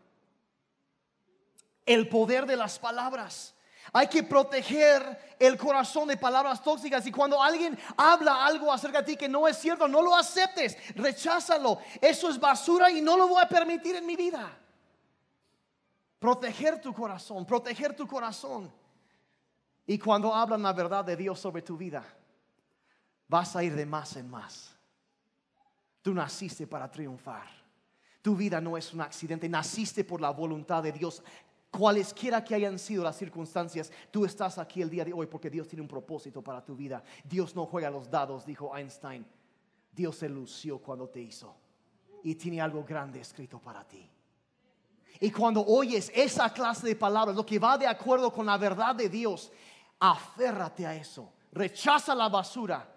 El 1.86 2.06
poder 2.08 2.44
de 2.44 2.56
las 2.56 2.78
palabras. 2.78 3.54
Hay 3.94 4.06
que 4.08 4.22
proteger 4.22 5.36
el 5.38 5.56
corazón 5.56 6.08
de 6.08 6.18
palabras 6.18 6.62
tóxicas 6.62 7.06
y 7.06 7.10
cuando 7.10 7.42
alguien 7.42 7.78
habla 7.96 8.44
algo 8.44 8.70
acerca 8.70 9.00
de 9.00 9.12
ti 9.12 9.16
que 9.16 9.30
no 9.30 9.48
es 9.48 9.56
cierto, 9.56 9.88
no 9.88 10.02
lo 10.02 10.14
aceptes, 10.14 10.76
recházalo. 10.94 11.78
Eso 11.98 12.28
es 12.28 12.38
basura 12.38 12.90
y 12.90 13.00
no 13.00 13.16
lo 13.16 13.28
voy 13.28 13.42
a 13.42 13.48
permitir 13.48 13.96
en 13.96 14.04
mi 14.04 14.14
vida. 14.14 14.59
Proteger 16.20 16.80
tu 16.80 16.92
corazón, 16.92 17.46
proteger 17.46 17.96
tu 17.96 18.06
corazón. 18.06 18.70
Y 19.87 19.98
cuando 19.98 20.33
hablan 20.33 20.62
la 20.62 20.72
verdad 20.72 21.04
de 21.04 21.16
Dios 21.16 21.40
sobre 21.40 21.62
tu 21.62 21.76
vida, 21.76 22.04
vas 23.26 23.56
a 23.56 23.64
ir 23.64 23.74
de 23.74 23.87
más 23.87 24.14
en 24.16 24.28
más. 24.28 24.76
Tú 26.02 26.14
naciste 26.14 26.66
para 26.66 26.90
triunfar. 26.90 27.48
Tu 28.22 28.37
vida 28.37 28.61
no 28.61 28.76
es 28.76 28.92
un 28.92 29.00
accidente, 29.00 29.48
naciste 29.48 30.04
por 30.04 30.20
la 30.20 30.30
voluntad 30.30 30.83
de 30.83 30.92
Dios. 30.92 31.22
Cualesquiera 31.70 32.44
que 32.44 32.54
hayan 32.54 32.78
sido 32.78 33.02
las 33.02 33.16
circunstancias, 33.16 33.90
tú 34.11 34.26
estás 34.26 34.59
aquí 34.59 34.83
el 34.83 34.90
día 34.90 35.06
de 35.06 35.14
hoy 35.14 35.26
porque 35.26 35.48
Dios 35.48 35.68
tiene 35.68 35.83
un 35.83 35.88
propósito 35.88 36.42
para 36.42 36.62
tu 36.62 36.76
vida. 36.76 37.02
Dios 37.24 37.56
no 37.56 37.64
juega 37.64 37.88
los 37.90 38.11
dados, 38.11 38.44
dijo 38.44 38.76
Einstein. 38.76 39.24
Dios 39.90 40.16
se 40.16 40.28
lució 40.28 40.78
cuando 40.80 41.09
te 41.09 41.20
hizo 41.20 41.56
y 42.22 42.35
tiene 42.35 42.61
algo 42.61 42.85
grande 42.85 43.20
escrito 43.20 43.59
para 43.59 43.88
ti. 43.88 44.06
Y 45.18 45.30
cuando 45.30 45.64
oyes 45.66 46.10
esa 46.14 46.52
clase 46.52 46.86
de 46.86 46.96
palabras, 46.96 47.36
lo 47.36 47.44
que 47.44 47.58
va 47.58 47.76
de 47.76 47.86
acuerdo 47.86 48.32
con 48.32 48.46
la 48.46 48.56
verdad 48.56 48.94
de 48.94 49.08
Dios, 49.08 49.50
aférrate 49.98 50.86
a 50.86 50.94
eso. 50.94 51.32
Rechaza 51.52 52.14
la 52.14 52.28
basura 52.28 52.88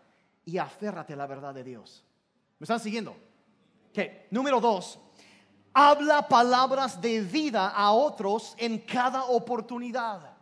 y 0.45 0.57
aférrate 0.57 1.13
a 1.13 1.17
la 1.17 1.27
verdad 1.27 1.53
de 1.53 1.63
Dios. 1.63 2.03
¿Me 2.59 2.65
están 2.65 2.79
siguiendo? 2.79 3.15
Okay. 3.89 4.27
Número 4.31 4.59
dos, 4.59 4.99
habla 5.73 6.27
palabras 6.27 6.99
de 7.01 7.21
vida 7.21 7.69
a 7.69 7.91
otros 7.91 8.55
en 8.57 8.79
cada 8.79 9.25
oportunidad. 9.25 10.33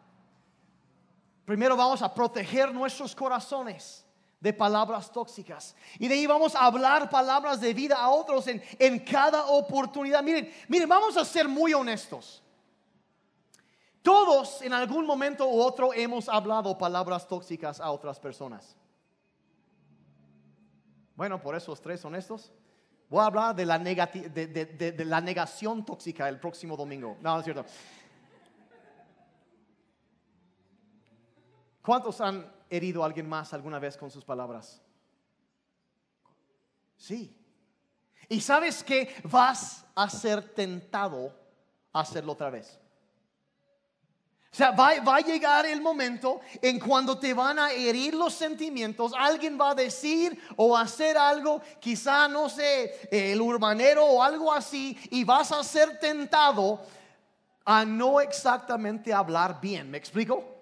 Primero 1.45 1.75
vamos 1.75 2.01
a 2.01 2.13
proteger 2.13 2.73
nuestros 2.73 3.15
corazones 3.15 4.05
de 4.41 4.51
palabras 4.51 5.11
tóxicas. 5.11 5.75
Y 5.99 6.07
de 6.07 6.15
ahí 6.15 6.25
vamos 6.25 6.55
a 6.55 6.65
hablar 6.65 7.09
palabras 7.09 7.61
de 7.61 7.73
vida 7.73 7.95
a 7.95 8.09
otros 8.09 8.47
en, 8.47 8.61
en 8.79 8.99
cada 8.99 9.45
oportunidad. 9.45 10.23
Miren, 10.23 10.51
miren, 10.67 10.89
vamos 10.89 11.15
a 11.15 11.23
ser 11.23 11.47
muy 11.47 11.73
honestos. 11.73 12.43
Todos 14.01 14.63
en 14.63 14.73
algún 14.73 15.05
momento 15.05 15.47
u 15.47 15.61
otro 15.61 15.93
hemos 15.93 16.27
hablado 16.27 16.75
palabras 16.75 17.27
tóxicas 17.27 17.79
a 17.79 17.91
otras 17.91 18.19
personas. 18.19 18.75
Bueno, 21.15 21.39
por 21.39 21.55
esos 21.55 21.79
tres 21.79 22.03
honestos. 22.03 22.51
Voy 23.09 23.19
a 23.19 23.25
hablar 23.25 23.55
de 23.55 23.65
la, 23.65 23.77
de, 23.77 25.05
la 25.05 25.21
negación 25.21 25.85
tóxica 25.85 26.27
el 26.27 26.39
próximo 26.39 26.75
domingo. 26.75 27.17
No, 27.21 27.33
no 27.33 27.39
es 27.39 27.43
cierto. 27.43 27.65
¿Cuántos 31.83 32.21
han 32.21 32.60
herido 32.71 33.03
a 33.03 33.05
alguien 33.05 33.29
más 33.29 33.53
alguna 33.53 33.77
vez 33.77 33.97
con 33.97 34.09
sus 34.09 34.25
palabras? 34.25 34.81
Sí. 36.97 37.37
¿Y 38.29 38.39
sabes 38.41 38.83
que 38.83 39.13
vas 39.25 39.85
a 39.93 40.09
ser 40.09 40.53
tentado 40.53 41.35
a 41.91 41.99
hacerlo 41.99 42.31
otra 42.31 42.49
vez? 42.49 42.79
O 44.53 44.55
sea, 44.55 44.71
va, 44.71 44.89
a 44.89 45.21
llegar 45.21 45.65
el 45.65 45.81
momento 45.81 46.41
en 46.61 46.77
cuando 46.77 47.17
te 47.17 47.33
van 47.33 47.57
a 47.57 47.71
herir 47.71 48.13
los 48.13 48.33
sentimientos, 48.33 49.13
alguien 49.17 49.57
va 49.59 49.71
a 49.71 49.75
decir 49.75 50.37
o 50.57 50.77
hacer 50.77 51.17
algo, 51.17 51.61
quizá, 51.79 52.27
no 52.27 52.49
sé, 52.49 53.07
el 53.09 53.39
urbanero 53.39 54.05
o 54.05 54.21
algo 54.21 54.51
así, 54.51 54.97
y 55.09 55.23
vas 55.23 55.53
a 55.53 55.63
ser 55.63 55.99
tentado 55.99 56.81
a 57.63 57.85
no 57.85 58.19
exactamente 58.19 59.13
hablar 59.13 59.61
bien. 59.61 59.89
¿Me 59.89 59.97
explico? 59.97 60.60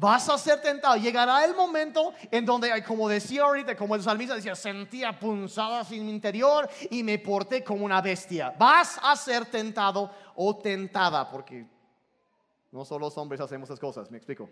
Vas 0.00 0.28
a 0.28 0.38
ser 0.38 0.60
tentado. 0.62 0.94
Llegará 0.94 1.44
el 1.44 1.56
momento 1.56 2.14
en 2.30 2.46
donde, 2.46 2.84
como 2.84 3.08
decía 3.08 3.42
ahorita, 3.42 3.76
como 3.76 3.96
el 3.96 4.02
salmista 4.02 4.36
decía, 4.36 4.54
sentía 4.54 5.18
punzadas 5.18 5.90
en 5.90 6.06
mi 6.06 6.12
interior 6.12 6.70
y 6.88 7.02
me 7.02 7.18
porté 7.18 7.64
como 7.64 7.84
una 7.84 8.00
bestia. 8.00 8.54
Vas 8.56 9.00
a 9.02 9.16
ser 9.16 9.46
tentado 9.46 10.08
o 10.36 10.56
tentada, 10.56 11.28
porque 11.28 11.66
no 12.70 12.84
solo 12.84 13.06
los 13.06 13.18
hombres 13.18 13.40
hacemos 13.40 13.68
esas 13.68 13.80
cosas, 13.80 14.08
me 14.08 14.18
explico. 14.18 14.48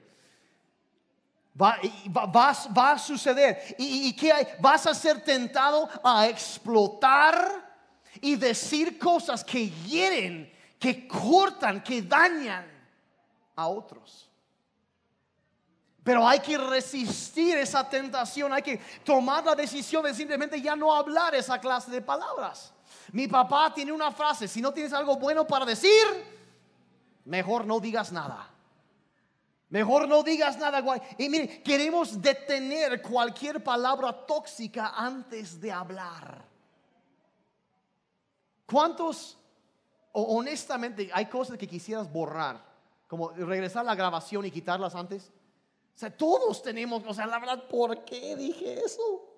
Va, 1.63 1.79
va, 2.11 2.91
a 2.91 2.99
suceder. 2.99 3.77
¿Y, 3.79 4.17
y 4.21 4.31
hay? 4.31 4.49
Vas 4.59 4.85
a 4.89 4.95
ser 4.95 5.23
tentado 5.23 5.89
a 6.03 6.27
explotar 6.27 7.79
y 8.21 8.35
decir 8.35 8.99
cosas 8.99 9.45
que 9.45 9.71
hieren, 9.71 10.53
que 10.77 11.07
cortan, 11.07 11.85
que 11.85 12.03
dañan 12.03 12.67
a 13.55 13.69
otros. 13.69 14.26
Pero 16.07 16.25
hay 16.25 16.39
que 16.39 16.57
resistir 16.57 17.59
esa 17.59 17.91
tentación, 17.91 18.53
hay 18.53 18.63
que 18.63 18.77
tomar 19.05 19.45
la 19.45 19.57
decisión 19.57 20.05
de 20.05 20.15
simplemente 20.15 20.63
ya 20.63 20.77
no 20.77 20.95
hablar 20.95 21.35
esa 21.35 21.59
clase 21.59 21.91
de 21.91 22.01
palabras. 22.01 22.73
Mi 23.11 23.27
papá 23.27 23.75
tiene 23.75 23.91
una 23.91 24.13
frase, 24.13 24.47
si 24.47 24.63
no 24.63 24.73
tienes 24.73 24.93
algo 24.93 25.17
bueno 25.17 25.45
para 25.45 25.65
decir, 25.65 26.07
mejor 27.25 27.67
no 27.67 27.81
digas 27.81 28.13
nada. 28.13 28.49
Mejor 29.69 30.07
no 30.07 30.23
digas 30.23 30.57
nada. 30.59 30.81
Y 31.19 31.29
mire, 31.29 31.61
queremos 31.65 32.23
detener 32.23 33.03
cualquier 33.03 33.65
palabra 33.65 34.13
tóxica 34.13 34.93
antes 34.97 35.61
de 35.61 35.73
hablar. 35.73 36.45
¿Cuántos, 38.65 39.37
honestamente, 40.13 41.11
hay 41.13 41.27
cosas 41.27 41.59
que 41.59 41.67
quisieras 41.67 42.09
borrar? 42.13 42.65
Como 43.09 43.31
regresar 43.31 43.81
a 43.81 43.87
la 43.87 43.97
grabación 43.97 44.45
y 44.47 44.53
quitarlas 44.53 44.95
antes. 44.95 45.33
O 45.97 45.99
sea, 45.99 46.15
todos 46.15 46.63
tenemos, 46.63 47.03
o 47.07 47.15
sea, 47.15 47.25
la 47.27 47.39
verdad, 47.39 47.67
¿por 47.69 48.05
qué 48.05 48.37
dije 48.37 48.85
eso? 48.85 49.33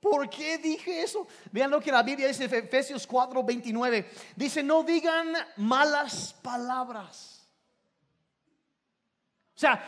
¿Por 0.00 0.28
qué 0.28 0.58
dije 0.58 1.02
eso? 1.02 1.28
Vean 1.52 1.70
lo 1.70 1.80
que 1.80 1.92
la 1.92 2.02
Biblia 2.02 2.26
dice, 2.26 2.46
Efesios 2.46 3.06
4, 3.06 3.44
29. 3.44 4.10
Dice, 4.34 4.60
no 4.64 4.82
digan 4.82 5.32
malas 5.56 6.34
palabras. 6.42 7.48
O 9.54 9.60
sea, 9.60 9.80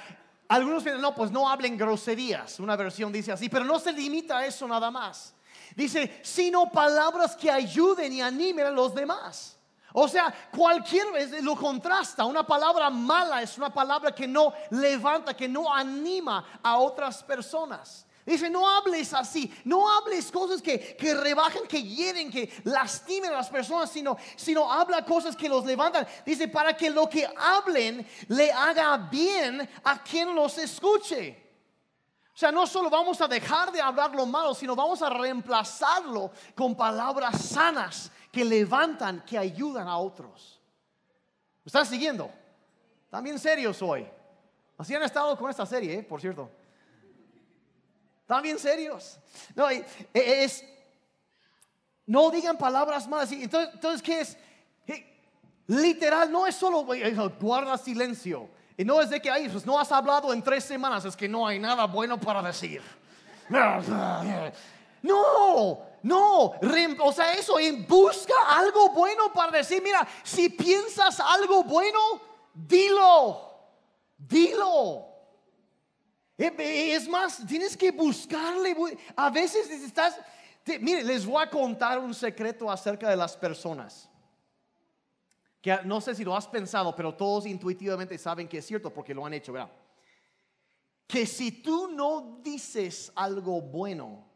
algunos 0.47 0.85
dicen, 0.85 1.01
no, 1.01 1.13
pues 1.13 1.33
no 1.33 1.49
hablen 1.49 1.77
groserías. 1.77 2.61
Una 2.61 2.77
versión 2.77 3.11
dice 3.11 3.33
así, 3.33 3.49
pero 3.49 3.65
no 3.65 3.81
se 3.81 3.93
limita 3.93 4.39
a 4.39 4.47
eso 4.47 4.69
nada 4.69 4.93
más. 4.93 5.35
Dice, 5.75 6.21
sino 6.23 6.71
palabras 6.71 7.35
que 7.35 7.51
ayuden 7.51 8.13
y 8.13 8.21
animen 8.21 8.67
a 8.67 8.71
los 8.71 8.95
demás. 8.95 9.60
O 9.93 10.07
sea, 10.09 10.33
cualquier 10.57 11.11
vez 11.13 11.43
lo 11.43 11.57
contrasta. 11.57 12.25
Una 12.25 12.47
palabra 12.47 12.91
mala 12.91 13.43
es 13.43 13.57
una 13.59 13.73
palabra 13.73 14.15
que 14.15 14.29
no 14.29 14.53
levanta, 14.71 15.35
que 15.35 15.49
no 15.49 15.73
anima 15.73 16.61
a 16.63 16.79
otras 16.79 17.23
personas. 17.23 18.07
Dice, 18.25 18.51
no 18.51 18.69
hables 18.69 19.13
así, 19.15 19.53
no 19.65 19.91
hables 19.91 20.31
cosas 20.31 20.63
que, 20.63 20.95
que 20.97 21.15
rebajan, 21.15 21.67
que 21.67 21.83
hieren, 21.83 22.31
que 22.31 22.53
lastimen 22.65 23.33
a 23.33 23.39
las 23.39 23.49
personas, 23.49 23.91
sino, 23.91 24.17
sino 24.37 24.71
habla 24.71 25.05
cosas 25.05 25.35
que 25.35 25.49
los 25.49 25.65
levantan. 25.65 26.07
Dice, 26.25 26.47
para 26.47 26.77
que 26.77 26.91
lo 26.91 27.09
que 27.09 27.29
hablen 27.37 28.07
le 28.29 28.53
haga 28.53 28.97
bien 29.11 29.69
a 29.83 30.03
quien 30.03 30.35
los 30.35 30.59
escuche. 30.59 31.51
O 32.33 32.39
sea, 32.41 32.53
no 32.53 32.67
solo 32.67 32.89
vamos 32.89 33.21
a 33.21 33.29
dejar 33.29 33.73
de 33.73 33.81
hablar 33.81 34.15
lo 34.15 34.27
malo, 34.27 34.55
sino 34.55 34.77
vamos 34.77 35.03
a 35.03 35.11
reemplazarlo 35.11 36.31
con 36.55 36.77
palabras 36.77 37.43
sanas 37.43 38.13
que 38.31 38.45
levantan, 38.45 39.25
que 39.25 39.37
ayudan 39.37 39.89
a 39.89 39.99
otros. 39.99 40.61
¿Me 41.65 41.69
están 41.69 41.87
siguiendo? 41.87 42.31
También 43.11 43.39
serios 43.39 43.83
hoy. 43.83 44.07
Así 44.79 44.95
han 44.95 45.03
estado 45.03 45.37
con 45.37 45.51
esta 45.51 45.67
serie, 45.67 45.99
¿eh? 45.99 46.03
por 46.03 46.21
cierto. 46.21 46.51
Bien 48.43 48.59
serios. 48.59 49.19
No, 49.57 49.69
e, 49.69 49.85
es, 50.15 50.65
no 52.07 52.31
digan 52.31 52.57
palabras 52.57 53.09
malas. 53.09 53.33
Entonces, 53.33 53.75
entonces 53.75 54.03
¿qué 54.03 54.21
es? 54.21 54.37
Literal, 55.67 56.31
no 56.31 56.47
es 56.47 56.55
solo 56.55 56.85
guarda 57.41 57.77
silencio. 57.79 58.49
Y 58.77 58.85
no 58.85 59.01
es 59.01 59.11
de 59.11 59.21
que, 59.21 59.31
ay, 59.31 59.49
pues 59.49 59.67
no 59.67 59.79
has 59.79 59.93
hablado 59.93 60.33
en 60.33 60.43
tres 60.43 60.65
semanas, 60.65 61.05
es 61.05 61.17
que 61.17 61.29
no 61.29 61.47
hay 61.47 61.59
nada 61.59 61.87
bueno 61.87 62.19
para 62.19 62.43
decir. 62.43 62.81
No, 65.03 65.81
no, 66.03 66.53
o 67.01 67.13
sea, 67.13 67.35
eso, 67.35 67.55
busca 67.87 68.35
algo 68.49 68.91
bueno 68.91 69.33
para 69.33 69.59
decir, 69.59 69.83
mira, 69.83 70.07
si 70.23 70.49
piensas 70.49 71.21
algo 71.21 71.65
bueno, 71.65 71.99
dilo, 72.55 73.51
dilo. 74.17 75.07
Es 76.39 77.07
más, 77.07 77.47
tienes 77.47 77.77
que 77.77 77.91
buscarle. 77.91 78.75
A 79.15 79.29
veces 79.29 79.71
estás, 79.71 80.19
mire, 80.81 81.05
les 81.05 81.27
voy 81.27 81.43
a 81.43 81.51
contar 81.51 81.99
un 81.99 82.15
secreto 82.15 82.71
acerca 82.71 83.11
de 83.11 83.17
las 83.17 83.37
personas. 83.37 84.09
Que 85.61 85.79
no 85.85 86.01
sé 86.01 86.15
si 86.15 86.25
lo 86.25 86.35
has 86.35 86.49
pensado, 86.49 86.97
pero 86.97 87.15
todos 87.15 87.45
intuitivamente 87.45 88.17
saben 88.17 88.49
que 88.49 88.59
es 88.59 88.67
cierto 88.67 88.91
porque 88.91 89.13
lo 89.13 89.27
han 89.27 89.35
hecho, 89.35 89.53
¿verdad? 89.53 89.71
Que 91.07 91.27
si 91.27 91.53
tú 91.53 91.89
no 91.89 92.39
dices 92.43 93.13
algo 93.15 93.61
bueno, 93.61 94.30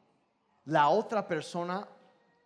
la 0.66 0.88
otra 0.88 1.26
persona 1.26 1.86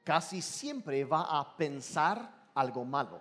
casi 0.04 0.42
siempre 0.42 1.04
va 1.04 1.38
a 1.38 1.56
pensar 1.56 2.48
algo 2.54 2.84
malo. 2.84 3.20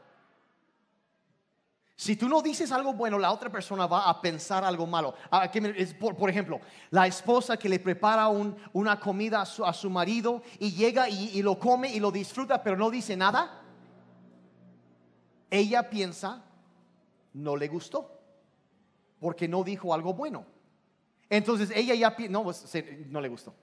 Si 2.00 2.16
tú 2.16 2.30
no 2.30 2.44
dices 2.44 2.72
algo 2.72 2.94
bueno, 2.94 3.18
la 3.18 3.32
otra 3.32 3.52
persona 3.52 3.88
va 3.88 4.08
a 4.08 4.22
pensar 4.22 4.64
algo 4.64 4.86
malo. 4.86 5.16
Ah, 5.32 5.52
por, 6.00 6.30
ejemplo, 6.30 6.62
la 6.92 7.08
esposa 7.08 7.58
que 7.58 7.68
le 7.68 7.80
prepara 7.80 8.28
una 8.28 9.00
comida 9.00 9.42
a 9.42 9.74
su, 9.74 9.90
marido 9.90 10.44
y 10.60 10.72
llega 10.74 11.10
y, 11.10 11.42
lo 11.42 11.58
come 11.58 11.92
y 11.92 12.00
lo 12.00 12.12
disfruta, 12.12 12.62
pero 12.62 12.78
no 12.78 12.92
dice 12.92 13.18
nada. 13.18 13.64
Ella 15.50 15.90
piensa, 15.90 16.44
no 17.34 17.56
le 17.56 17.68
gustó, 17.68 18.22
porque 19.20 19.48
no 19.48 19.64
dijo 19.64 19.92
algo 19.92 20.14
bueno. 20.14 20.46
Entonces 21.30 21.72
ella 21.74 21.96
ya 21.96 22.16
no, 22.30 22.44
pues, 22.44 22.72
no 23.08 23.22
le 23.22 23.30
gustó. 23.30 23.56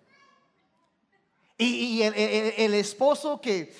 Y, 1.56 2.02
el, 2.02 2.74
esposo 2.74 3.40
que, 3.40 3.72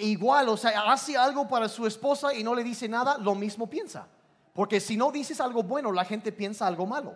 igual, 0.00 0.48
o 0.48 0.56
sea, 0.56 0.90
hace 0.90 1.16
algo 1.16 1.46
para 1.46 1.68
su 1.68 1.86
esposa 1.86 2.32
y 2.34 2.42
no 2.42 2.54
le 2.54 2.64
dice 2.64 2.88
nada, 2.88 3.18
lo 3.18 3.34
mismo 3.34 3.68
piensa. 3.68 4.08
Porque 4.54 4.80
si 4.80 4.96
no 4.96 5.12
dices 5.12 5.40
algo 5.40 5.62
bueno, 5.62 5.92
la 5.92 6.04
gente 6.04 6.32
piensa 6.32 6.66
algo 6.66 6.86
malo. 6.86 7.14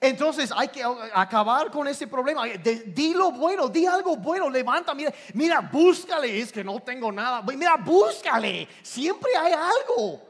Entonces 0.00 0.52
hay 0.54 0.68
que 0.68 0.82
acabar 1.14 1.70
con 1.70 1.88
ese 1.88 2.06
problema. 2.06 2.44
di 2.44 3.14
lo 3.14 3.32
bueno, 3.32 3.68
di 3.68 3.86
algo 3.86 4.16
bueno, 4.16 4.50
levanta, 4.50 4.94
mira, 4.94 5.12
mira, 5.32 5.60
búscale, 5.60 6.40
es 6.40 6.52
que 6.52 6.62
no 6.62 6.80
tengo 6.80 7.10
nada. 7.10 7.42
Mira, 7.42 7.76
búscale, 7.76 8.68
siempre 8.82 9.30
hay 9.36 9.52
algo. 9.52 10.20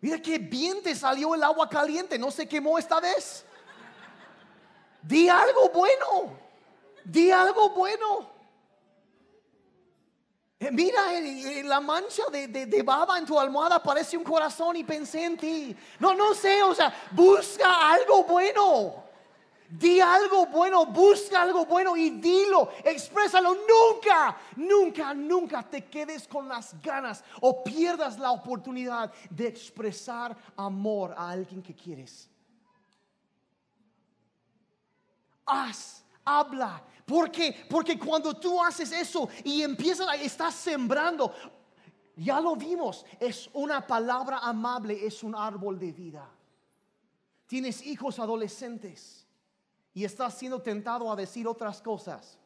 Mira 0.00 0.20
qué 0.22 0.38
bien 0.38 0.82
te 0.82 0.94
salió 0.94 1.34
el 1.34 1.42
agua 1.42 1.68
caliente, 1.68 2.18
no 2.18 2.30
se 2.30 2.46
quemó 2.46 2.78
esta 2.78 3.00
vez. 3.00 3.44
Di 5.02 5.28
algo 5.28 5.70
bueno. 5.70 6.45
Di 7.06 7.30
algo 7.30 7.70
bueno. 7.70 8.28
Eh, 10.58 10.72
mira, 10.72 11.02
la 11.62 11.80
mancha 11.80 12.24
de, 12.32 12.82
baba 12.82 13.16
en 13.18 13.24
tu 13.24 13.38
almohada 13.38 13.80
parece 13.80 14.16
un 14.16 14.24
corazón 14.24 14.74
y 14.74 14.82
pensé 14.82 15.24
en 15.24 15.36
ti. 15.36 15.76
No, 16.00 16.14
no 16.14 16.34
sé, 16.34 16.64
o 16.64 16.74
sea, 16.74 16.92
busca 17.12 17.92
algo 17.92 18.24
bueno. 18.24 19.04
Di 19.68 20.00
algo 20.00 20.46
bueno, 20.46 20.86
busca 20.86 21.42
algo 21.42 21.64
bueno 21.66 21.96
y 21.96 22.10
dilo, 22.10 22.70
exprésalo. 22.82 23.54
Nunca, 23.54 24.36
nunca, 24.56 25.14
nunca 25.14 25.62
te 25.62 25.84
quedes 25.84 26.26
con 26.26 26.48
las 26.48 26.80
ganas 26.82 27.22
o 27.40 27.62
pierdas 27.62 28.18
la 28.18 28.32
oportunidad 28.32 29.12
de 29.30 29.46
expresar 29.46 30.36
amor 30.56 31.14
a 31.16 31.30
alguien 31.30 31.62
que 31.62 31.74
quieres. 31.74 32.28
Haz, 35.44 36.02
habla, 36.24 36.82
¿Por 37.06 37.30
qué? 37.30 37.64
Porque 37.70 37.96
cuando 37.96 38.34
tú 38.34 38.60
haces 38.62 38.90
eso 38.90 39.28
y 39.44 39.62
empiezas 39.62 40.08
a 40.08 40.16
estar 40.16 40.52
sembrando, 40.52 41.32
ya 42.16 42.40
lo 42.40 42.56
vimos, 42.56 43.06
es 43.20 43.48
una 43.52 43.86
palabra 43.86 44.38
amable, 44.38 45.06
es 45.06 45.22
un 45.22 45.36
árbol 45.36 45.78
de 45.78 45.92
vida. 45.92 46.28
Tienes 47.46 47.86
hijos 47.86 48.18
adolescentes 48.18 49.24
y 49.94 50.04
estás 50.04 50.36
siendo 50.36 50.60
tentado 50.60 51.10
a 51.10 51.14
decir 51.14 51.46
otras 51.46 51.80
cosas. 51.80 52.36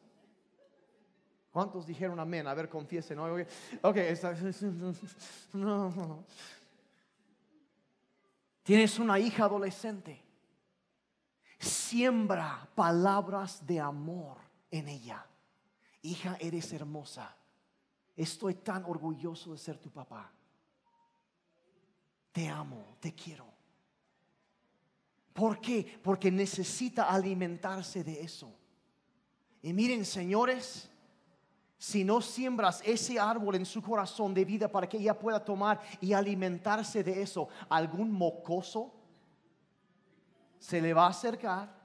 ¿Cuántos 1.49 1.87
dijeron 1.87 2.19
amén? 2.19 2.45
A 2.45 2.53
ver, 2.53 2.69
confiesen. 2.69 3.17
Ok, 3.17 3.47
okay 3.81 4.13
no. 5.53 6.23
Tienes 8.61 8.99
una 8.99 9.17
hija 9.17 9.45
adolescente. 9.45 10.21
Siembra 11.57 12.69
palabras 12.75 13.65
de 13.65 13.79
amor 13.79 14.50
en 14.71 14.87
ella. 14.87 15.25
Hija, 16.01 16.37
eres 16.39 16.73
hermosa. 16.73 17.35
Estoy 18.15 18.55
tan 18.55 18.85
orgulloso 18.85 19.51
de 19.51 19.57
ser 19.57 19.77
tu 19.77 19.91
papá. 19.91 20.31
Te 22.31 22.47
amo, 22.47 22.95
te 22.99 23.13
quiero. 23.13 23.45
¿Por 25.33 25.59
qué? 25.59 25.99
Porque 26.01 26.31
necesita 26.31 27.09
alimentarse 27.09 28.03
de 28.03 28.21
eso. 28.21 28.53
Y 29.61 29.73
miren, 29.73 30.05
señores, 30.05 30.89
si 31.77 32.03
no 32.03 32.21
siembras 32.21 32.81
ese 32.85 33.19
árbol 33.19 33.55
en 33.55 33.65
su 33.65 33.81
corazón 33.81 34.33
de 34.33 34.45
vida 34.45 34.67
para 34.67 34.87
que 34.87 34.97
ella 34.97 35.17
pueda 35.17 35.43
tomar 35.43 35.81
y 35.99 36.13
alimentarse 36.13 37.03
de 37.03 37.21
eso, 37.21 37.49
algún 37.69 38.11
mocoso 38.11 38.93
se 40.59 40.79
le 40.79 40.93
va 40.93 41.05
a 41.05 41.09
acercar 41.09 41.80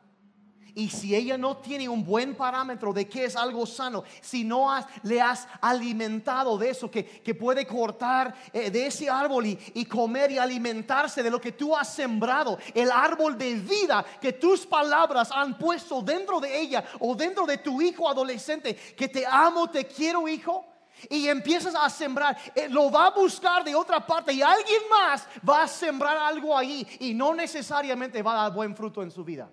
y 0.77 0.91
si 0.91 1.17
ella 1.17 1.39
no 1.39 1.57
tiene 1.57 1.89
un 1.89 2.05
buen 2.05 2.35
parámetro 2.35 2.93
de 2.93 3.09
qué 3.09 3.25
es 3.25 3.35
algo 3.35 3.65
sano, 3.65 4.05
si 4.21 4.45
no 4.45 4.69
le 5.05 5.23
has 5.23 5.49
alimentado 5.63 6.59
de 6.59 6.69
eso, 6.69 6.91
que, 6.91 7.05
puede 7.35 7.67
cortar 7.67 8.35
eh, 8.53 8.71
de 8.71 8.87
ese 8.87 9.09
árbol 9.09 9.47
y, 9.47 9.59
y 9.75 9.87
comer 9.87 10.33
y 10.33 10.39
alimentarse 10.39 11.23
de 11.23 11.31
lo 11.31 11.41
que 11.41 11.53
tú 11.53 11.75
has 11.75 11.95
sembrado, 11.95 12.59
el 12.75 12.91
árbol 12.91 13.39
de 13.39 13.55
vida 13.55 14.05
que 14.21 14.35
tus 14.35 14.67
palabras 14.67 15.31
han 15.33 15.57
puesto 15.57 16.03
dentro 16.03 16.41
de 16.41 16.61
ella 16.61 16.85
o 17.01 17.15
dentro 17.15 17.47
de 17.47 17.57
tu 17.57 17.81
hijo 17.81 18.07
adolescente, 18.07 18.75
que 18.75 19.09
te 19.09 19.25
amo, 19.27 19.71
te 19.71 19.87
quiero 19.87 20.29
hijo, 20.29 20.67
y 21.09 21.29
empiezas 21.29 21.75
a 21.75 21.89
sembrar, 21.89 22.37
eh, 22.55 22.69
lo 22.69 22.91
va 22.91 23.07
a 23.07 23.11
buscar 23.13 23.65
de 23.65 23.75
otra 23.75 24.07
parte 24.07 24.35
y 24.35 24.43
alguien 24.43 24.83
más 24.91 25.27
va 25.49 25.63
a 25.63 25.69
sembrar 25.69 26.19
algo 26.19 26.57
ahí 26.57 26.87
y 27.01 27.15
no 27.15 27.35
necesariamente 27.35 28.23
va 28.23 28.33
a 28.33 28.43
dar 28.45 28.53
buen 28.53 28.77
fruto 28.77 29.03
en 29.03 29.11
su 29.11 29.25
vida. 29.25 29.51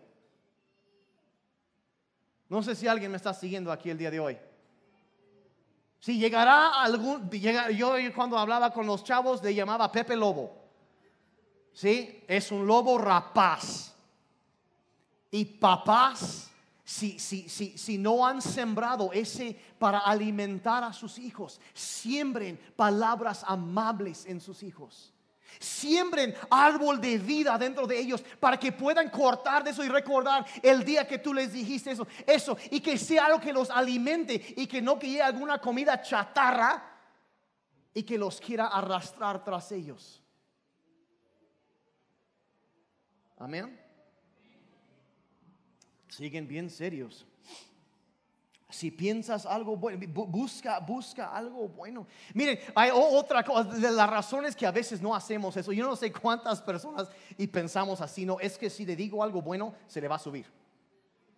No 2.54 2.62
sé 2.62 2.76
si 2.76 2.88
alguien 2.88 3.10
me 3.10 3.18
está 3.18 3.34
siguiendo 3.34 3.72
aquí 3.72 3.90
el 3.90 3.98
día 3.98 4.12
de 4.12 4.20
hoy. 4.20 4.38
Si 6.00 6.20
llegará 6.20 6.84
algún, 6.84 7.28
yo 7.32 7.96
cuando 8.14 8.38
hablaba 8.38 8.72
con 8.72 8.86
los 8.86 9.04
chavos 9.04 9.42
le 9.42 9.56
llamaba 9.56 9.92
Pepe 9.92 10.16
Lobo. 10.16 10.56
¿Sí? 11.74 12.24
Es 12.28 12.52
un 12.52 12.68
lobo 12.68 13.00
rapaz. 13.00 13.96
Y 15.32 15.46
papás, 15.46 16.52
si, 16.84 17.18
si, 17.18 17.50
si, 17.50 17.76
si 17.76 17.98
no 17.98 18.24
han 18.24 18.40
sembrado 18.40 19.12
ese 19.12 19.60
para 19.80 19.98
alimentar 19.98 20.84
a 20.84 20.94
sus 20.94 21.18
hijos, 21.18 21.60
siembren 21.74 22.60
palabras 22.76 23.44
amables 23.48 24.28
en 24.28 24.40
sus 24.40 24.62
hijos. 24.62 25.12
Siembren 25.60 26.36
árbol 26.50 27.00
de 27.00 27.18
vida 27.18 27.58
dentro 27.58 27.88
de 27.88 28.00
ellos 28.00 28.24
para 28.40 28.58
que 28.58 28.72
puedan 28.72 29.10
cortar 29.10 29.64
de 29.64 29.72
eso 29.72 29.84
y 29.84 29.90
recordar 29.90 30.46
el 30.62 30.84
día 30.84 31.08
que 31.08 31.20
tú 31.20 31.34
les 31.34 31.54
dijiste 31.54 31.92
eso, 31.92 32.08
eso 32.26 32.58
y 32.72 32.80
que 32.80 32.98
sea 32.98 33.26
algo 33.26 33.40
que 33.40 33.54
los 33.54 33.70
alimente 33.70 34.54
y 34.58 34.68
que 34.68 34.82
no 34.82 34.98
que 35.00 35.08
llegue 35.08 35.22
alguna 35.22 35.60
comida 35.60 36.02
chatarra 36.02 36.92
y 37.94 38.04
que 38.04 38.18
los 38.18 38.40
quiera 38.42 38.68
arrastrar 38.68 39.44
tras 39.44 39.72
ellos. 39.72 40.22
Amén. 43.38 43.80
Siguen 46.08 46.48
bien 46.48 46.70
serios. 46.70 47.26
Si 48.74 48.90
piensas 48.90 49.46
algo 49.46 49.78
bueno, 49.78 50.04
busca, 50.08 50.80
busca 50.80 51.28
algo 51.28 51.68
bueno. 51.68 52.08
Miren, 52.34 52.58
hay 52.74 52.90
otra 52.92 53.44
cosa, 53.44 53.70
de 53.70 53.92
las 53.92 54.10
razones 54.10 54.56
que 54.56 54.66
a 54.66 54.72
veces 54.72 55.00
no 55.00 55.14
hacemos 55.14 55.56
eso. 55.56 55.72
Yo 55.72 55.86
no 55.86 55.96
sé 55.96 56.12
cuántas 56.12 56.60
personas 56.60 57.08
y 57.38 57.46
pensamos 57.46 58.02
así, 58.02 58.26
no, 58.26 58.40
es 58.40 58.58
que 58.58 58.72
si 58.72 58.84
le 58.84 58.96
digo 58.96 59.24
algo 59.24 59.44
bueno, 59.44 59.76
se 59.86 60.02
le 60.02 60.08
va 60.08 60.16
a 60.16 60.20
subir. 60.20 60.48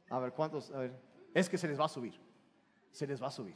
A 0.09 0.17
ver, 0.19 0.31
¿cuántos? 0.31 0.71
A 0.71 0.77
ver, 0.77 0.97
es 1.33 1.49
que 1.49 1.57
se 1.57 1.67
les 1.67 1.77
va 1.77 1.85
a 1.85 1.89
subir. 1.89 2.17
Se 2.93 3.05
les 3.05 3.21
va 3.21 3.27
a 3.27 3.31
subir. 3.31 3.55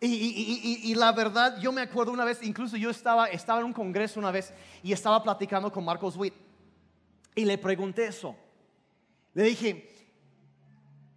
Y, 0.00 0.92
la 0.96 1.12
verdad, 1.12 1.58
yo 1.60 1.70
me 1.70 1.82
acuerdo 1.82 2.12
una 2.12 2.24
vez, 2.24 2.42
incluso 2.42 2.76
yo 2.76 2.90
estaba, 2.90 3.28
estaba 3.28 3.60
en 3.60 3.66
un 3.66 3.72
congreso 3.72 4.18
una 4.18 4.32
vez 4.32 4.52
y 4.82 4.92
estaba 4.92 5.22
platicando 5.22 5.70
con 5.70 5.84
Marcos 5.84 6.16
Witt. 6.16 6.34
Y 7.36 7.44
le 7.44 7.58
pregunté 7.58 8.06
eso. 8.06 8.34
Le 9.34 9.44
dije, 9.44 9.95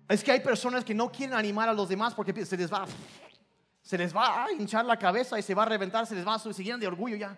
es 0.10 0.24
que 0.24 0.32
hay 0.32 0.40
personas 0.40 0.84
que 0.84 0.94
no 0.94 1.12
quieren 1.12 1.36
animar 1.36 1.70
a 1.70 1.74
los 1.74 1.88
demás 1.88 2.16
porque 2.16 2.46
se 2.46 2.58
les 2.58 2.72
va, 2.72 2.86
se 3.82 3.98
les 3.98 4.16
va 4.16 4.46
a 4.46 4.52
hinchar 4.52 4.84
la 4.86 4.98
cabeza 4.98 5.38
y 5.38 5.44
se 5.44 5.54
va 5.54 5.64
a 5.64 5.68
reventar, 5.68 6.06
se 6.08 6.16
les 6.16 6.28
va 6.28 6.34
a 6.34 6.40
seguir 6.40 6.78
de 6.78 6.88
orgullo 6.88 7.16
ya. 7.16 7.38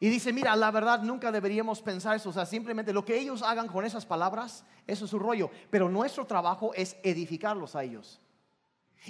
Y 0.00 0.08
dice, 0.08 0.32
mira, 0.32 0.54
la 0.54 0.70
verdad 0.70 1.02
nunca 1.02 1.32
deberíamos 1.32 1.80
pensar 1.80 2.16
eso, 2.16 2.30
o 2.30 2.32
sea, 2.32 2.46
simplemente 2.46 2.92
lo 2.92 3.04
que 3.04 3.18
ellos 3.18 3.42
hagan 3.42 3.68
con 3.68 3.84
esas 3.84 4.04
palabras, 4.04 4.64
eso 4.86 5.04
es 5.04 5.10
su 5.10 5.18
rollo, 5.18 5.50
pero 5.70 5.88
nuestro 5.88 6.26
trabajo 6.26 6.72
es 6.74 6.96
edificarlos 7.02 7.74
a 7.74 7.82
ellos. 7.82 8.20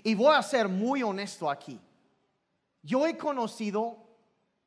Y 0.02 0.14
voy 0.14 0.34
a 0.34 0.42
ser 0.42 0.68
muy 0.68 1.02
honesto 1.02 1.50
aquí. 1.50 1.80
Yo 2.82 3.06
he 3.06 3.16
conocido 3.16 3.98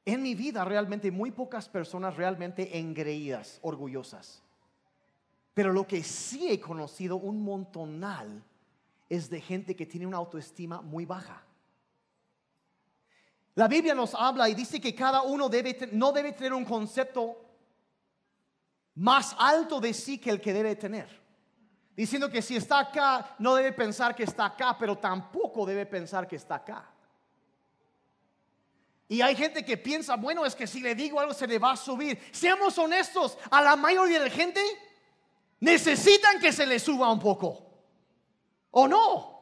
en 0.05 0.21
mi 0.21 0.35
vida 0.35 0.65
realmente 0.65 1.11
muy 1.11 1.31
pocas 1.31 1.69
personas 1.69 2.15
realmente 2.15 2.77
engreídas, 2.77 3.59
orgullosas. 3.61 4.43
Pero 5.53 5.73
lo 5.73 5.85
que 5.85 6.03
sí 6.03 6.49
he 6.49 6.59
conocido 6.59 7.17
un 7.17 7.43
montonal 7.43 8.43
es 9.09 9.29
de 9.29 9.41
gente 9.41 9.75
que 9.75 9.85
tiene 9.85 10.07
una 10.07 10.17
autoestima 10.17 10.81
muy 10.81 11.05
baja. 11.05 11.43
La 13.55 13.67
Biblia 13.67 13.93
nos 13.93 14.15
habla 14.15 14.47
y 14.47 14.55
dice 14.55 14.79
que 14.79 14.95
cada 14.95 15.23
uno 15.23 15.49
debe, 15.49 15.89
no 15.91 16.13
debe 16.13 16.31
tener 16.31 16.53
un 16.53 16.63
concepto 16.63 17.37
más 18.95 19.35
alto 19.37 19.81
de 19.81 19.93
sí 19.93 20.17
que 20.17 20.29
el 20.29 20.39
que 20.39 20.53
debe 20.53 20.75
tener. 20.77 21.21
Diciendo 21.95 22.29
que 22.29 22.41
si 22.41 22.55
está 22.55 22.79
acá, 22.79 23.35
no 23.39 23.53
debe 23.55 23.73
pensar 23.73 24.15
que 24.15 24.23
está 24.23 24.45
acá, 24.45 24.77
pero 24.79 24.97
tampoco 24.97 25.65
debe 25.65 25.85
pensar 25.85 26.25
que 26.27 26.37
está 26.37 26.55
acá. 26.55 26.89
Y 29.09 29.21
hay 29.21 29.35
gente 29.35 29.65
que 29.65 29.75
piensa, 29.75 30.15
bueno, 30.15 30.45
es 30.45 30.55
que 30.55 30.65
si 30.65 30.79
le 30.79 30.95
digo 30.95 31.19
algo 31.19 31.33
se 31.33 31.45
le 31.45 31.59
va 31.59 31.73
a 31.73 31.77
subir. 31.77 32.17
Seamos 32.31 32.77
honestos, 32.77 33.37
a 33.49 33.61
la 33.61 33.75
mayoría 33.75 34.19
de 34.19 34.29
la 34.29 34.33
gente 34.33 34.61
necesitan 35.61 36.39
que 36.39 36.51
se 36.51 36.65
le 36.65 36.77
suba 36.79 37.09
un 37.09 37.19
poco. 37.19 37.65
¿O 38.71 38.87
no? 38.87 39.39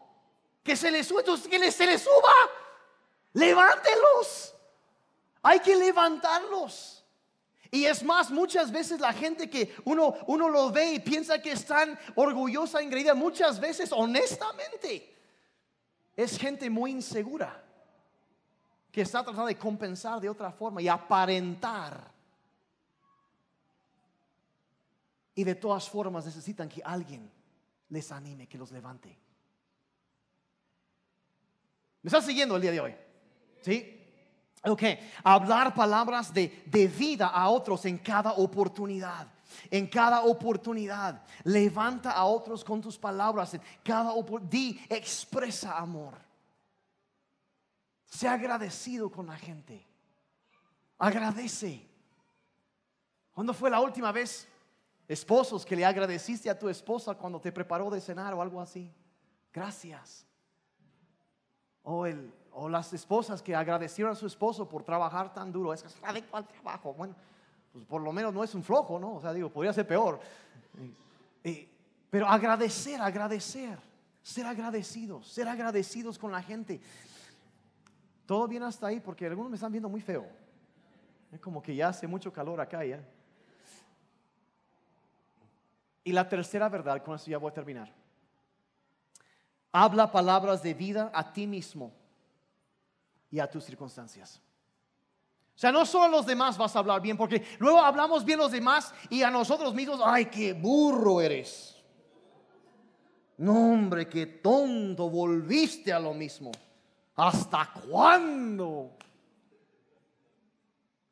Que 0.64 0.76
se 0.76 0.92
le 0.92 1.04
suba, 1.04 1.22
entonces 1.22 1.48
que 1.48 1.72
se 1.72 1.88
le 1.88 1.98
suba. 1.98 2.34
Levántelos. 3.34 4.54
Hay 5.42 5.60
que 5.60 5.76
levantarlos. 5.76 7.04
Y 7.72 7.86
es 7.86 8.04
más, 8.04 8.32
muchas 8.32 8.72
veces 8.72 9.00
la 9.00 9.14
gente 9.14 9.50
que 9.50 9.76
uno, 9.86 10.16
uno 10.28 10.50
lo 10.50 10.72
ve 10.72 10.94
y 10.94 11.00
piensa 11.00 11.42
que 11.42 11.52
están 11.52 11.98
orgullosa, 12.16 12.82
engreída, 12.82 13.14
muchas 13.14 13.60
veces, 13.60 13.92
honestamente, 13.92 15.16
es 16.16 16.38
gente 16.38 16.70
muy 16.70 16.92
insegura 16.92 17.64
que 18.92 19.02
está 19.02 19.24
tratando 19.24 19.46
de 19.46 19.58
compensar 19.58 20.20
de 20.20 20.30
otra 20.30 20.52
forma 20.52 20.82
y 20.82 20.88
aparentar. 20.88 22.12
Y 25.40 25.46
de 25.46 25.56
todas 25.56 25.90
formas 25.90 26.26
necesitan 26.26 26.68
que 26.68 26.82
alguien 26.84 27.32
les 27.88 28.12
anime, 28.12 28.46
que 28.46 28.58
los 28.58 28.74
levante. 28.74 29.18
¿Me 32.02 32.10
están 32.10 32.22
siguiendo 32.24 32.58
el 32.58 32.62
día 32.62 32.72
de 32.72 32.82
hoy? 32.82 32.94
¿Sí? 33.62 34.06
Ok, 34.66 34.84
hablar 35.24 35.74
palabras 35.74 36.34
de, 36.34 36.62
de 36.66 36.88
vida 36.90 37.28
a 37.28 37.48
otros 37.48 37.86
en 37.86 38.00
cada 38.00 38.34
oportunidad. 38.34 39.30
En 39.72 39.88
cada 39.88 40.24
oportunidad, 40.24 41.24
levanta 41.46 42.12
a 42.12 42.26
otros 42.26 42.66
con 42.66 42.82
tus 42.82 42.98
palabras. 42.98 43.54
En 43.54 43.62
cada 43.82 44.12
di, 44.42 44.78
expresa 44.90 45.78
amor. 45.78 46.16
Sea 48.08 48.34
agradecido 48.34 49.10
con 49.10 49.28
la 49.28 49.38
gente. 49.38 49.88
Agradece. 50.98 51.88
¿Cuándo 53.32 53.54
fue 53.54 53.70
la 53.70 53.80
última 53.80 54.12
vez, 54.12 54.49
esposos, 55.10 55.66
que 55.66 55.76
le 55.76 55.84
agradeciste 55.84 56.50
a 56.50 56.58
tu 56.58 56.70
esposa 56.70 57.16
cuando 57.16 57.42
te 57.42 57.52
preparó 57.52 57.90
de 57.90 58.00
cenar 58.00 58.34
o 58.36 58.42
algo 58.42 58.62
así? 58.62 58.94
Gracias. 59.52 60.26
O 61.82 62.06
el, 62.06 62.32
o 62.54 62.70
las 62.70 62.94
esposas 62.94 63.42
que 63.42 63.56
agradecieron 63.56 64.14
a 64.14 64.16
su 64.16 64.28
esposo 64.28 64.70
por 64.70 64.84
trabajar 64.84 65.34
tan 65.34 65.52
duro. 65.52 65.74
Es 65.74 65.82
que 65.82 65.88
es 65.88 65.98
adicto 66.04 66.38
al 66.38 66.48
trabajo. 66.48 66.94
Bueno, 66.94 67.16
pues 67.74 67.86
por 67.86 68.02
lo 68.02 68.14
menos 68.14 68.32
no 68.32 68.44
es 68.44 68.54
un 68.54 68.64
flojo, 68.64 69.00
¿no? 69.00 69.16
O 69.16 69.22
sea, 69.22 69.34
digo, 69.34 69.50
podría 69.50 69.74
ser 69.74 69.88
peor. 69.88 70.20
pero 72.12 72.28
agradecer, 72.28 73.02
agradecer, 73.02 73.80
ser 74.22 74.46
agradecidos, 74.46 75.28
ser 75.28 75.48
agradecidos 75.48 76.20
con 76.20 76.32
la 76.32 76.44
gente. 76.44 76.80
Todo 78.28 78.48
bien 78.48 78.62
hasta 78.62 78.86
ahí 78.86 79.00
porque 79.00 79.26
algunos 79.26 79.50
me 79.50 79.56
están 79.56 79.72
viendo 79.72 79.90
muy 79.90 80.02
feo. 80.02 80.28
Es 81.32 81.40
como 81.40 81.64
que 81.64 81.76
ya 81.76 81.90
hace 81.90 82.06
mucho 82.06 82.32
calor 82.32 82.62
acá 82.62 82.86
ya. 82.86 83.04
Y 86.04 86.12
la 86.12 86.28
tercera 86.28 86.70
verdad, 86.70 87.04
con 87.04 87.16
eso 87.16 87.30
ya 87.30 87.38
voy 87.38 87.52
a 87.52 87.54
terminar. 87.54 87.94
Habla 89.72 90.12
palabras 90.12 90.64
de 90.64 90.74
vida 90.74 91.12
a 91.14 91.32
ti 91.32 91.46
mismo 91.46 91.94
y 93.30 93.40
a 93.40 93.50
tus 93.50 93.64
circunstancias. 93.64 94.42
O 95.56 95.60
sea, 95.60 95.72
no 95.72 95.86
solo 95.86 96.06
a 96.06 96.08
los 96.08 96.26
demás 96.26 96.58
vas 96.58 96.76
a 96.76 96.80
hablar 96.80 97.02
bien, 97.02 97.18
porque 97.18 97.46
luego 97.60 97.80
hablamos 97.80 98.24
bien 98.24 98.40
los 98.40 98.52
demás 98.52 98.94
y 99.10 99.24
a 99.24 99.30
nosotros 99.30 99.74
mismos, 99.74 100.00
ay, 100.04 100.28
qué 100.28 100.54
burro 100.54 101.20
eres. 101.20 101.76
No, 103.38 103.74
hombre, 103.74 104.08
qué 104.08 104.26
tonto, 104.26 105.10
volviste 105.10 105.92
a 105.92 106.00
lo 106.00 106.14
mismo. 106.14 106.52
¿Hasta 107.16 107.74
cuándo? 107.90 108.92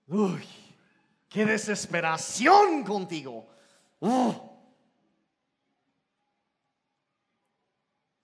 Uy, 0.08 0.46
qué 1.28 1.46
desesperación 1.46 2.84
contigo. 2.84 3.48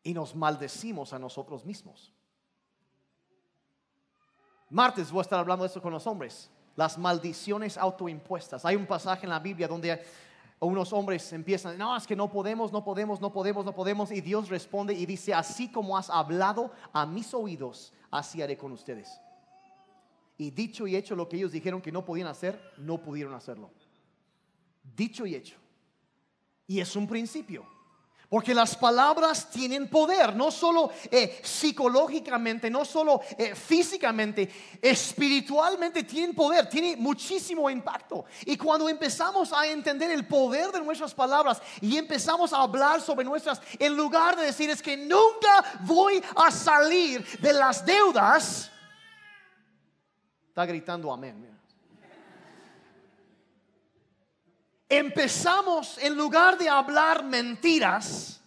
Y 0.04 0.14
nos 0.14 0.36
maldecimos 0.36 1.14
a 1.14 1.20
nosotros 1.20 1.66
mismos. 1.66 2.14
Martes 4.70 5.12
voy 5.12 5.20
a 5.20 5.22
estar 5.22 5.39
hablando 5.39 5.64
de 5.64 5.70
eso 5.70 5.82
con 5.82 5.93
los 5.93 6.06
hombres. 6.08 6.49
Las 6.76 6.97
maldiciones 6.97 7.78
autoimpuestas. 7.78 8.66
Hay 8.66 8.76
un 8.76 8.88
pasaje 8.88 9.26
en 9.26 9.30
la 9.30 9.39
Biblia 9.39 9.68
donde 9.68 10.04
unos 10.60 10.93
hombres 10.93 11.32
empiezan, 11.34 11.78
no, 11.78 11.95
es 11.95 12.08
que 12.08 12.16
no 12.16 12.30
podemos, 12.32 12.72
no 12.72 12.84
podemos, 12.84 13.22
no 13.22 13.32
podemos, 13.32 13.66
no 13.66 13.74
podemos. 13.74 14.12
Y 14.12 14.22
Dios 14.22 14.49
responde 14.49 14.93
y 14.93 15.06
dice, 15.06 15.34
así 15.34 15.72
como 15.72 15.97
has 15.97 16.10
hablado 16.10 16.72
a 16.91 17.06
mis 17.06 17.34
oídos, 17.34 17.93
así 18.10 18.41
haré 18.41 18.58
con 18.58 18.72
ustedes. 18.72 19.22
Y 20.38 20.51
dicho 20.51 20.88
y 20.88 20.95
hecho 20.95 21.16
lo 21.16 21.30
que 21.30 21.38
ellos 21.38 21.51
dijeron 21.51 21.82
que 21.82 21.91
no 21.91 22.04
podían 22.06 22.28
hacer, 22.28 22.60
no 22.78 22.97
pudieron 22.97 23.34
hacerlo. 23.34 23.72
Dicho 24.95 25.26
y 25.26 25.36
hecho. 25.36 25.58
Y 26.66 26.80
es 26.80 26.95
un 26.95 27.08
principio. 27.08 27.66
Porque 28.34 28.55
las 28.55 28.75
palabras 28.75 29.47
tienen 29.51 29.88
poder, 29.88 30.36
no 30.36 30.49
solo 30.49 30.89
eh, 31.11 31.39
psicológicamente, 31.43 32.67
no 32.67 32.84
solo 32.84 33.21
eh, 33.38 33.53
físicamente, 33.53 34.49
espiritualmente 34.81 36.01
tienen 36.01 36.34
poder, 36.34 36.67
tiene 36.67 36.97
muchísimo 36.97 37.69
impacto. 37.69 38.25
Y 38.45 38.57
cuando 38.57 38.89
empezamos 38.89 39.53
a 39.53 39.67
entender 39.67 40.09
el 40.09 40.25
poder 40.25 40.71
de 40.71 40.81
nuestras 40.81 41.13
palabras 41.13 41.61
y 41.79 41.95
empezamos 41.95 42.51
a 42.53 42.63
hablar 42.63 43.01
sobre 43.01 43.23
nuestras, 43.23 43.61
en 43.77 43.95
lugar 43.95 44.36
de 44.36 44.47
decir 44.47 44.67
es 44.71 44.81
que 44.81 44.97
nunca 44.97 45.81
voy 45.81 46.19
a 46.36 46.49
salir 46.49 47.23
de 47.39 47.53
las 47.53 47.86
deudas, 47.86 48.71
está 50.49 50.65
gritando 50.65 51.13
amén 51.13 51.53
empezamos, 54.97 55.97
en 55.97 56.15
lugar 56.15 56.57
de 56.57 56.69
hablar 56.69 57.23
mentiras, 57.23 58.41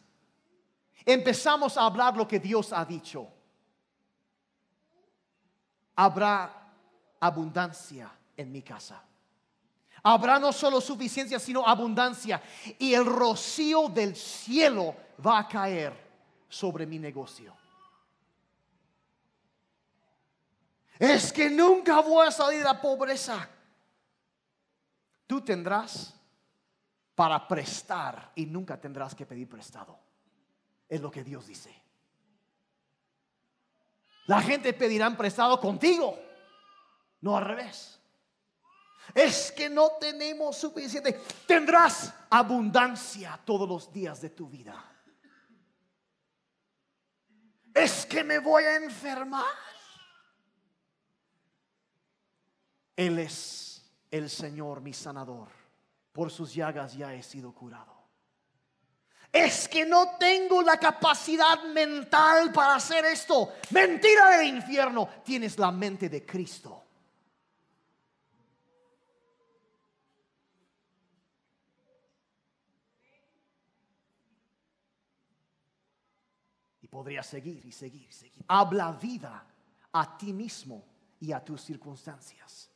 empezamos 1.05 1.76
a 1.76 1.86
hablar 1.86 2.16
lo 2.16 2.26
que 2.26 2.38
Dios 2.38 2.72
ha 2.72 2.84
dicho. 2.84 3.28
Habrá 5.94 6.72
abundancia 7.20 8.11
en 8.36 8.53
mi 8.53 8.62
casa. 8.62 9.03
Habrá 10.03 10.38
no 10.38 10.53
solo 10.53 10.80
suficiencia, 10.80 11.38
sino 11.38 11.66
abundancia. 11.66 12.40
Y 12.78 12.94
el 12.94 13.05
rocío 13.05 13.88
del 13.88 14.14
cielo 14.14 14.94
va 15.24 15.38
a 15.40 15.49
caer 15.49 15.92
sobre 16.49 16.86
mi 16.86 16.99
negocio. 16.99 17.57
Es 20.99 21.32
que 21.32 21.51
nunca 21.51 22.01
voy 22.01 22.26
a 22.26 22.30
salir 22.30 22.59
de 22.59 22.64
la 22.64 22.80
pobreza. 22.80 23.49
Tú 25.26 25.40
tendrás 25.40 26.14
para 27.17 27.49
prestar 27.49 28.31
y 28.35 28.45
nunca 28.45 28.79
tendrás 28.79 29.14
que 29.14 29.25
pedir 29.25 29.49
prestado. 29.49 29.99
Es 30.87 31.01
lo 31.01 31.11
que 31.11 31.25
Dios 31.25 31.47
dice. 31.47 31.75
La 34.27 34.43
gente 34.43 34.73
pedirá 34.75 35.11
prestado 35.17 35.59
contigo, 35.59 36.17
no 37.23 37.37
al 37.37 37.45
revés. 37.45 37.99
Es 39.14 39.51
que 39.51 39.71
no 39.71 39.93
tenemos 39.99 40.59
suficiente. 40.59 41.23
Tendrás 41.47 42.12
abundancia 42.29 43.41
todos 43.45 43.67
los 43.67 43.91
días 43.91 44.21
de 44.21 44.31
tu 44.31 44.49
vida. 44.49 44.85
Es 47.73 48.05
que 48.05 48.23
me 48.23 48.41
voy 48.41 48.64
a 48.64 48.77
enfermar. 48.77 49.55
Él 52.95 53.19
es 53.21 53.91
el 54.11 54.29
Señor, 54.29 54.83
mi 54.83 54.93
sanador 54.93 55.56
por 56.17 56.31
sus 56.31 56.55
llagas 56.55 56.97
ya 56.97 57.12
he 57.12 57.23
sido 57.23 57.53
curado. 57.53 57.95
Es 59.31 59.69
que 59.69 59.85
no 59.85 60.17
tengo 60.19 60.62
la 60.62 60.79
capacidad 60.79 61.62
mental 61.64 62.51
para 62.55 62.77
hacer 62.77 63.05
esto. 63.05 63.53
Mentira 63.73 64.39
del 64.39 64.47
infierno. 64.47 65.11
Tienes 65.23 65.59
la 65.59 65.71
mente 65.71 66.09
de 66.09 66.25
Cristo. 66.25 66.85
Y 76.81 76.89
podría 76.89 77.23
seguir 77.23 77.62
y 77.67 77.73
seguir 77.73 78.09
y 78.09 78.12
seguir. 78.12 78.43
Habla 78.49 78.93
vida 78.93 79.47
a 79.93 80.17
ti 80.17 80.33
mismo 80.33 80.83
y 81.21 81.33
a 81.33 81.45
tus 81.45 81.61
circunstancias. 81.61 82.71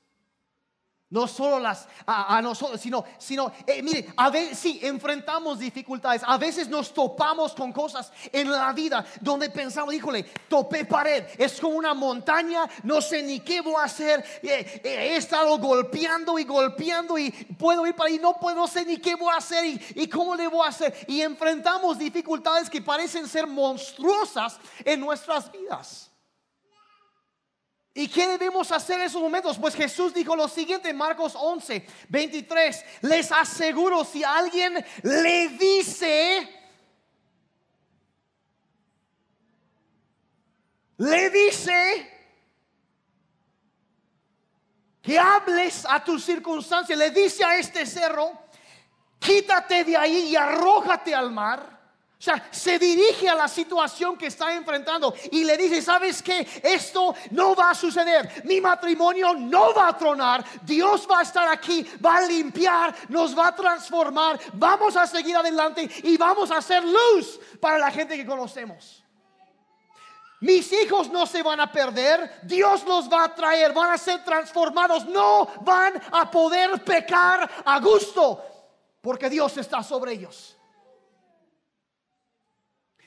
No 1.10 1.26
solo 1.26 1.58
las 1.58 1.88
a, 2.06 2.40
nosotros, 2.40 2.80
sino, 2.80 3.04
sino 3.18 3.52
eh, 3.66 3.82
mire, 3.82 4.12
a 4.16 4.30
veces 4.30 4.56
sí 4.56 4.78
enfrentamos 4.80 5.58
dificultades. 5.58 6.22
A 6.24 6.38
veces 6.38 6.68
nos 6.68 6.94
topamos 6.94 7.52
con 7.52 7.72
cosas 7.72 8.12
en 8.30 8.48
la 8.48 8.72
vida 8.72 9.04
donde 9.20 9.50
pensamos, 9.50 9.92
híjole, 9.92 10.22
topé 10.48 10.84
pared, 10.84 11.24
es 11.36 11.60
como 11.60 11.74
una 11.74 11.94
montaña, 11.94 12.64
no 12.84 13.02
sé 13.02 13.24
ni 13.24 13.40
qué 13.40 13.60
voy 13.60 13.74
a 13.80 13.84
hacer. 13.86 14.24
Eh, 14.40 14.80
eh, 14.84 15.12
he 15.12 15.16
estado 15.16 15.58
golpeando 15.58 16.38
y 16.38 16.44
golpeando 16.44 17.18
y 17.18 17.32
puedo 17.58 17.84
ir 17.88 17.96
para 17.96 18.08
ahí, 18.08 18.20
no 18.20 18.34
puedo, 18.34 18.54
no 18.54 18.68
sé 18.68 18.84
ni 18.84 18.98
qué 18.98 19.16
voy 19.16 19.34
a 19.34 19.38
hacer 19.38 19.64
y, 19.64 19.80
y 19.96 20.08
cómo 20.08 20.36
le 20.36 20.46
voy 20.46 20.64
a 20.64 20.68
hacer. 20.68 20.94
Y 21.08 21.22
enfrentamos 21.22 21.98
dificultades 21.98 22.70
que 22.70 22.80
parecen 22.80 23.26
ser 23.26 23.48
monstruosas 23.48 24.60
en 24.84 25.00
nuestras 25.00 25.50
vidas. 25.50 26.09
¿Y 27.92 28.06
qué 28.08 28.26
debemos 28.28 28.70
hacer 28.70 29.00
en 29.00 29.06
esos 29.06 29.20
momentos? 29.20 29.58
Pues 29.58 29.74
Jesús 29.74 30.14
dijo 30.14 30.36
lo 30.36 30.48
siguiente 30.48 30.90
en 30.90 30.96
Marcos 30.96 31.34
11, 31.36 31.84
23. 32.08 32.84
Les 33.02 33.32
aseguro, 33.32 34.04
si 34.04 34.22
alguien 34.22 34.84
le 35.02 35.48
dice, 35.48 36.48
le 40.98 41.30
dice 41.30 42.18
que 45.02 45.18
hables 45.18 45.84
a 45.88 46.04
tus 46.04 46.24
circunstancias, 46.24 46.96
le 46.96 47.10
dice 47.10 47.44
a 47.44 47.56
este 47.56 47.84
cerro, 47.86 48.30
quítate 49.18 49.82
de 49.82 49.96
ahí 49.96 50.28
y 50.28 50.36
arrójate 50.36 51.12
al 51.12 51.32
mar 51.32 51.79
o 52.20 52.22
sea, 52.22 52.48
se 52.50 52.78
dirige 52.78 53.30
a 53.30 53.34
la 53.34 53.48
situación 53.48 54.14
que 54.14 54.26
está 54.26 54.52
enfrentando 54.52 55.14
y 55.32 55.42
le 55.42 55.56
dice, 55.56 55.80
¿sabes 55.80 56.22
qué? 56.22 56.46
Esto 56.62 57.14
no 57.30 57.54
va 57.54 57.70
a 57.70 57.74
suceder. 57.74 58.42
Mi 58.44 58.60
matrimonio 58.60 59.32
no 59.32 59.72
va 59.72 59.88
a 59.88 59.96
tronar. 59.96 60.44
Dios 60.60 61.08
va 61.10 61.20
a 61.20 61.22
estar 61.22 61.48
aquí, 61.48 61.82
va 62.04 62.18
a 62.18 62.26
limpiar, 62.26 62.94
nos 63.08 63.36
va 63.36 63.46
a 63.46 63.56
transformar. 63.56 64.38
Vamos 64.52 64.98
a 64.98 65.06
seguir 65.06 65.34
adelante 65.34 65.88
y 66.02 66.18
vamos 66.18 66.50
a 66.50 66.58
hacer 66.58 66.84
luz 66.84 67.40
para 67.58 67.78
la 67.78 67.90
gente 67.90 68.18
que 68.18 68.26
conocemos. 68.26 69.02
Mis 70.42 70.70
hijos 70.74 71.08
no 71.08 71.24
se 71.24 71.42
van 71.42 71.60
a 71.60 71.72
perder, 71.72 72.40
Dios 72.42 72.84
los 72.84 73.10
va 73.10 73.24
a 73.24 73.34
traer, 73.34 73.72
van 73.72 73.92
a 73.92 73.96
ser 73.96 74.22
transformados, 74.26 75.06
no 75.06 75.48
van 75.62 75.98
a 76.12 76.30
poder 76.30 76.84
pecar 76.84 77.50
a 77.64 77.80
gusto, 77.80 78.44
porque 79.00 79.30
Dios 79.30 79.56
está 79.56 79.82
sobre 79.82 80.12
ellos. 80.12 80.59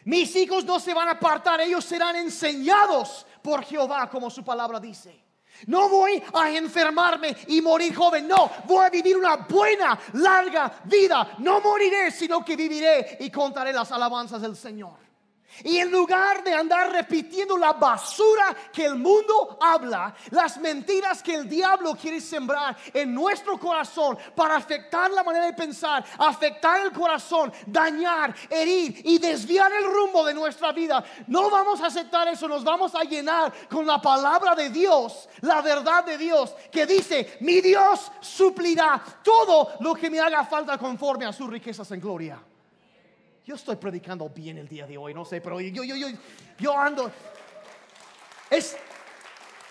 Mis 0.05 0.35
hijos 0.35 0.65
no 0.65 0.79
se 0.79 0.93
van 0.93 1.07
a 1.07 1.11
apartar, 1.11 1.61
ellos 1.61 1.85
serán 1.85 2.15
enseñados 2.15 3.25
por 3.41 3.63
Jehová, 3.63 4.09
como 4.09 4.29
su 4.29 4.43
palabra 4.43 4.79
dice. 4.79 5.23
No 5.67 5.87
voy 5.87 6.21
a 6.33 6.49
enfermarme 6.49 7.35
y 7.47 7.61
morir 7.61 7.95
joven, 7.95 8.27
no, 8.27 8.49
voy 8.65 8.85
a 8.85 8.89
vivir 8.89 9.15
una 9.15 9.37
buena, 9.37 9.97
larga 10.13 10.81
vida. 10.85 11.35
No 11.39 11.61
moriré, 11.61 12.11
sino 12.11 12.43
que 12.43 12.55
viviré 12.55 13.17
y 13.19 13.29
contaré 13.29 13.71
las 13.71 13.91
alabanzas 13.91 14.41
del 14.41 14.55
Señor. 14.55 15.02
Y 15.63 15.77
en 15.77 15.91
lugar 15.91 16.43
de 16.43 16.53
andar 16.53 16.91
repitiendo 16.91 17.57
la 17.57 17.73
basura 17.73 18.55
que 18.71 18.85
el 18.85 18.95
mundo 18.95 19.57
habla, 19.61 20.15
las 20.31 20.57
mentiras 20.57 21.21
que 21.21 21.35
el 21.35 21.47
diablo 21.47 21.95
quiere 21.95 22.19
sembrar 22.19 22.75
en 22.93 23.13
nuestro 23.13 23.59
corazón 23.59 24.17
para 24.35 24.55
afectar 24.55 25.11
la 25.11 25.23
manera 25.23 25.45
de 25.45 25.53
pensar, 25.53 26.03
afectar 26.17 26.85
el 26.85 26.91
corazón, 26.91 27.51
dañar, 27.65 28.35
herir 28.49 29.01
y 29.03 29.17
desviar 29.19 29.71
el 29.71 29.85
rumbo 29.85 30.25
de 30.25 30.33
nuestra 30.33 30.71
vida, 30.71 31.03
no 31.27 31.49
vamos 31.49 31.81
a 31.81 31.87
aceptar 31.87 32.27
eso, 32.27 32.47
nos 32.47 32.63
vamos 32.63 32.95
a 32.95 33.03
llenar 33.03 33.53
con 33.69 33.85
la 33.85 34.01
palabra 34.01 34.55
de 34.55 34.69
Dios, 34.69 35.29
la 35.41 35.61
verdad 35.61 36.03
de 36.03 36.17
Dios, 36.17 36.55
que 36.71 36.85
dice, 36.85 37.37
mi 37.41 37.61
Dios 37.61 38.11
suplirá 38.19 39.01
todo 39.23 39.73
lo 39.79 39.93
que 39.93 40.09
me 40.09 40.19
haga 40.19 40.45
falta 40.45 40.77
conforme 40.77 41.25
a 41.25 41.33
sus 41.33 41.49
riquezas 41.49 41.89
en 41.91 41.99
gloria. 41.99 42.52
Yo 43.45 43.55
estoy 43.55 43.75
predicando 43.75 44.29
bien 44.29 44.57
el 44.57 44.67
día 44.67 44.87
de 44.87 44.97
hoy, 44.97 45.13
no 45.13 45.25
sé, 45.25 45.41
pero 45.41 45.59
yo, 45.59 45.83
yo, 45.83 45.95
yo, 45.95 46.07
yo 46.57 46.77
ando. 46.77 47.11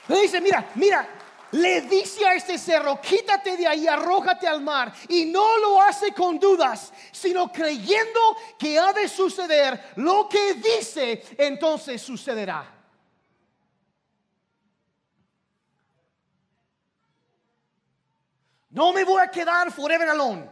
Le 0.09 0.21
dice, 0.21 0.41
mira, 0.43 0.71
mira, 0.75 1.09
le 1.53 1.83
dice 1.83 2.27
a 2.27 2.35
este 2.35 2.59
cerro, 2.59 3.01
quítate 3.01 3.57
de 3.57 3.67
ahí, 3.67 3.87
arrójate 3.87 4.47
al 4.47 4.61
mar. 4.61 4.93
Y 5.09 5.27
no 5.27 5.59
lo 5.59 5.81
hace 5.81 6.13
con 6.13 6.39
dudas, 6.39 6.93
sino 7.13 7.51
creyendo 7.51 8.21
que 8.59 8.79
ha 8.79 8.93
de 8.93 9.09
suceder 9.09 9.93
lo 9.97 10.29
que 10.29 10.55
dice, 10.55 11.23
entonces 11.39 12.03
sucederá. 12.03 12.79
No 18.69 18.93
me 18.93 19.05
voy 19.05 19.23
a 19.23 19.31
quedar 19.31 19.71
forever 19.71 20.09
alone. 20.09 20.49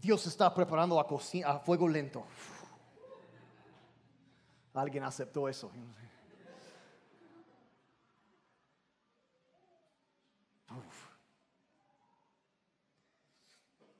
Dios 0.00 0.26
está 0.26 0.52
preparando 0.52 0.98
a, 0.98 1.06
a 1.46 1.58
fuego 1.58 1.86
lento. 1.86 2.24
Alguien 4.72 5.04
aceptó 5.04 5.48
eso. 5.48 5.70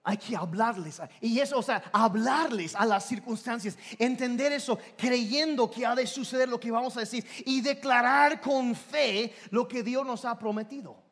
Hay 0.02 0.16
que 0.16 0.34
hablarles. 0.34 1.00
Y 1.20 1.38
eso, 1.38 1.58
o 1.58 1.62
sea, 1.62 1.82
hablarles 1.92 2.74
a 2.74 2.86
las 2.86 3.06
circunstancias. 3.06 3.76
Entender 3.98 4.52
eso, 4.52 4.78
creyendo 4.96 5.70
que 5.70 5.84
ha 5.84 5.94
de 5.94 6.06
suceder 6.06 6.48
lo 6.48 6.58
que 6.58 6.70
vamos 6.70 6.96
a 6.96 7.00
decir. 7.00 7.26
Y 7.44 7.60
declarar 7.60 8.40
con 8.40 8.74
fe 8.74 9.34
lo 9.50 9.68
que 9.68 9.82
Dios 9.82 10.06
nos 10.06 10.24
ha 10.24 10.38
prometido. 10.38 11.09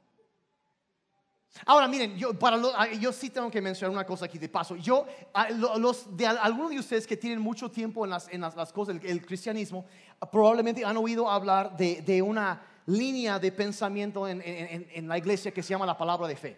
Ahora 1.67 1.89
miren, 1.89 2.17
yo, 2.17 2.35
para 2.35 2.57
ah, 2.77 2.93
yo 2.93 3.13
sí 3.13 3.31
tengo 3.31 3.51
que 3.51 3.61
mencionar 3.61 3.93
una 3.93 4.05
cosa 4.05 4.27
aquí 4.27 4.39
de 4.39 4.49
paso. 4.49 4.77
Yo, 4.77 5.07
ah, 5.35 5.49
los 5.51 6.17
de 6.17 6.27
algunos 6.27 6.71
de 6.71 6.79
ustedes 6.79 7.07
que 7.07 7.17
tienen 7.17 7.41
mucho 7.41 7.71
tiempo 7.71 8.05
en 8.05 8.11
las, 8.11 8.29
en 8.29 8.41
las, 8.41 8.73
cosas 8.73 9.01
del 9.01 9.25
cristianismo, 9.25 9.85
probablemente 10.31 10.85
han 10.85 10.97
oído 10.97 11.31
hablar 11.31 11.77
de, 11.77 12.03
de 12.03 12.23
una 12.23 12.63
línea 12.87 13.39
de 13.39 13.53
pensamiento 13.53 14.27
en, 14.27 14.41
en, 14.43 14.89
en, 14.93 15.09
la 15.09 15.19
iglesia 15.19 15.53
que 15.53 15.63
se 15.63 15.71
llama 15.71 15.85
la 15.85 15.97
palabra 15.97 16.27
de 16.27 16.37
fe. 16.37 16.57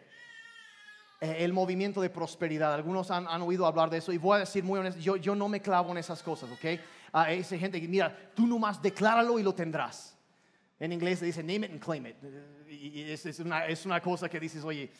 Eh, 1.20 1.36
el 1.40 1.52
movimiento 1.52 2.00
de 2.00 2.10
prosperidad. 2.10 2.72
Algunos 2.72 3.10
han, 3.10 3.26
han, 3.26 3.42
oído 3.42 3.66
hablar 3.66 3.90
de 3.90 3.98
eso 3.98 4.12
y 4.12 4.18
voy 4.18 4.36
a 4.36 4.40
decir 4.40 4.64
muy 4.64 4.78
honesto, 4.78 5.00
yo, 5.00 5.16
yo 5.16 5.34
no 5.34 5.48
me 5.48 5.60
clavo 5.60 5.90
en 5.90 5.98
esas 5.98 6.22
cosas, 6.22 6.50
¿ok? 6.50 6.80
A 7.12 7.32
esa 7.32 7.58
gente 7.58 7.80
que, 7.80 7.88
mira, 7.88 8.16
tú 8.34 8.46
nomás 8.46 8.80
decláralo 8.80 9.38
y 9.38 9.42
lo 9.42 9.54
tendrás. 9.54 10.16
En 10.80 10.92
inglés 10.92 11.18
se 11.18 11.26
dice 11.26 11.42
name 11.42 11.66
it 11.66 11.72
and 11.72 11.80
claim 11.80 12.06
it. 12.06 12.16
Y 12.68 13.02
es, 13.02 13.38
una, 13.40 13.66
es 13.66 13.84
una 13.84 14.00
cosa 14.00 14.28
que 14.28 14.40
dices, 14.40 14.64
oye, 14.64 14.90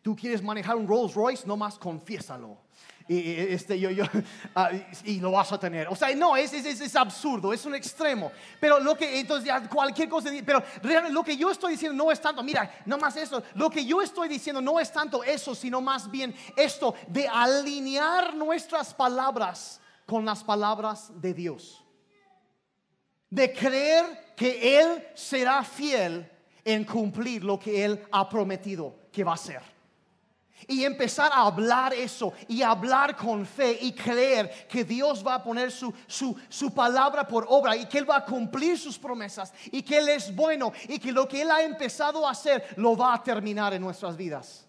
tú 0.00 0.14
quieres 0.14 0.42
manejar 0.42 0.76
un 0.76 0.86
Rolls 0.86 1.14
Royce, 1.14 1.46
nomás 1.46 1.76
confiésalo. 1.78 2.58
Y, 3.08 3.30
este, 3.52 3.78
yo, 3.78 3.90
yo, 3.90 4.04
ah, 4.54 4.70
y 5.04 5.20
lo 5.20 5.32
vas 5.32 5.52
a 5.52 5.58
tener. 5.58 5.86
O 5.88 5.96
sea, 5.96 6.14
no, 6.14 6.36
es, 6.36 6.52
es, 6.52 6.80
es, 6.80 6.96
absurdo, 6.96 7.52
es 7.52 7.64
un 7.64 7.74
extremo. 7.74 8.32
Pero 8.60 8.80
lo 8.80 8.96
que, 8.96 9.20
entonces, 9.20 9.52
cualquier 9.68 10.08
cosa, 10.08 10.30
pero 10.44 10.62
realmente 10.82 11.12
lo 11.12 11.22
que 11.22 11.36
yo 11.36 11.50
estoy 11.50 11.72
diciendo 11.72 12.04
no 12.04 12.10
es 12.10 12.20
tanto, 12.20 12.42
mira, 12.42 12.82
no 12.84 12.98
más 12.98 13.16
eso, 13.16 13.42
lo 13.54 13.70
que 13.70 13.84
yo 13.84 14.02
estoy 14.02 14.28
diciendo 14.28 14.60
no 14.60 14.80
es 14.80 14.92
tanto 14.92 15.22
eso, 15.22 15.54
sino 15.54 15.80
más 15.80 16.10
bien 16.10 16.34
esto 16.56 16.94
de 17.08 17.28
alinear 17.28 18.34
nuestras 18.34 18.92
palabras 18.92 19.80
con 20.04 20.24
las 20.24 20.42
palabras 20.42 21.10
de 21.20 21.32
Dios. 21.32 21.84
De 23.30 23.52
creer 23.52 24.25
que 24.36 24.78
Él 24.78 25.08
será 25.14 25.64
fiel 25.64 26.30
en 26.64 26.84
cumplir 26.84 27.42
lo 27.42 27.58
que 27.58 27.84
Él 27.84 28.06
ha 28.12 28.28
prometido 28.28 28.94
que 29.10 29.24
va 29.24 29.32
a 29.32 29.34
hacer. 29.36 29.62
Y 30.68 30.84
empezar 30.84 31.30
a 31.32 31.42
hablar 31.42 31.92
eso 31.92 32.32
y 32.48 32.62
hablar 32.62 33.14
con 33.14 33.46
fe 33.46 33.78
y 33.80 33.92
creer 33.92 34.66
que 34.66 34.84
Dios 34.84 35.24
va 35.24 35.34
a 35.34 35.42
poner 35.42 35.70
su, 35.70 35.94
su, 36.08 36.74
palabra 36.74 37.26
por 37.28 37.46
obra 37.48 37.76
y 37.76 37.86
que 37.86 37.98
Él 37.98 38.08
va 38.08 38.16
a 38.16 38.24
cumplir 38.24 38.78
sus 38.78 38.98
promesas 38.98 39.52
y 39.70 39.82
que 39.82 39.98
Él 39.98 40.08
es 40.08 40.34
bueno 40.34 40.72
y 40.88 40.98
que 40.98 41.12
lo 41.12 41.28
que 41.28 41.42
Él 41.42 41.50
ha 41.50 41.62
empezado 41.62 42.26
a 42.26 42.30
hacer 42.30 42.74
lo 42.76 42.96
va 42.96 43.14
a 43.14 43.22
terminar 43.22 43.74
en 43.74 43.82
nuestras 43.82 44.16
vidas 44.16 44.66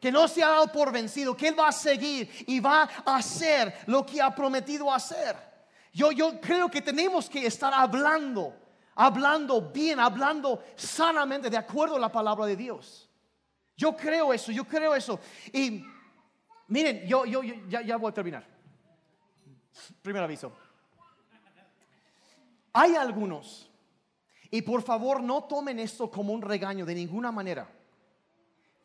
que 0.00 0.10
no 0.10 0.26
se 0.26 0.42
ha 0.42 0.48
dado 0.48 0.72
por 0.72 0.90
vencido, 0.90 1.36
que 1.36 1.48
Él 1.48 1.60
va 1.60 1.68
a 1.68 1.72
seguir 1.72 2.30
y 2.46 2.58
va 2.58 2.88
a 3.04 3.16
hacer 3.16 3.82
lo 3.84 4.06
que 4.06 4.22
ha 4.22 4.34
prometido 4.34 4.90
hacer. 4.90 5.36
Yo, 5.92 6.10
yo 6.10 6.40
creo 6.40 6.70
que 6.70 6.80
tenemos 6.80 7.28
que 7.28 7.44
estar 7.44 7.74
hablando 7.74 8.59
hablando 9.00 9.62
bien, 9.62 9.98
hablando 9.98 10.62
sanamente 10.76 11.48
de 11.48 11.56
acuerdo 11.56 11.96
a 11.96 11.98
la 11.98 12.12
palabra 12.12 12.44
de 12.44 12.54
Dios. 12.54 13.08
Yo 13.74 13.96
creo 13.96 14.30
eso, 14.34 14.52
yo 14.52 14.64
creo 14.64 14.94
eso. 14.94 15.18
Y 15.54 15.82
miren, 16.68 17.06
yo, 17.08 17.24
yo, 17.24 17.42
ya, 17.42 17.80
ya 17.80 17.96
voy 17.96 18.10
a 18.10 18.14
terminar. 18.14 18.46
Primer 20.02 20.22
aviso. 20.22 20.52
Hay 22.74 22.94
algunos, 22.94 23.70
y 24.50 24.60
por 24.60 24.82
favor 24.82 25.22
no 25.22 25.44
tomen 25.44 25.78
esto 25.78 26.10
como 26.10 26.34
un 26.34 26.42
regaño 26.42 26.84
de 26.84 26.94
ninguna 26.94 27.32
manera, 27.32 27.70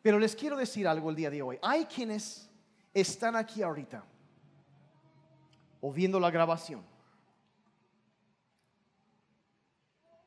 pero 0.00 0.18
les 0.18 0.34
quiero 0.34 0.56
decir 0.56 0.88
algo 0.88 1.10
el 1.10 1.16
día 1.16 1.28
de 1.28 1.42
hoy. 1.42 1.58
Hay 1.60 1.84
quienes 1.84 2.48
están 2.94 3.36
aquí 3.36 3.62
ahorita 3.62 4.02
o 5.82 5.92
viendo 5.92 6.18
la 6.18 6.30
grabación 6.30 6.95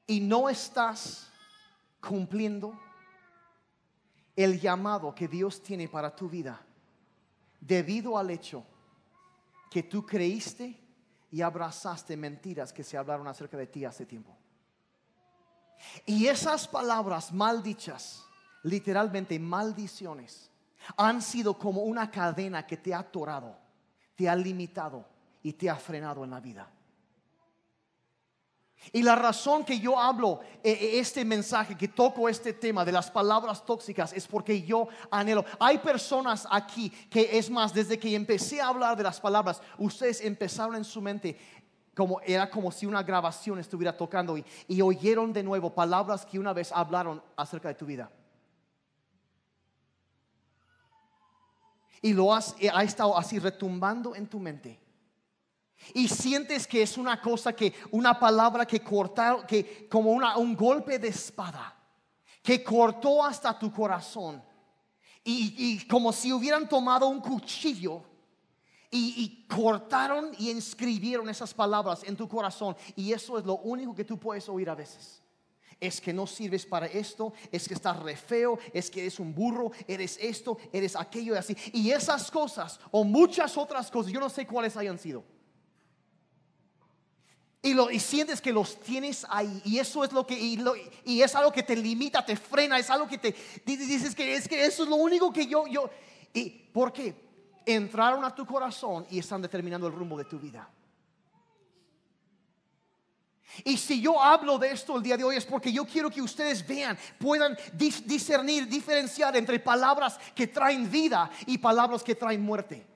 y 0.09 0.19
no 0.19 0.49
estás 0.49 1.29
cumpliendo 2.01 2.73
el 4.35 4.59
llamado 4.59 5.13
que 5.13 5.27
Dios 5.27 5.61
tiene 5.61 5.87
para 5.87 6.15
tu 6.15 6.27
vida 6.27 6.59
debido 7.61 8.17
al 8.17 8.31
hecho 8.31 8.65
que 9.69 9.83
tú 9.83 10.03
creíste 10.07 10.75
y 11.29 11.43
abrazaste 11.43 12.17
mentiras 12.17 12.73
que 12.73 12.83
se 12.83 12.97
hablaron 12.97 13.27
acerca 13.27 13.55
de 13.55 13.67
ti 13.67 13.85
hace 13.85 14.07
tiempo. 14.07 14.35
Y 16.07 16.25
esas 16.25 16.67
palabras 16.67 17.31
maldichas, 17.31 18.25
literalmente 18.63 19.37
maldiciones, 19.37 20.49
han 20.97 21.21
sido 21.21 21.59
como 21.59 21.83
una 21.83 22.09
cadena 22.09 22.65
que 22.65 22.77
te 22.77 22.95
ha 22.95 22.99
atorado, 22.99 23.55
te 24.15 24.27
ha 24.27 24.35
limitado 24.35 25.05
y 25.43 25.53
te 25.53 25.69
ha 25.69 25.75
frenado 25.75 26.23
en 26.23 26.31
la 26.31 26.39
vida. 26.39 26.67
Y 28.91 29.03
la 29.03 29.15
razón 29.15 29.65
que 29.65 29.79
yo 29.79 29.99
hablo 29.99 30.39
eh, 30.63 30.71
eh, 30.71 30.99
este 30.99 31.23
mensaje, 31.25 31.75
que 31.75 31.89
toco 31.89 32.27
este 32.29 32.53
tema 32.53 32.83
de 32.85 32.91
las 32.91 33.11
palabras 33.11 33.65
tóxicas, 33.65 34.13
es 34.13 34.25
porque 34.25 34.61
yo 34.61 34.87
anhelo. 35.11 35.45
Hay 35.59 35.77
personas 35.79 36.47
aquí 36.49 36.89
que 37.09 37.37
es 37.37 37.49
más, 37.49 37.73
desde 37.73 37.99
que 37.99 38.15
empecé 38.15 38.61
a 38.61 38.69
hablar 38.69 38.97
de 38.97 39.03
las 39.03 39.19
palabras, 39.19 39.61
ustedes 39.77 40.21
empezaron 40.21 40.75
en 40.75 40.85
su 40.85 41.01
mente 41.01 41.37
como 41.95 42.21
era 42.21 42.49
como 42.49 42.71
si 42.71 42.85
una 42.85 43.03
grabación 43.03 43.59
estuviera 43.59 43.95
tocando 43.95 44.37
y, 44.37 44.45
y 44.69 44.81
oyeron 44.81 45.33
de 45.33 45.43
nuevo 45.43 45.75
palabras 45.75 46.25
que 46.25 46.39
una 46.39 46.53
vez 46.53 46.71
hablaron 46.71 47.21
acerca 47.35 47.67
de 47.67 47.75
tu 47.75 47.85
vida. 47.85 48.09
Y 52.01 52.13
lo 52.13 52.33
has, 52.33 52.55
eh, 52.59 52.69
ha 52.73 52.83
estado 52.83 53.17
así 53.17 53.39
retumbando 53.39 54.15
en 54.15 54.27
tu 54.27 54.39
mente 54.39 54.79
y 55.93 56.07
sientes 56.07 56.67
que 56.67 56.81
es 56.81 56.97
una 56.97 57.21
cosa 57.21 57.53
que, 57.53 57.73
una 57.91 58.19
palabra 58.19 58.65
que 58.65 58.81
cortaron, 58.81 59.45
que 59.45 59.87
como 59.89 60.11
una, 60.11 60.37
un 60.37 60.55
golpe 60.55 60.99
de 60.99 61.07
espada, 61.07 61.75
que 62.43 62.63
cortó 62.63 63.23
hasta 63.23 63.57
tu 63.57 63.71
corazón. 63.71 64.43
Y, 65.23 65.55
y 65.57 65.87
como 65.87 66.13
si 66.13 66.31
hubieran 66.31 66.67
tomado 66.67 67.07
un 67.07 67.19
cuchillo 67.19 68.03
y, 68.89 69.13
y, 69.17 69.47
cortaron 69.47 70.31
y 70.37 70.49
inscribieron 70.49 71.29
esas 71.29 71.53
palabras 71.53 72.03
en 72.03 72.15
tu 72.15 72.27
corazón. 72.27 72.75
Y 72.95 73.11
eso 73.13 73.37
es 73.37 73.45
lo 73.45 73.57
único 73.57 73.93
que 73.93 74.05
tú 74.05 74.17
puedes 74.17 74.47
oír 74.49 74.69
a 74.69 74.75
veces. 74.75 75.21
Es 75.79 76.01
que 76.01 76.11
no 76.11 76.27
sirves 76.27 76.65
para 76.65 76.87
esto, 76.87 77.33
es 77.51 77.67
que 77.67 77.73
estás 77.73 77.97
re 77.99 78.15
feo, 78.15 78.59
es 78.73 78.89
que 78.89 79.01
eres 79.01 79.19
un 79.19 79.33
burro, 79.33 79.71
eres 79.87 80.17
esto, 80.19 80.57
eres 80.73 80.95
aquello 80.95 81.35
y 81.35 81.37
así. 81.37 81.55
Y 81.73 81.91
esas 81.91 82.29
cosas 82.31 82.79
o 82.91 83.03
muchas 83.03 83.55
otras 83.57 83.89
cosas, 83.91 84.11
yo 84.11 84.19
no 84.19 84.29
sé 84.29 84.45
cuáles 84.45 84.75
hayan 84.75 84.97
sido 84.97 85.23
y, 87.61 87.73
lo, 87.73 87.91
y 87.91 87.99
sientes 87.99 88.39
que 88.39 88.53
los 88.53 88.79
tienes 88.79 89.25
ahí. 89.29 89.61
Y 89.65 89.79
eso 89.79 90.03
es 90.03 90.11
lo 90.13 90.25
que, 90.25 90.35
y, 90.35 91.21
es 91.21 91.35
algo 91.35 91.51
que 91.51 91.63
te 91.63 91.75
limita, 91.75 92.25
te 92.25 92.35
frena, 92.35 92.79
es 92.79 92.89
algo 92.89 93.07
que 93.07 93.17
te 93.17 93.35
dices 93.65 94.15
que 94.15 94.33
es 94.33 94.47
que 94.47 94.65
eso 94.65 94.83
es 94.83 94.89
lo 94.89 94.95
único 94.95 95.31
que 95.33 95.45
yo, 95.45 95.67
yo. 95.67 95.89
¿Y 96.33 96.49
por 96.49 96.93
qué? 96.93 97.13
Entraron 97.65 98.23
a 98.23 98.33
tu 98.33 98.45
corazón 98.45 99.05
y 99.09 99.19
están 99.19 99.41
determinando 99.41 99.87
el 99.87 99.93
rumbo 99.93 100.17
de 100.17 100.25
tu 100.25 100.39
vida. 100.39 100.69
Y 103.65 103.77
si 103.77 103.99
yo 103.99 104.21
hablo 104.21 104.57
de 104.57 104.71
esto 104.71 104.95
el 104.95 105.03
día 105.03 105.17
de 105.17 105.23
hoy 105.23 105.35
es 105.35 105.45
porque 105.45 105.73
yo 105.73 105.83
quiero 105.83 106.09
que 106.09 106.21
ustedes 106.21 106.65
vean, 106.65 106.97
puedan 107.17 107.57
discernir, 107.73 108.67
diferenciar 108.67 109.35
entre 109.35 109.59
palabras 109.59 110.17
que 110.33 110.47
traen 110.47 110.89
vida 110.89 111.29
y 111.45 111.57
palabras 111.57 112.03
que 112.03 112.15
traen 112.15 112.41
muerte. 112.41 112.87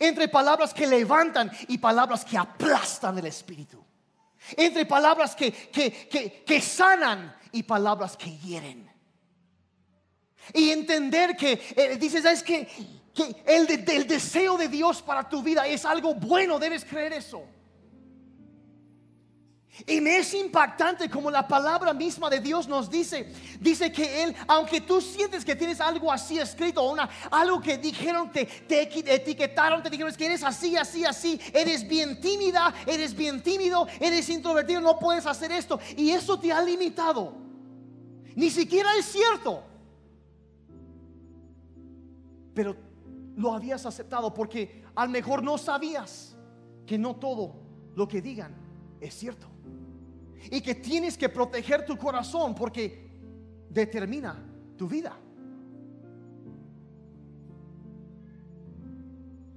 Entre 0.00 0.26
palabras 0.26 0.74
que 0.74 0.86
levantan 0.86 1.52
y 1.68 1.78
palabras 1.78 2.24
que 2.24 2.36
aplastan 2.36 3.16
el 3.18 3.26
espíritu. 3.26 3.87
Entre 4.56 4.86
palabras 4.86 5.34
que, 5.34 5.52
que, 5.52 6.60
sanan 6.60 7.36
y 7.52 7.62
palabras 7.62 8.16
que 8.16 8.36
hieren. 8.38 8.90
Y 10.54 10.70
entender 10.70 11.36
que 11.36 11.60
eh, 11.76 11.96
dices, 11.96 12.24
es 12.24 12.42
que, 12.42 12.68
el, 13.46 13.68
el 13.88 14.06
deseo 14.06 14.56
de 14.56 14.68
Dios 14.68 15.02
para 15.02 15.28
tu 15.28 15.42
vida 15.42 15.66
es 15.66 15.84
algo 15.84 16.14
bueno, 16.14 16.58
debes 16.58 16.84
creer 16.84 17.12
eso. 17.12 17.44
Y 19.86 20.00
me 20.00 20.18
es 20.18 20.34
impactante 20.34 21.08
como 21.08 21.30
la 21.30 21.46
palabra 21.46 21.92
misma 21.92 22.28
de 22.28 22.40
Dios 22.40 22.66
nos 22.66 22.90
dice, 22.90 23.32
dice 23.60 23.92
que 23.92 24.24
Él, 24.24 24.34
aunque 24.48 24.80
tú 24.80 25.00
sientes 25.00 25.44
que 25.44 25.54
tienes 25.54 25.80
algo 25.80 26.10
así 26.10 26.38
escrito, 26.38 26.96
algo 27.30 27.60
que 27.60 27.78
dijeron, 27.78 28.30
te 28.32 28.48
etiquetaron, 28.68 29.82
te 29.82 29.90
dijeron 29.90 30.12
que 30.14 30.26
eres 30.26 30.42
así, 30.42 30.76
así, 30.76 31.04
así, 31.04 31.40
eres 31.52 31.86
bien 31.86 32.20
tímida, 32.20 32.74
eres 32.86 33.14
bien 33.14 33.42
tímido, 33.42 33.86
eres 34.00 34.28
introvertido, 34.28 34.80
no 34.80 34.98
puedes 34.98 35.26
hacer 35.26 35.52
esto. 35.52 35.78
Y 35.96 36.10
eso 36.10 36.38
te 36.38 36.52
ha 36.52 36.60
limitado. 36.60 37.34
Ni 38.34 38.50
siquiera 38.50 38.90
es 38.98 39.06
cierto. 39.06 39.62
Pero 42.54 42.76
lo 43.36 43.54
habías 43.54 43.86
aceptado 43.86 44.34
porque 44.34 44.84
a 44.96 45.04
lo 45.04 45.12
mejor 45.12 45.44
no 45.44 45.56
sabías 45.56 46.36
que 46.84 46.98
no 46.98 47.14
todo 47.14 47.54
lo 47.94 48.08
que 48.08 48.20
digan 48.20 48.54
es 49.00 49.14
cierto 49.14 49.48
y 50.50 50.60
que 50.60 50.74
tienes 50.74 51.16
que 51.16 51.28
proteger 51.28 51.84
tu 51.84 51.96
corazón 51.96 52.54
porque 52.54 53.08
determina 53.68 54.36
tu 54.76 54.88
vida. 54.88 55.16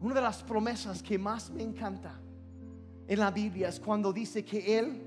Una 0.02 0.16
de 0.16 0.22
las 0.22 0.42
promesas 0.42 1.04
que 1.04 1.18
más 1.20 1.52
me 1.52 1.62
encanta 1.62 2.20
en 3.08 3.20
la 3.20 3.30
Biblia 3.30 3.70
es 3.70 3.80
cuando 3.80 4.12
dice 4.12 4.44
que 4.44 4.80
Él, 4.80 5.02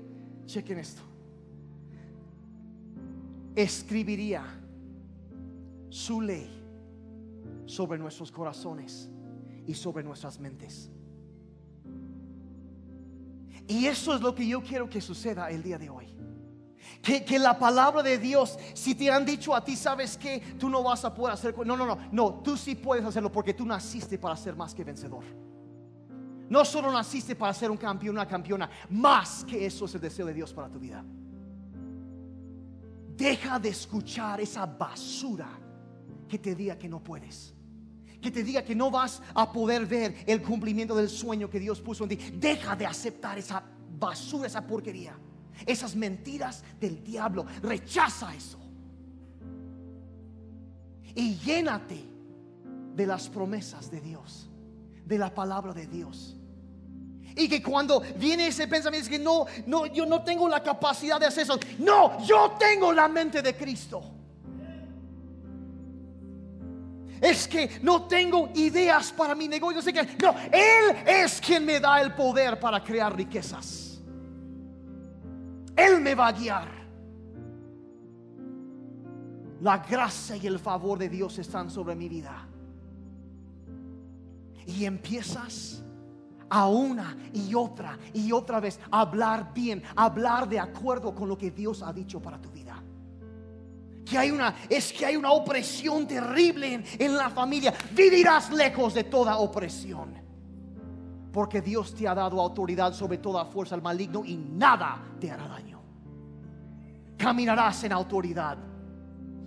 chequen 0.45 0.79
esto, 0.79 1.01
escribiría 3.55 4.43
su 5.89 6.21
ley 6.21 6.49
sobre 7.65 7.99
nuestros 7.99 8.31
corazones 8.31 9.09
y 9.65 9.73
sobre 9.73 10.03
nuestras 10.03 10.39
mentes. 10.39 10.91
Y 13.67 13.87
eso 13.87 14.13
es 14.13 14.21
lo 14.21 14.35
que 14.35 14.47
yo 14.47 14.61
quiero 14.61 14.89
que 14.89 15.01
suceda 15.01 15.49
el 15.49 15.63
día 15.63 15.77
de 15.77 15.89
hoy. 15.89 16.13
Que, 17.01 17.37
la 17.37 17.57
palabra 17.57 18.01
de 18.01 18.17
Dios, 18.17 18.57
si 18.73 18.95
te 18.95 19.11
han 19.11 19.25
dicho 19.25 19.55
a 19.55 19.63
ti, 19.63 19.75
sabes 19.75 20.17
que 20.17 20.39
tú 20.59 20.69
no 20.69 20.83
vas 20.83 21.05
a 21.05 21.13
poder 21.13 21.33
hacer. 21.33 21.55
No, 21.65 21.77
no, 21.77 21.85
no, 21.85 21.97
no, 22.11 22.33
tú 22.35 22.57
sí 22.57 22.75
puedes 22.75 23.05
hacerlo 23.05 23.31
porque 23.31 23.53
tú 23.53 23.65
naciste 23.65 24.17
para 24.17 24.35
ser 24.35 24.55
más 24.55 24.73
que 24.73 24.83
vencedor. 24.83 25.23
No 26.49 26.63
solo 26.63 26.91
naciste 26.91 27.35
para 27.35 27.53
ser 27.53 27.71
un 27.71 27.77
campeón, 27.77 28.15
una 28.15 28.27
campeona, 28.27 28.69
más 28.89 29.43
que 29.45 29.65
eso 29.65 29.85
es 29.85 29.95
el 29.95 30.01
deseo 30.01 30.27
de 30.27 30.33
Dios 30.33 30.53
para 30.53 30.69
tu 30.69 30.79
vida. 30.79 31.03
Deja 33.15 33.59
de 33.59 33.69
escuchar 33.69 34.41
esa 34.41 34.65
basura 34.65 35.49
que 36.27 36.37
te 36.37 36.53
diga 36.53 36.77
que 36.77 36.89
no 36.89 37.03
puedes 37.03 37.54
que 38.25 38.31
te 38.31 38.43
diga 38.43 38.63
que 38.63 38.73
no 38.73 38.89
vas 38.89 39.21
a 39.35 39.51
poder 39.51 39.85
ver 39.85 40.15
el 40.25 40.41
cumplimiento 40.41 40.95
del 40.95 41.09
sueño 41.09 41.47
que 41.47 41.59
Dios 41.59 41.79
puso 41.79 42.03
en 42.05 42.09
ti. 42.09 42.15
Deja 42.15 42.75
de 42.75 42.87
aceptar 42.87 43.37
esa 43.37 43.63
basura, 43.99 44.47
esa 44.47 44.65
porquería, 44.65 45.15
esas 45.63 45.95
mentiras 45.95 46.63
del 46.79 47.03
diablo. 47.03 47.45
Rechaza 47.61 48.33
eso. 48.33 48.59
Y 51.13 51.35
llénate 51.35 52.03
de 52.95 53.05
las 53.05 53.29
promesas 53.29 53.91
de 53.91 54.01
Dios, 54.01 54.49
de 55.05 55.19
la 55.19 55.33
palabra 55.33 55.71
de 55.71 55.85
Dios. 55.85 56.35
Y 57.35 57.47
que 57.47 57.61
cuando 57.61 58.01
viene 58.17 58.47
ese 58.47 58.67
pensamiento 58.67 59.05
es 59.05 59.09
que 59.09 59.23
no, 59.23 59.45
no, 59.67 59.85
yo 59.85 60.07
no 60.07 60.23
tengo 60.23 60.49
la 60.49 60.63
capacidad 60.63 61.19
de 61.19 61.27
hacer 61.27 61.43
eso. 61.43 61.59
No, 61.77 62.25
yo 62.25 62.55
tengo 62.57 62.91
la 62.91 63.07
mente 63.07 63.43
de 63.43 63.55
Cristo. 63.55 64.14
Es 67.21 67.47
que 67.47 67.79
no 67.81 68.03
tengo 68.03 68.49
ideas 68.55 69.11
para 69.11 69.35
mi 69.35 69.47
negocio. 69.47 69.81
que, 69.81 70.17
no, 70.21 70.35
Él 70.51 70.95
es 71.05 71.39
quien 71.41 71.65
me 71.65 71.79
da 71.79 72.01
el 72.01 72.13
poder 72.13 72.59
para 72.59 72.83
crear 72.83 73.15
riquezas. 73.15 74.01
Él 75.75 76.01
me 76.01 76.15
va 76.15 76.27
a 76.27 76.31
guiar. 76.31 76.85
La 79.61 79.77
gracia 79.77 80.35
y 80.35 80.47
el 80.47 80.59
favor 80.59 80.99
de 80.99 81.09
Dios 81.09 81.37
están 81.37 81.69
sobre 81.69 81.95
mi 81.95 82.07
vida. 82.09 82.47
Y 84.67 84.85
empiezas 84.85 85.83
a 86.49 86.67
una 86.67 87.17
y 87.33 87.55
otra 87.55 87.97
y 88.13 88.31
otra 88.31 88.59
vez 88.59 88.79
a 88.91 89.01
hablar 89.01 89.53
bien, 89.53 89.81
hablar 89.95 90.47
de 90.47 90.59
acuerdo 90.59 91.13
con 91.13 91.27
lo 91.27 91.37
que 91.37 91.51
Dios 91.51 91.81
ha 91.81 91.91
dicho 91.91 92.21
para 92.21 92.39
tu 92.39 92.49
vida 92.51 92.64
que 94.05 94.17
hay 94.17 94.31
una, 94.31 94.55
es 94.69 94.93
que 94.93 95.05
hay 95.05 95.15
una 95.15 95.31
opresión 95.31 96.07
terrible 96.07 96.83
en, 96.97 97.17
la 97.17 97.29
familia. 97.29 97.73
Vivirás 97.91 98.51
lejos 98.51 98.93
de 98.93 99.05
toda 99.05 99.37
opresión. 99.37 100.13
Porque 101.33 101.61
Dios 101.61 101.93
te 101.93 102.07
ha 102.07 102.13
dado 102.13 102.39
autoridad 102.39 102.93
sobre 102.93 103.17
toda 103.17 103.45
fuerza 103.45 103.75
al 103.75 103.81
maligno 103.81 104.23
y 104.23 104.37
nada 104.37 105.01
te 105.19 105.31
hará 105.31 105.47
daño. 105.47 105.81
Caminarás 107.17 107.83
en 107.83 107.91
autoridad. 107.91 108.57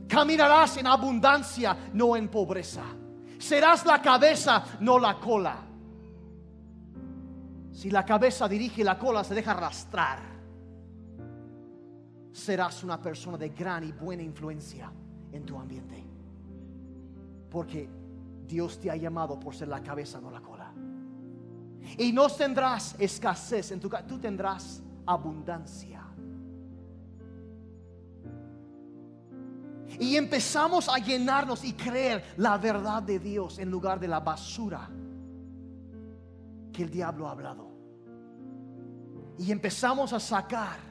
Caminarás 0.09 0.77
en 0.79 0.87
abundancia, 0.87 1.77
no 1.93 2.17
en 2.17 2.29
pobreza. 2.29 2.83
Serás 3.39 3.87
la 3.87 4.03
cabeza, 4.03 4.65
no 4.81 4.99
la 4.99 5.19
cola. 5.19 5.57
Si 7.73 7.91
la 7.91 8.05
cabeza 8.05 8.49
dirige 8.49 8.83
la 8.83 8.99
cola 8.99 9.23
se 9.23 9.35
deja 9.35 9.53
arrastrar, 9.53 10.38
serás 12.39 12.83
una 12.85 13.01
persona 13.01 13.37
de 13.37 13.51
gran 13.51 13.85
y 13.85 13.93
buena 13.93 14.23
influencia 14.23 14.91
en 15.33 15.45
tu 15.45 15.59
ambiente. 15.59 16.05
Porque 17.51 17.89
Dios 18.47 18.79
te 18.79 18.91
ha 18.91 18.97
llamado 18.97 19.39
por 19.39 19.55
ser 19.55 19.69
la 19.69 19.83
cabeza, 19.83 20.21
no 20.21 20.31
la 20.31 20.41
cola. 20.41 20.73
Y 21.97 22.13
no 22.13 22.29
tendrás 22.29 22.95
escasez 22.99 23.71
en 23.73 23.81
tu 23.81 23.89
tú 24.07 24.19
tendrás 24.19 24.83
abundancia. 25.07 26.05
Y 29.99 30.17
empezamos 30.17 30.89
a 30.89 30.99
llenarnos 30.99 31.65
y 31.65 31.73
creer 31.73 32.23
la 32.37 32.59
verdad 32.59 33.03
de 33.03 33.19
Dios 33.19 33.59
en 33.59 33.71
lugar 33.71 33.99
de 33.99 34.09
la 34.09 34.21
basura 34.21 34.89
que 36.73 36.83
el 36.83 36.91
diablo 36.91 37.27
ha 37.27 37.33
hablado. 37.33 37.69
Y 39.39 39.51
empezamos 39.51 40.13
a 40.13 40.21
sacar, 40.21 40.88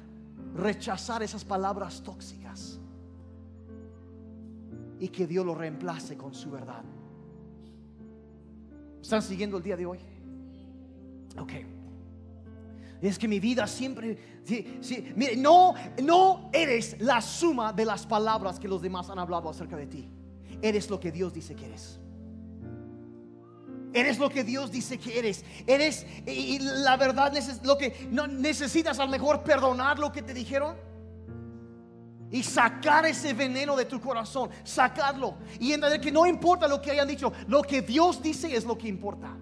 rechazar 0.58 1.24
esas 1.24 1.46
palabras 1.46 2.02
tóxicas. 2.04 2.80
Y 5.00 5.10
que 5.10 5.28
Dios 5.28 5.46
lo 5.46 5.54
reemplace 5.54 6.18
con 6.18 6.34
su 6.34 6.50
verdad. 6.50 6.84
¿Están 9.02 9.22
siguiendo 9.22 9.58
el 9.58 9.64
día 9.64 9.78
de 9.78 9.86
hoy? 9.86 10.00
Ok. 11.40 11.52
Es 13.00 13.20
que 13.20 13.28
mi 13.28 13.40
vida 13.40 13.68
siempre, 13.68 14.42
mire, 15.16 15.38
no, 15.38 15.76
no 16.02 16.50
eres 16.52 17.00
la 17.00 17.22
suma 17.22 17.72
de 17.72 17.86
las 17.86 18.08
palabras 18.08 18.60
que 18.60 18.68
los 18.68 18.82
demás 18.82 19.10
han 19.12 19.20
hablado 19.20 19.50
acerca 19.50 19.78
de 19.78 19.86
ti. 19.86 20.10
Eres 20.64 20.90
lo 20.90 21.00
que 21.00 21.12
Dios 21.12 21.32
dice 21.32 21.56
que 21.56 21.68
eres. 21.68 22.00
Eres 23.98 24.20
lo 24.20 24.30
que 24.30 24.44
Dios 24.44 24.72
dice 24.72 25.00
que 25.00 25.18
eres. 25.18 25.44
Eres, 25.66 26.06
y 26.28 26.60
la 26.60 26.98
verdad, 26.98 27.34
lo 27.64 27.80
que 27.80 28.08
no 28.12 28.28
necesitas 28.28 29.00
al 29.00 29.10
mejor 29.10 29.44
perdonar 29.44 29.98
lo 29.98 30.12
que 30.12 30.22
te 30.22 30.36
dijeron 30.36 30.78
y 32.30 32.44
sacar 32.44 33.08
ese 33.08 33.34
veneno 33.34 33.76
de 33.76 33.86
tu 33.86 34.00
corazón, 34.00 34.52
sacarlo 34.64 35.38
y 35.60 35.72
entender 35.72 36.00
que 36.00 36.12
no 36.12 36.28
importa 36.28 36.68
lo 36.68 36.80
que 36.80 36.92
hayan 36.92 37.08
dicho, 37.08 37.34
lo 37.48 37.64
que 37.64 37.82
Dios 37.82 38.22
dice 38.22 38.56
es 38.56 38.66
lo 38.66 38.78
que 38.78 38.88
importa. 38.88 39.36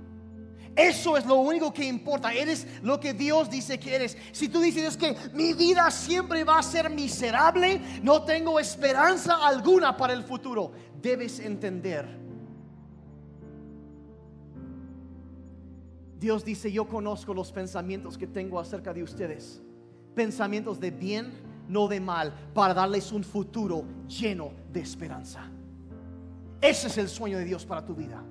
Eso 0.74 1.18
es 1.18 1.26
lo 1.26 1.36
único 1.36 1.74
que 1.74 1.84
importa. 1.84 2.34
Eres 2.34 2.66
lo 2.82 2.98
que 2.98 3.14
Dios 3.14 3.50
dice 3.50 3.78
que 3.78 3.94
eres. 3.94 4.18
Si 4.32 4.48
tú 4.48 4.62
dices 4.62 4.96
que 4.96 5.18
mi 5.34 5.54
vida 5.54 5.92
siempre 5.92 6.46
va 6.46 6.60
a 6.60 6.64
ser 6.64 6.90
miserable, 6.90 7.82
no 8.02 8.24
tengo 8.24 8.58
esperanza 8.58 9.46
alguna 9.46 9.98
para 9.98 10.14
el 10.14 10.24
futuro, 10.24 10.72
debes 11.02 11.40
entender. 11.40 12.25
Dios 16.26 16.44
dice, 16.44 16.72
yo 16.72 16.88
conozco 16.88 17.36
los 17.36 17.52
pensamientos 17.52 18.18
que 18.18 18.26
tengo 18.26 18.60
acerca 18.60 18.92
de 18.92 19.04
ustedes. 19.04 19.62
Pensamientos 20.16 20.80
de 20.80 20.90
bien, 20.90 21.32
no 21.68 21.88
de 21.88 22.00
mal, 22.00 22.34
para 22.52 22.74
darles 22.74 23.12
un 23.12 23.24
futuro 23.24 23.86
lleno 24.08 24.52
de 24.74 24.80
esperanza. 24.80 25.48
Ese 26.60 26.88
es 26.88 26.98
el 26.98 27.10
sueño 27.10 27.38
de 27.38 27.46
Dios 27.46 27.64
para 27.64 27.86
tu 27.86 27.94
vida 27.94 28.24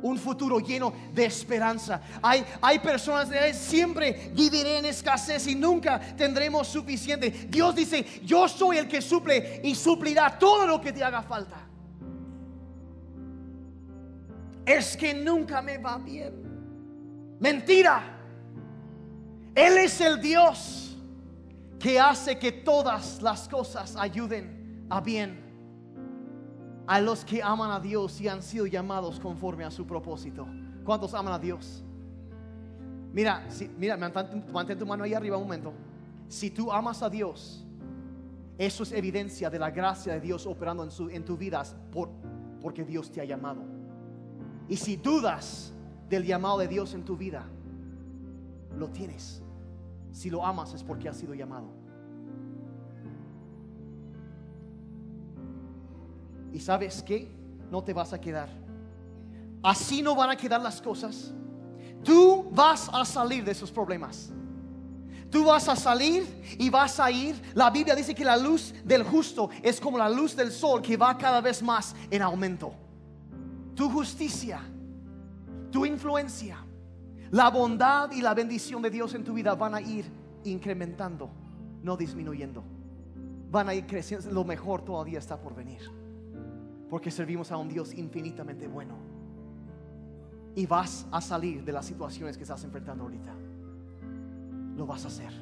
un 0.00 0.16
futuro 0.16 0.60
lleno 0.60 0.92
de 1.12 1.24
esperanza. 1.24 2.00
Hay, 2.22 2.44
hay 2.62 2.78
personas 2.78 3.28
que 3.28 3.52
siempre 3.52 4.30
viviré 4.32 4.78
en 4.78 4.84
escasez 4.84 5.48
y 5.48 5.56
nunca 5.56 5.98
tendremos 6.16 6.68
suficiente. 6.68 7.48
Dios 7.48 7.74
dice, 7.74 8.06
yo 8.22 8.46
soy 8.46 8.76
el 8.76 8.86
que 8.86 9.02
suple 9.02 9.60
y 9.64 9.74
suplirá 9.74 10.38
todo 10.38 10.68
lo 10.68 10.80
que 10.80 10.92
te 10.92 11.02
haga 11.02 11.22
falta. 11.22 11.66
Es 14.64 14.96
que 14.96 15.14
nunca 15.14 15.60
me 15.60 15.78
va 15.78 15.98
bien. 15.98 16.47
Mentira. 17.40 18.02
Él 19.54 19.78
es 19.78 20.00
el 20.00 20.20
Dios 20.20 20.96
que 21.78 21.98
hace 21.98 22.38
que 22.38 22.52
todas 22.52 23.20
las 23.22 23.48
cosas 23.48 23.96
ayuden 23.96 24.86
a 24.90 25.00
bien 25.00 25.48
a 26.88 27.00
los 27.00 27.22
que 27.22 27.42
aman 27.42 27.70
a 27.70 27.78
Dios 27.78 28.18
y 28.18 28.28
han 28.28 28.42
sido 28.42 28.66
llamados 28.66 29.20
conforme 29.20 29.62
a 29.62 29.70
su 29.70 29.86
propósito. 29.86 30.48
¿Cuántos 30.84 31.12
aman 31.12 31.34
a 31.34 31.38
Dios? 31.38 31.84
Mira, 33.12 33.44
si, 33.50 33.68
mira, 33.68 33.94
mantén 33.96 34.78
tu 34.78 34.86
mano 34.86 35.04
ahí 35.04 35.12
arriba 35.12 35.36
un 35.36 35.42
momento. 35.42 35.74
Si 36.28 36.50
tú 36.50 36.72
amas 36.72 37.02
a 37.02 37.10
Dios, 37.10 37.62
eso 38.56 38.82
es 38.84 38.92
evidencia 38.92 39.50
de 39.50 39.58
la 39.58 39.70
gracia 39.70 40.14
de 40.14 40.20
Dios 40.20 40.46
operando 40.46 40.82
en, 40.82 40.90
su, 40.90 41.10
en 41.10 41.26
tu 41.26 41.36
vida 41.36 41.62
por, 41.92 42.08
porque 42.62 42.84
Dios 42.84 43.12
te 43.12 43.20
ha 43.20 43.24
llamado. 43.24 43.60
Y 44.66 44.76
si 44.76 44.96
dudas 44.96 45.74
del 46.08 46.24
llamado 46.24 46.58
de 46.58 46.68
Dios 46.68 46.94
en 46.94 47.04
tu 47.04 47.16
vida, 47.16 47.44
lo 48.76 48.88
tienes. 48.88 49.42
Si 50.12 50.30
lo 50.30 50.44
amas 50.44 50.74
es 50.74 50.82
porque 50.82 51.08
has 51.08 51.16
sido 51.16 51.34
llamado. 51.34 51.68
Y 56.52 56.60
sabes 56.60 57.02
que 57.02 57.30
no 57.70 57.82
te 57.82 57.92
vas 57.92 58.12
a 58.12 58.20
quedar. 58.20 58.48
Así 59.62 60.02
no 60.02 60.14
van 60.14 60.30
a 60.30 60.36
quedar 60.36 60.60
las 60.60 60.80
cosas. 60.80 61.32
Tú 62.02 62.48
vas 62.52 62.88
a 62.92 63.04
salir 63.04 63.44
de 63.44 63.52
esos 63.52 63.70
problemas. 63.70 64.32
Tú 65.30 65.44
vas 65.44 65.68
a 65.68 65.76
salir 65.76 66.26
y 66.58 66.70
vas 66.70 66.98
a 66.98 67.10
ir. 67.10 67.40
La 67.54 67.70
Biblia 67.70 67.94
dice 67.94 68.14
que 68.14 68.24
la 68.24 68.36
luz 68.36 68.72
del 68.84 69.02
justo 69.02 69.50
es 69.62 69.78
como 69.80 69.98
la 69.98 70.08
luz 70.08 70.34
del 70.34 70.50
sol 70.50 70.80
que 70.80 70.96
va 70.96 71.18
cada 71.18 71.40
vez 71.40 71.62
más 71.62 71.94
en 72.10 72.22
aumento. 72.22 72.72
Tu 73.74 73.90
justicia, 73.90 74.62
tu 75.70 75.84
influencia, 75.86 76.58
la 77.30 77.50
bondad 77.50 78.10
y 78.12 78.22
la 78.22 78.34
bendición 78.34 78.82
de 78.82 78.90
Dios 78.90 79.14
en 79.14 79.24
tu 79.24 79.34
vida 79.34 79.54
van 79.54 79.74
a 79.74 79.80
ir 79.80 80.06
incrementando, 80.44 81.30
no 81.82 81.96
disminuyendo. 81.96 82.62
Van 83.50 83.68
a 83.68 83.74
ir 83.74 83.86
creciendo. 83.86 84.30
Lo 84.30 84.44
mejor 84.44 84.82
todavía 84.82 85.18
está 85.18 85.40
por 85.40 85.54
venir. 85.54 85.80
Porque 86.88 87.10
servimos 87.10 87.52
a 87.52 87.56
un 87.56 87.68
Dios 87.68 87.94
infinitamente 87.94 88.66
bueno. 88.66 88.94
Y 90.54 90.66
vas 90.66 91.06
a 91.10 91.20
salir 91.20 91.64
de 91.64 91.72
las 91.72 91.86
situaciones 91.86 92.36
que 92.36 92.42
estás 92.42 92.62
enfrentando 92.64 93.04
ahorita. 93.04 93.32
Lo 94.76 94.86
vas 94.86 95.04
a 95.04 95.08
hacer. 95.08 95.32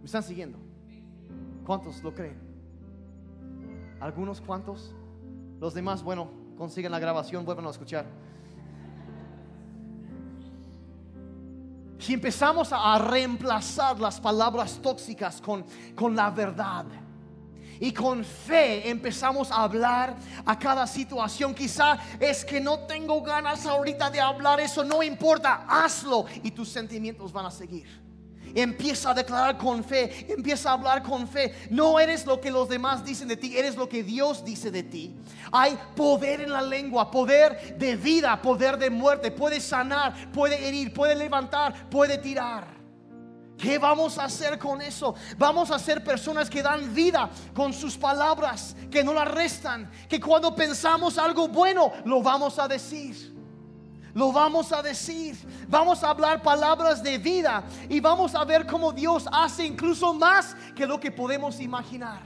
¿Me 0.00 0.04
están 0.04 0.22
siguiendo? 0.22 0.58
¿Cuántos 1.64 2.02
lo 2.02 2.14
creen? 2.14 2.38
¿Algunos 4.00 4.40
cuantos? 4.40 4.94
Los 5.58 5.74
demás, 5.74 6.02
bueno, 6.02 6.28
consiguen 6.56 6.92
la 6.92 6.98
grabación, 6.98 7.44
vuelvan 7.44 7.66
a 7.66 7.70
escuchar. 7.70 8.06
Si 11.98 12.14
empezamos 12.14 12.68
a 12.72 12.98
reemplazar 12.98 13.98
las 13.98 14.20
palabras 14.20 14.78
tóxicas 14.82 15.40
con, 15.40 15.64
con 15.94 16.14
la 16.14 16.30
verdad, 16.30 16.84
y 17.80 17.92
con 17.92 18.24
fe 18.24 18.88
empezamos 18.88 19.50
a 19.50 19.62
hablar 19.62 20.16
a 20.44 20.58
cada 20.58 20.86
situación. 20.86 21.54
Quizá 21.54 21.98
es 22.18 22.44
que 22.44 22.60
no 22.60 22.80
tengo 22.80 23.22
ganas 23.22 23.66
ahorita 23.66 24.10
de 24.10 24.20
hablar 24.20 24.60
eso, 24.60 24.84
no 24.84 25.02
importa, 25.02 25.64
hazlo 25.68 26.26
y 26.42 26.50
tus 26.50 26.68
sentimientos 26.68 27.32
van 27.32 27.46
a 27.46 27.50
seguir. 27.50 28.05
Empieza 28.56 29.10
a 29.10 29.14
declarar 29.14 29.58
con 29.58 29.84
fe, 29.84 30.32
empieza 30.32 30.70
a 30.70 30.72
hablar 30.72 31.02
con 31.02 31.28
fe. 31.28 31.54
No 31.68 32.00
eres 32.00 32.24
lo 32.24 32.40
que 32.40 32.50
los 32.50 32.70
demás 32.70 33.04
dicen 33.04 33.28
de 33.28 33.36
ti, 33.36 33.54
eres 33.54 33.76
lo 33.76 33.86
que 33.86 34.02
Dios 34.02 34.42
dice 34.46 34.70
de 34.70 34.82
ti. 34.82 35.14
Hay 35.52 35.78
poder 35.94 36.40
en 36.40 36.50
la 36.50 36.62
lengua, 36.62 37.10
poder 37.10 37.76
de 37.76 37.96
vida, 37.96 38.40
poder 38.40 38.78
de 38.78 38.88
muerte. 38.88 39.30
Puede 39.30 39.60
sanar, 39.60 40.32
puede 40.32 40.66
herir, 40.66 40.94
puede 40.94 41.14
levantar, 41.14 41.90
puede 41.90 42.16
tirar. 42.16 42.66
¿Qué 43.58 43.78
vamos 43.78 44.16
a 44.16 44.24
hacer 44.24 44.58
con 44.58 44.80
eso? 44.80 45.14
Vamos 45.36 45.70
a 45.70 45.78
ser 45.78 46.02
personas 46.02 46.48
que 46.48 46.62
dan 46.62 46.94
vida 46.94 47.28
con 47.52 47.74
sus 47.74 47.98
palabras, 47.98 48.74
que 48.90 49.04
no 49.04 49.12
la 49.12 49.26
restan, 49.26 49.90
que 50.08 50.18
cuando 50.18 50.54
pensamos 50.54 51.18
algo 51.18 51.46
bueno, 51.48 51.92
lo 52.06 52.22
vamos 52.22 52.58
a 52.58 52.66
decir. 52.66 53.35
Lo 54.16 54.32
vamos 54.32 54.72
a 54.72 54.80
decir, 54.80 55.36
vamos 55.68 56.02
a 56.02 56.08
hablar 56.08 56.40
palabras 56.40 57.02
de 57.02 57.18
vida 57.18 57.62
y 57.86 58.00
vamos 58.00 58.34
a 58.34 58.46
ver 58.46 58.66
cómo 58.66 58.90
Dios 58.90 59.28
hace 59.30 59.66
incluso 59.66 60.14
más 60.14 60.56
que 60.74 60.86
lo 60.86 60.98
que 60.98 61.10
podemos 61.10 61.60
imaginar 61.60 62.22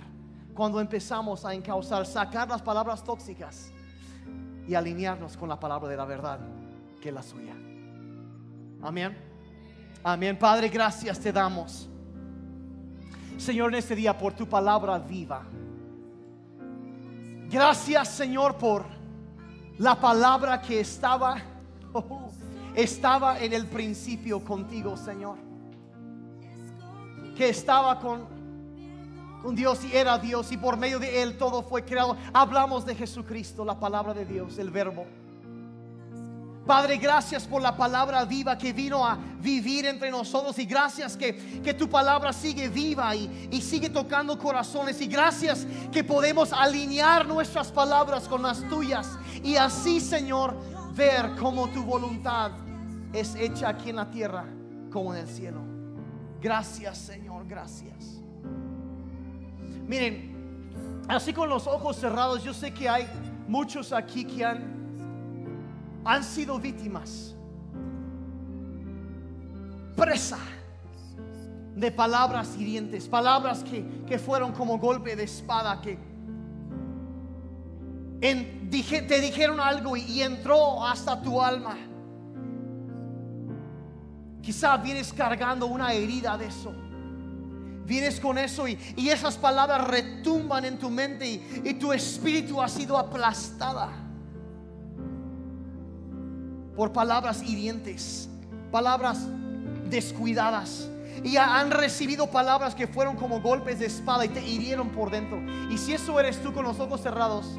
cuando 0.55 0.81
empezamos 0.81 1.45
a 1.45 1.53
encauzar, 1.53 2.07
sacar 2.07 2.49
las 2.49 2.63
palabras 2.63 3.03
tóxicas 3.03 3.73
y 4.69 4.75
alinearnos 4.77 5.37
con 5.37 5.49
la 5.49 5.59
palabra 5.59 5.89
de 5.89 5.97
la 5.97 6.05
verdad, 6.05 6.39
que 7.03 7.09
es 7.09 7.15
la 7.15 7.25
suya. 7.25 7.57
Amén. 8.81 9.19
Amén. 10.05 10.39
Padre, 10.39 10.69
gracias 10.69 11.19
te 11.19 11.33
damos. 11.33 11.89
Señor, 13.37 13.73
en 13.73 13.81
este 13.81 13.97
día 13.97 14.17
por 14.17 14.33
tu 14.35 14.49
palabra 14.49 14.97
viva. 15.01 15.43
Gracias, 17.51 18.11
Señor, 18.11 18.57
por 18.59 18.85
la 19.79 19.99
palabra 19.99 20.63
que 20.63 20.79
estaba, 20.79 21.50
estaba 22.75 23.39
en 23.41 23.53
el 23.53 23.67
principio 23.67 24.45
contigo, 24.45 24.97
Señor. 24.97 25.37
Que 27.37 27.49
estaba 27.49 27.99
con, 27.99 28.27
con 29.43 29.55
Dios 29.55 29.85
y 29.85 29.97
era 29.97 30.19
Dios 30.19 30.53
y 30.53 30.57
por 30.57 30.77
medio 30.77 30.99
de 30.99 31.23
Él 31.23 31.39
todo 31.39 31.63
fue 31.63 31.85
creado. 31.85 32.17
Hablamos 32.33 32.85
de 32.85 32.95
Jesucristo, 32.95 33.65
la 33.65 33.79
palabra 33.79 34.15
de 34.15 34.25
Dios, 34.25 34.59
el 34.59 34.71
verbo. 34.71 35.07
Padre, 36.67 36.99
gracias 36.99 37.49
por 37.49 37.61
la 37.61 37.77
palabra 37.77 38.25
viva 38.25 38.57
que 38.57 38.73
vino 38.73 39.05
a 39.05 39.19
vivir 39.41 39.87
entre 39.87 40.11
nosotros 40.11 40.57
y 40.59 40.67
gracias 40.67 41.17
que, 41.17 41.61
que 41.63 41.75
tu 41.75 41.89
palabra 41.89 42.33
sigue 42.33 42.69
viva 42.69 43.17
y, 43.17 43.49
y 43.51 43.61
sigue 43.61 43.91
tocando 43.91 44.39
corazones 44.39 45.01
y 45.01 45.09
gracias 45.09 45.67
que 45.91 46.05
podemos 46.05 46.53
alinear 46.53 47.27
nuestras 47.27 47.73
palabras 47.73 48.29
con 48.29 48.43
las 48.43 48.63
tuyas 48.69 49.19
y 49.43 49.57
así, 49.57 50.01
Señor, 50.01 50.55
ver 51.01 51.35
cómo 51.39 51.67
tu 51.71 51.83
voluntad 51.83 52.53
es 53.15 53.35
hecha 53.35 53.71
aquí 53.71 53.89
en 53.89 53.97
la 53.97 54.11
tierra 54.11 54.45
como 54.93 55.15
en 55.15 55.21
el 55.21 55.27
cielo. 55.27 55.61
Gracias, 56.43 56.99
Señor, 56.99 57.47
gracias. 57.49 58.21
Miren, 59.87 61.03
así 61.09 61.33
con 61.33 61.49
los 61.49 61.67
ojos 61.67 61.97
cerrados, 61.97 62.45
yo 62.45 62.53
sé 62.53 62.75
que 62.75 62.87
hay 62.87 63.09
muchos 63.49 63.95
aquí 63.95 64.27
que 64.27 64.45
han 64.45 64.81
han 66.05 66.25
sido 66.25 66.59
víctimas, 66.59 67.35
presa 69.97 70.39
de 71.77 71.91
palabras 71.91 72.57
hirientes, 72.59 73.07
palabras 73.07 73.63
que, 73.63 74.05
que 74.07 74.19
fueron 74.19 74.53
como 74.53 74.79
golpe 74.79 75.15
de 75.15 75.25
espada, 75.25 75.81
que 75.81 75.99
te 78.21 79.21
dijeron 79.21 79.61
algo 79.61 79.97
y, 79.97 80.03
y 80.03 80.23
entró 80.23 80.85
hasta 80.85 81.21
tu 81.21 81.41
alma. 81.41 81.77
Quizá 84.43 84.77
vienes 84.77 85.13
cargando 85.13 85.67
una 85.67 85.93
herida 85.93 86.37
de 86.37 86.47
eso. 86.47 86.73
Vienes 87.85 88.21
con 88.21 88.39
eso 88.39 88.69
y, 88.69 88.79
y 88.97 89.09
esas 89.09 89.37
palabras 89.37 89.89
retumban 89.89 90.65
en 90.65 90.79
tu 90.79 90.91
mente 90.91 91.29
y, 91.29 91.63
y 91.65 91.75
tu 91.75 91.93
espíritu 91.93 92.61
ha 92.63 92.69
sido 92.69 92.97
aplastada 92.97 93.91
por 96.77 96.93
palabras 96.93 97.43
hirientes, 97.43 98.29
palabras 98.71 99.27
descuidadas. 99.91 100.89
Y 101.23 101.37
han 101.37 101.71
recibido 101.71 102.31
palabras 102.31 102.75
que 102.75 102.87
fueron 102.87 103.17
como 103.17 103.43
golpes 103.43 103.81
de 103.81 103.87
espada 103.87 104.25
y 104.25 104.29
te 104.29 104.41
hirieron 104.47 104.89
por 104.91 105.11
dentro. 105.11 105.39
Y 105.71 105.77
si 105.77 105.93
eso 105.93 106.19
eres 106.19 106.43
tú 106.43 106.55
con 106.55 106.65
los 106.65 106.81
ojos 106.81 107.03
cerrados, 107.03 107.59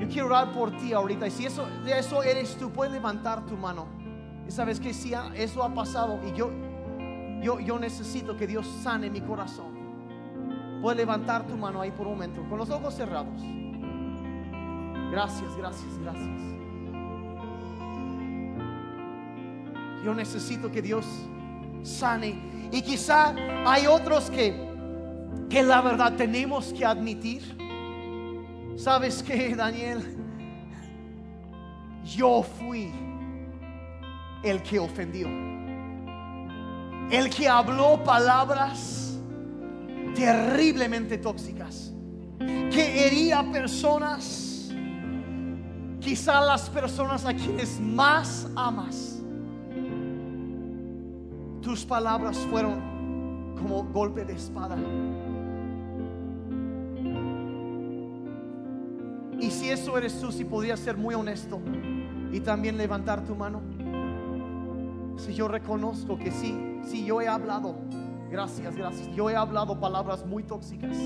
yo 0.00 0.08
quiero 0.08 0.26
orar 0.26 0.52
por 0.52 0.76
ti 0.76 0.92
ahorita. 0.92 1.26
Y 1.26 1.30
si 1.30 1.46
eso, 1.46 1.66
eso 1.86 2.22
eres 2.22 2.56
tú, 2.56 2.70
puedes 2.70 2.92
levantar 2.92 3.44
tu 3.46 3.56
mano. 3.56 3.86
Y 4.46 4.50
sabes 4.50 4.78
que 4.78 4.92
si 4.92 5.12
eso 5.34 5.62
ha 5.62 5.74
pasado 5.74 6.20
y 6.26 6.36
yo, 6.36 6.50
yo, 7.42 7.60
yo 7.60 7.78
necesito 7.78 8.36
que 8.36 8.46
Dios 8.46 8.66
sane 8.82 9.10
mi 9.10 9.20
corazón. 9.20 9.76
Puedes 10.82 10.98
levantar 10.98 11.46
tu 11.46 11.56
mano 11.56 11.80
ahí 11.80 11.90
por 11.90 12.06
un 12.06 12.14
momento, 12.14 12.42
con 12.48 12.58
los 12.58 12.70
ojos 12.70 12.94
cerrados. 12.94 13.40
Gracias, 15.10 15.56
gracias, 15.56 15.98
gracias. 15.98 16.46
Yo 20.04 20.14
necesito 20.14 20.70
que 20.70 20.82
Dios 20.82 21.04
sane. 21.82 22.68
Y 22.70 22.82
quizá 22.82 23.34
hay 23.66 23.86
otros 23.86 24.30
que, 24.30 24.54
que 25.48 25.62
la 25.62 25.80
verdad 25.80 26.14
tenemos 26.16 26.72
que 26.72 26.84
admitir. 26.84 27.56
¿Sabes 28.76 29.22
que 29.22 29.54
Daniel? 29.56 30.02
Yo 32.04 32.42
fui 32.42 32.92
el 34.42 34.62
que 34.62 34.78
ofendió. 34.78 35.28
El 37.10 37.30
que 37.30 37.48
habló 37.48 38.02
palabras 38.04 39.18
terriblemente 40.14 41.18
tóxicas. 41.18 41.92
Que 42.38 43.06
hería 43.06 43.42
personas. 43.50 44.70
Quizá 46.00 46.40
las 46.40 46.70
personas 46.70 47.24
a 47.24 47.34
quienes 47.34 47.80
más 47.80 48.46
amas 48.54 49.16
tus 51.66 51.84
palabras 51.84 52.38
fueron 52.48 53.54
como 53.56 53.82
golpe 53.86 54.24
de 54.24 54.34
espada. 54.34 54.76
Y 59.38 59.50
si 59.50 59.70
eso 59.70 59.96
eres 59.98 60.20
tú, 60.20 60.32
si 60.32 60.44
podrías 60.44 60.80
ser 60.80 60.96
muy 60.96 61.14
honesto 61.14 61.60
y 62.32 62.40
también 62.40 62.76
levantar 62.76 63.24
tu 63.24 63.34
mano. 63.34 63.62
Si 65.18 65.34
yo 65.34 65.48
reconozco 65.48 66.18
que 66.18 66.30
sí, 66.30 66.80
si 66.84 67.04
yo 67.04 67.20
he 67.20 67.28
hablado, 67.28 67.76
gracias, 68.30 68.76
gracias, 68.76 69.08
yo 69.14 69.30
he 69.30 69.36
hablado 69.36 69.78
palabras 69.80 70.24
muy 70.24 70.42
tóxicas. 70.42 70.96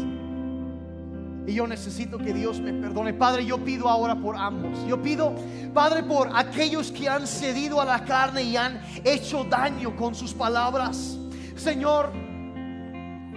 Y 1.46 1.54
yo 1.54 1.66
necesito 1.66 2.18
que 2.18 2.32
Dios 2.32 2.60
me 2.60 2.72
perdone. 2.72 3.12
Padre, 3.14 3.44
yo 3.44 3.58
pido 3.58 3.88
ahora 3.88 4.14
por 4.14 4.36
ambos. 4.36 4.86
Yo 4.86 5.00
pido, 5.02 5.34
Padre, 5.72 6.02
por 6.02 6.30
aquellos 6.36 6.92
que 6.92 7.08
han 7.08 7.26
cedido 7.26 7.80
a 7.80 7.84
la 7.84 8.04
carne 8.04 8.42
y 8.42 8.56
han 8.56 8.80
hecho 9.04 9.44
daño 9.44 9.96
con 9.96 10.14
sus 10.14 10.34
palabras. 10.34 11.18
Señor, 11.56 12.12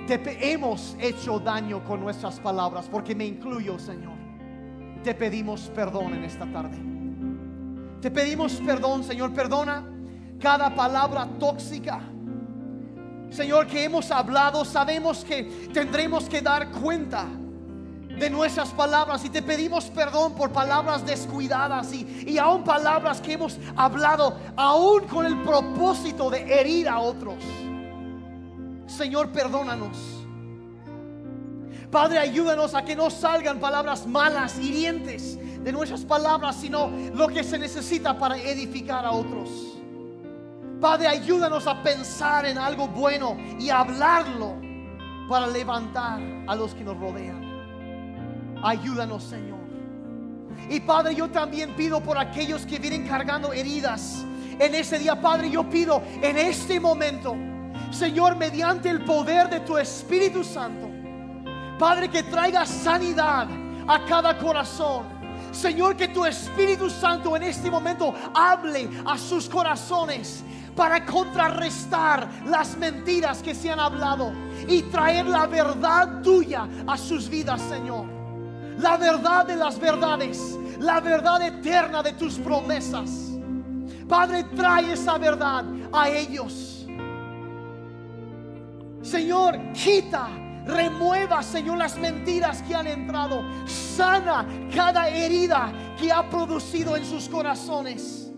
te 0.07 0.51
hemos 0.51 0.95
hecho 0.99 1.39
daño 1.39 1.83
con 1.85 2.01
nuestras 2.01 2.39
palabras, 2.39 2.87
porque 2.91 3.15
me 3.15 3.25
incluyo, 3.25 3.79
Señor. 3.79 4.12
Te 5.03 5.13
pedimos 5.13 5.69
perdón 5.75 6.13
en 6.13 6.23
esta 6.23 6.45
tarde. 6.45 6.77
Te 8.01 8.09
pedimos 8.09 8.53
perdón, 8.65 9.03
Señor. 9.03 9.33
Perdona 9.33 9.83
cada 10.39 10.73
palabra 10.73 11.27
tóxica. 11.39 12.01
Señor, 13.29 13.67
que 13.67 13.83
hemos 13.83 14.11
hablado, 14.11 14.63
sabemos 14.63 15.25
que 15.25 15.43
tendremos 15.73 16.29
que 16.29 16.41
dar 16.41 16.69
cuenta 16.69 17.25
de 18.19 18.29
nuestras 18.29 18.69
palabras 18.69 19.25
y 19.25 19.29
te 19.29 19.41
pedimos 19.41 19.85
perdón 19.85 20.35
por 20.35 20.51
palabras 20.51 21.05
descuidadas 21.05 21.91
y, 21.93 22.25
y 22.27 22.37
aún 22.37 22.63
palabras 22.63 23.19
que 23.19 23.33
hemos 23.33 23.57
hablado 23.75 24.37
aún 24.55 25.07
con 25.07 25.25
el 25.25 25.41
propósito 25.41 26.29
de 26.29 26.59
herir 26.59 26.87
a 26.87 26.99
otros. 26.99 27.35
Señor, 28.85 29.31
perdónanos. 29.31 30.12
Padre, 31.93 32.17
ayúdanos 32.17 32.73
a 32.73 32.83
que 32.83 32.95
no 32.95 33.11
salgan 33.11 33.59
palabras 33.59 34.07
malas, 34.07 34.57
hirientes 34.57 35.37
de 35.63 35.71
nuestras 35.71 36.03
palabras, 36.03 36.55
sino 36.55 36.89
lo 37.13 37.27
que 37.27 37.43
se 37.43 37.59
necesita 37.59 38.17
para 38.17 38.35
edificar 38.35 39.05
a 39.05 39.11
otros. 39.11 39.77
Padre, 40.81 41.07
ayúdanos 41.07 41.67
a 41.67 41.83
pensar 41.83 42.47
en 42.47 42.57
algo 42.57 42.87
bueno 42.87 43.37
y 43.59 43.69
hablarlo 43.69 44.55
para 45.29 45.45
levantar 45.45 46.19
a 46.47 46.55
los 46.55 46.73
que 46.73 46.83
nos 46.83 46.97
rodean. 46.97 48.57
Ayúdanos, 48.63 49.23
Señor. 49.25 49.59
Y 50.71 50.79
Padre, 50.79 51.13
yo 51.13 51.29
también 51.29 51.75
pido 51.75 52.01
por 52.01 52.17
aquellos 52.17 52.65
que 52.65 52.79
vienen 52.79 53.07
cargando 53.07 53.53
heridas 53.53 54.25
en 54.57 54.73
ese 54.73 54.97
día. 54.97 55.21
Padre, 55.21 55.51
yo 55.51 55.69
pido 55.69 56.01
en 56.23 56.39
este 56.39 56.79
momento, 56.79 57.35
Señor, 57.91 58.35
mediante 58.35 58.89
el 58.89 59.05
poder 59.05 59.47
de 59.47 59.59
tu 59.59 59.77
Espíritu 59.77 60.43
Santo, 60.43 60.92
Padre, 61.83 62.09
que 62.09 62.23
traiga 62.23 62.65
sanidad 62.65 63.45
a 63.85 64.05
cada 64.05 64.37
corazón. 64.37 65.03
Señor, 65.51 65.97
que 65.97 66.07
tu 66.07 66.23
Espíritu 66.23 66.89
Santo 66.89 67.35
en 67.35 67.43
este 67.43 67.69
momento 67.69 68.13
hable 68.33 68.89
a 69.05 69.17
sus 69.17 69.49
corazones 69.49 70.45
para 70.77 71.05
contrarrestar 71.05 72.25
las 72.45 72.77
mentiras 72.77 73.43
que 73.43 73.53
se 73.53 73.69
han 73.69 73.81
hablado 73.81 74.31
y 74.65 74.83
traer 74.83 75.25
la 75.25 75.45
verdad 75.45 76.21
tuya 76.21 76.69
a 76.87 76.97
sus 76.97 77.27
vidas, 77.27 77.61
Señor 77.63 78.05
la 78.79 78.97
verdad 78.97 79.45
de 79.45 79.55
las 79.57 79.77
verdades, 79.77 80.57
la 80.79 81.01
verdad 81.01 81.41
eterna 81.41 82.01
de 82.01 82.13
tus 82.13 82.39
promesas. 82.39 83.29
Padre, 84.07 84.45
trae 84.55 84.93
esa 84.93 85.17
verdad 85.17 85.65
a 85.91 86.09
ellos. 86.09 86.87
Señor, 89.03 89.59
quita, 89.73 90.27
remueva, 90.65 91.41
Señor, 91.43 91.77
las 91.77 91.97
mentiras 91.97 92.61
que 92.61 92.75
han 92.75 92.87
entrado. 92.87 93.43
Sana 93.67 94.45
cada 94.73 95.09
herida 95.09 95.71
que 95.99 96.11
ha 96.11 96.29
producido 96.29 96.95
en 96.95 97.05
sus 97.05 97.29
corazones. 97.29 98.31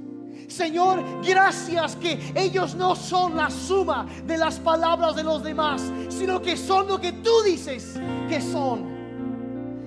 Señor, 0.48 1.04
gracias 1.24 1.96
que 1.96 2.32
ellos 2.36 2.76
no 2.76 2.96
son 2.96 3.36
la 3.36 3.50
suma 3.50 4.06
de 4.26 4.38
las 4.38 4.60
palabras 4.60 5.16
de 5.16 5.24
los 5.24 5.44
demás, 5.44 5.82
sino 6.10 6.42
que 6.42 6.56
son 6.56 6.88
lo 6.88 7.00
que 7.00 7.12
tú 7.14 7.42
dices 7.44 8.00
que 8.30 8.40
son. 8.40 8.96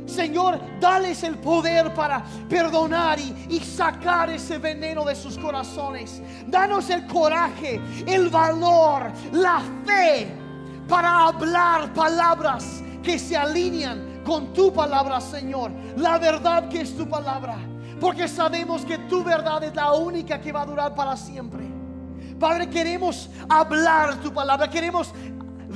Señor, 0.04 0.58
dales 0.80 1.22
el 1.22 1.36
poder 1.36 1.92
para 1.92 2.24
perdonar 2.48 3.18
y, 3.20 3.60
sacar 3.60 4.30
ese 4.30 4.58
veneno 4.58 5.04
de 5.04 5.14
sus 5.14 5.38
corazones. 5.38 6.22
Danos 6.46 6.88
el 6.90 7.06
coraje, 7.06 7.80
el 8.06 8.28
valor, 8.28 9.12
la 9.32 9.62
fe 9.84 10.47
para 10.88 11.26
hablar 11.26 11.92
palabras 11.92 12.82
que 13.02 13.18
se 13.18 13.36
alinean 13.36 14.22
con 14.24 14.52
tu 14.52 14.72
palabra, 14.72 15.20
Señor. 15.20 15.70
La 15.96 16.18
verdad 16.18 16.68
que 16.68 16.80
es 16.80 16.96
tu 16.96 17.08
palabra. 17.08 17.56
Porque 18.00 18.28
sabemos 18.28 18.84
que 18.84 18.96
tu 18.98 19.24
verdad 19.24 19.62
es 19.64 19.74
la 19.74 19.92
única 19.92 20.40
que 20.40 20.52
va 20.52 20.62
a 20.62 20.66
durar 20.66 20.94
para 20.94 21.16
siempre. 21.16 21.64
Padre, 22.38 22.70
queremos 22.70 23.28
hablar 23.48 24.20
tu 24.20 24.32
palabra, 24.32 24.70
queremos 24.70 25.12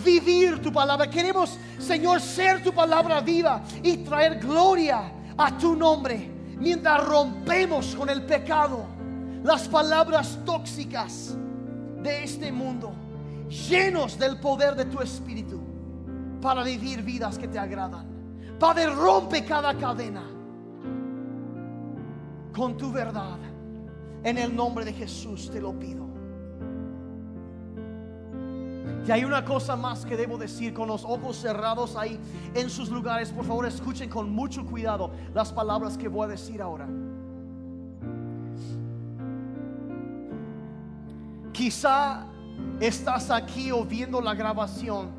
vivir 0.05 0.61
tu 0.63 0.73
palabra. 0.73 1.09
Queremos, 1.11 1.59
Señor, 1.79 2.21
ser 2.21 2.63
tu 2.63 2.73
palabra 2.73 3.21
viva 3.21 3.63
y 3.83 3.99
traer 3.99 4.39
gloria 4.39 5.13
a 5.37 5.57
tu 5.59 5.75
nombre 5.77 6.31
mientras 6.59 7.05
rompemos 7.05 7.95
con 7.95 8.09
el 8.09 8.23
pecado. 8.23 8.87
las 9.43 9.67
palabras 9.67 10.39
tóxicas 10.45 11.35
de 12.01 12.23
este 12.23 12.53
mundo, 12.53 12.93
llenos 13.53 14.19
del 14.19 14.41
poder 14.41 14.75
de 14.75 14.87
tu 14.87 15.01
espíritu 15.01 15.61
para 16.41 16.65
vivir 16.65 17.03
vidas 17.03 17.39
que 17.39 17.47
te 17.47 17.59
agradan. 17.59 18.07
Padre, 18.59 18.87
rompe 18.87 19.45
cada 19.45 19.77
cadena 19.77 20.25
con 22.53 22.77
tu 22.77 22.91
verdad. 22.91 23.39
En 24.25 24.39
el 24.39 24.55
nombre 24.55 24.85
de 24.85 24.93
Jesús 24.93 25.51
te 25.51 25.61
lo 25.61 25.79
pido. 25.79 26.03
Y 29.07 29.11
hay 29.11 29.25
una 29.25 29.45
cosa 29.45 29.75
más 29.75 30.07
que 30.07 30.17
debo 30.17 30.39
decir 30.39 30.73
con 30.73 30.87
los 30.87 31.05
ojos 31.05 31.37
cerrados 31.37 31.97
ahí 31.97 32.21
en 32.55 32.71
sus 32.71 32.89
lugares. 32.89 33.31
Por 33.33 33.45
favor, 33.45 33.67
escuchen 33.67 34.09
con 34.09 34.31
mucho 34.31 34.65
cuidado 34.65 35.11
las 35.35 35.53
palabras 35.53 35.99
que 35.99 36.07
voy 36.07 36.27
a 36.27 36.29
decir 36.29 36.63
ahora. 36.63 36.89
Quizá 41.53 42.27
estás 42.81 43.31
aquí 43.31 43.71
o 43.71 43.85
viendo 43.85 44.21
la 44.21 44.35
grabación 44.35 45.11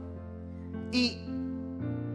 y 0.91 1.17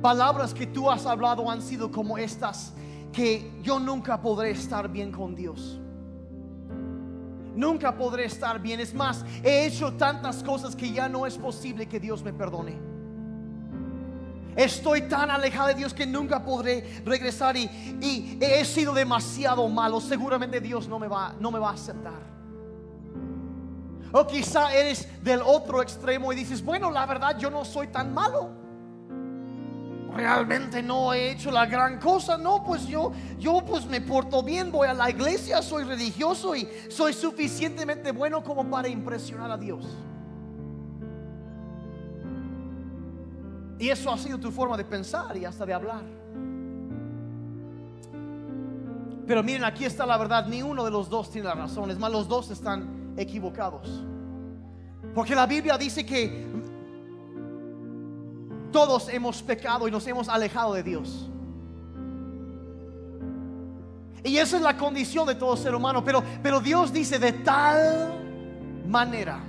palabras 0.03 0.55
que 0.55 0.67
tú 0.67 0.91
has 0.91 1.07
hablado 1.07 1.51
han 1.51 1.63
sido 1.63 1.91
como 1.91 2.19
estas, 2.19 2.73
que 3.13 3.59
yo 3.63 3.79
nunca 3.79 4.21
podré 4.21 4.51
estar 4.51 4.89
bien 4.89 5.11
con 5.11 5.35
Dios 5.35 5.81
nunca 7.59 7.97
podré 7.97 8.25
estar 8.25 8.61
bien. 8.61 8.81
Es 8.81 8.95
más, 8.95 9.25
he 9.43 9.67
hecho 9.67 9.93
tantas 9.95 10.43
cosas 10.43 10.75
que 10.75 10.91
ya 10.91 11.09
no 11.09 11.27
es 11.27 11.37
posible 11.37 11.87
que 11.87 12.01
Dios 12.01 12.23
me 12.23 12.33
perdone. 12.33 12.79
Estoy 14.57 15.03
tan 15.03 15.31
alejado 15.31 15.69
de 15.69 15.75
Dios 15.75 15.93
que 15.95 16.07
nunca 16.07 16.45
podré 16.45 17.03
regresar 17.05 17.57
y, 17.57 17.65
y, 18.01 18.39
he 18.41 18.65
sido 18.65 18.93
demasiado 18.93 19.69
malo. 19.69 20.01
Seguramente 20.01 20.61
Dios 20.61 20.89
no 20.89 20.99
me 20.99 21.07
va, 21.07 21.35
no 21.39 21.51
me 21.51 21.59
va 21.59 21.71
a 21.71 21.75
aceptar. 21.75 22.38
O 24.13 24.27
quizá 24.27 24.73
eres 24.73 25.07
del 25.23 25.43
otro 25.43 25.83
extremo 25.83 26.33
y 26.33 26.37
dices, 26.37 26.65
bueno, 26.65 26.91
la 26.91 27.07
verdad 27.07 27.39
yo 27.39 27.51
no 27.51 27.65
soy 27.65 27.89
tan 27.89 28.15
malo 28.15 28.59
realmente 30.19 30.83
no 30.83 31.15
he 31.15 31.31
hecho 31.31 31.51
la 31.51 31.65
gran 31.67 31.99
cosa. 31.99 32.37
No, 32.37 32.65
pues 32.65 32.87
yo, 32.87 33.13
yo 33.39 33.65
pues 33.65 33.87
me 33.87 34.01
porto 34.01 34.43
bien, 34.43 34.71
voy 34.71 34.89
a 34.89 34.95
la 34.95 35.09
iglesia, 35.09 35.63
soy 35.63 35.85
religioso 35.85 36.55
y 36.57 36.69
soy 36.89 37.13
suficientemente 37.13 38.13
bueno 38.13 38.43
como 38.43 38.69
para 38.69 38.89
impresionar 38.89 39.51
a 39.51 39.57
Dios. 39.57 39.87
Y 43.79 43.89
eso 43.91 44.13
ha 44.13 44.19
sido 44.19 44.39
tu 44.39 44.51
forma 44.51 44.77
de 44.77 44.85
pensar 44.85 45.37
y 45.37 45.45
hasta 45.45 45.65
de 45.65 45.73
hablar. 45.73 46.03
Pero 49.25 49.43
miren, 49.43 49.65
aquí 49.65 49.85
está 49.85 50.05
la 50.05 50.17
verdad, 50.17 50.47
ni 50.47 50.63
uno 50.63 50.85
de 50.85 50.91
los 50.91 51.09
dos 51.09 51.31
tiene 51.31 51.49
la 51.49 51.55
razón, 51.55 51.91
es 51.91 51.99
más, 51.99 52.11
los 52.11 52.27
dos 52.27 52.51
están 52.51 52.98
equivocados. 53.19 54.03
Porque 55.15 55.35
la 55.35 55.47
Biblia 55.47 55.77
dice 55.77 56.07
que 56.07 56.47
todos 58.73 59.09
hemos 59.09 59.43
pecado 59.43 59.89
y 59.89 59.91
nos 59.91 60.07
hemos 60.07 60.29
alejado 60.29 60.75
de 60.75 60.83
Dios. 60.83 61.29
Y 64.25 64.37
esa 64.37 64.57
es 64.57 64.63
la 64.63 64.77
condición 64.77 65.27
de 65.27 65.35
todo 65.35 65.57
ser 65.57 65.75
humano. 65.75 66.05
Pero, 66.05 66.23
pero 66.43 66.61
Dios 66.61 66.93
dice, 66.93 67.19
de 67.19 67.33
tal 67.33 68.15
manera 68.87 69.41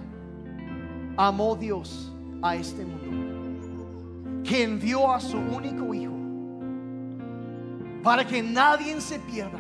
amó 1.18 1.56
Dios 1.56 2.12
a 2.42 2.56
este 2.56 2.86
mundo, 2.86 4.44
que 4.44 4.64
envió 4.64 5.12
a 5.12 5.20
su 5.20 5.38
único 5.38 5.94
Hijo, 5.94 6.14
para 8.04 8.26
que 8.26 8.42
nadie 8.42 9.00
se 9.02 9.20
pierda, 9.20 9.60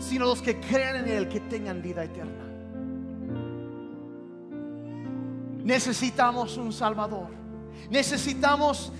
sino 0.00 0.24
los 0.24 0.42
que 0.42 0.58
crean 0.58 0.96
en 0.96 1.08
Él, 1.08 1.28
que 1.28 1.40
tengan 1.40 1.80
vida 1.80 2.02
eterna. 2.04 2.44
Necesitamos 5.62 6.56
un 6.56 6.72
Salvador. 6.72 7.28
Necesitamos 7.90 8.92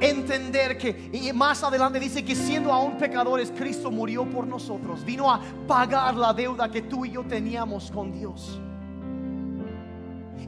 entender 0.00 0.76
que, 0.76 1.10
y 1.12 1.32
más 1.32 1.62
adelante 1.62 1.98
dice 1.98 2.24
que 2.24 2.34
siendo 2.34 2.72
aún 2.72 2.98
pecadores, 2.98 3.50
Cristo 3.56 3.90
murió 3.90 4.24
por 4.28 4.46
nosotros, 4.46 5.04
vino 5.04 5.32
a 5.32 5.40
pagar 5.66 6.14
la 6.14 6.34
deuda 6.34 6.70
que 6.70 6.82
tú 6.82 7.06
y 7.06 7.12
yo 7.12 7.24
teníamos 7.24 7.90
con 7.90 8.12
Dios. 8.12 8.60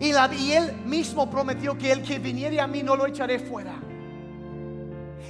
Y, 0.01 0.13
Él 0.53 0.77
mismo 0.85 1.29
prometió 1.29 1.77
que 1.77 1.91
el 1.91 2.03
que 2.03 2.19
viniera 2.19 2.65
a 2.65 2.67
mí 2.67 2.83
no 2.83 2.95
lo 2.95 3.07
echaré 3.07 3.39
fuera. 3.39 3.75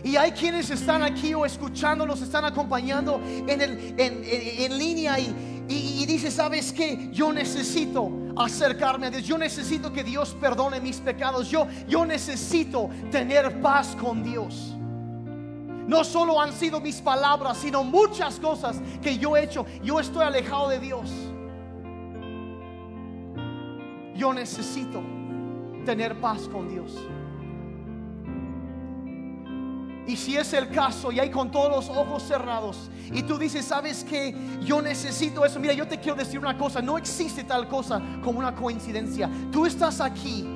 Y 0.05 0.17
hay 0.17 0.33
quienes 0.33 0.71
están 0.71 1.03
aquí 1.03 1.35
o 1.35 1.45
escuchándonos, 1.45 2.23
están 2.23 2.45
acompañando 2.45 3.21
en, 3.25 3.61
el, 3.61 3.95
en, 3.99 4.79
línea 4.79 5.19
y, 5.19 5.35
y, 5.69 6.03
y 6.03 6.07
dice, 6.07 6.31
¿sabes 6.31 6.73
qué? 6.73 7.09
Yo 7.13 7.33
necesito 7.33 8.11
acercarme 8.37 9.09
a 9.09 9.11
Dios. 9.11 9.25
Yo 9.25 9.37
necesito 9.37 9.93
que 9.93 10.05
Dios 10.05 10.37
perdone 10.41 10.81
mis 10.81 10.99
pecados. 10.99 11.49
Yo, 11.51 11.67
yo 11.89 12.07
necesito 12.07 12.89
tener 13.11 13.61
paz 13.61 13.97
con 14.01 14.23
Dios. 14.23 14.75
No 15.89 16.05
solo 16.05 16.41
han 16.41 16.53
sido 16.53 16.81
mis 16.81 17.01
palabras, 17.01 17.57
sino 17.59 17.83
muchas 17.83 18.39
cosas 18.39 18.81
que 19.03 19.19
yo 19.19 19.37
he 19.37 19.45
hecho. 19.45 19.65
Yo 19.83 19.99
estoy 19.99 20.25
alejado 20.25 20.69
de 20.69 20.79
Dios. 20.79 21.11
Yo 24.15 24.35
necesito 24.35 25.03
tener 25.87 26.21
paz 26.21 26.49
con 26.49 26.69
Dios. 26.69 26.95
Y 30.09 30.17
si 30.17 30.39
es 30.39 30.55
el 30.55 30.71
caso 30.71 31.13
y 31.13 31.21
hay 31.21 31.31
con 31.31 31.51
todos 31.51 31.71
los 31.71 31.95
ojos 31.95 32.23
cerrados 32.23 32.91
y 33.13 33.23
tú 33.23 33.37
dices, 33.39 33.67
¿sabes 33.67 34.03
que 34.03 34.35
Yo 34.63 34.81
necesito 34.81 35.45
eso. 35.45 35.61
Mira, 35.61 35.75
yo 35.75 35.87
te 35.87 36.01
quiero 36.01 36.17
decir 36.17 36.39
una 36.39 36.57
cosa, 36.57 36.81
no 36.81 36.97
existe 36.97 37.45
tal 37.45 37.69
cosa 37.69 38.01
como 38.25 38.39
una 38.39 38.55
coincidencia. 38.55 39.31
Tú 39.53 39.67
estás 39.67 40.01
aquí 40.01 40.47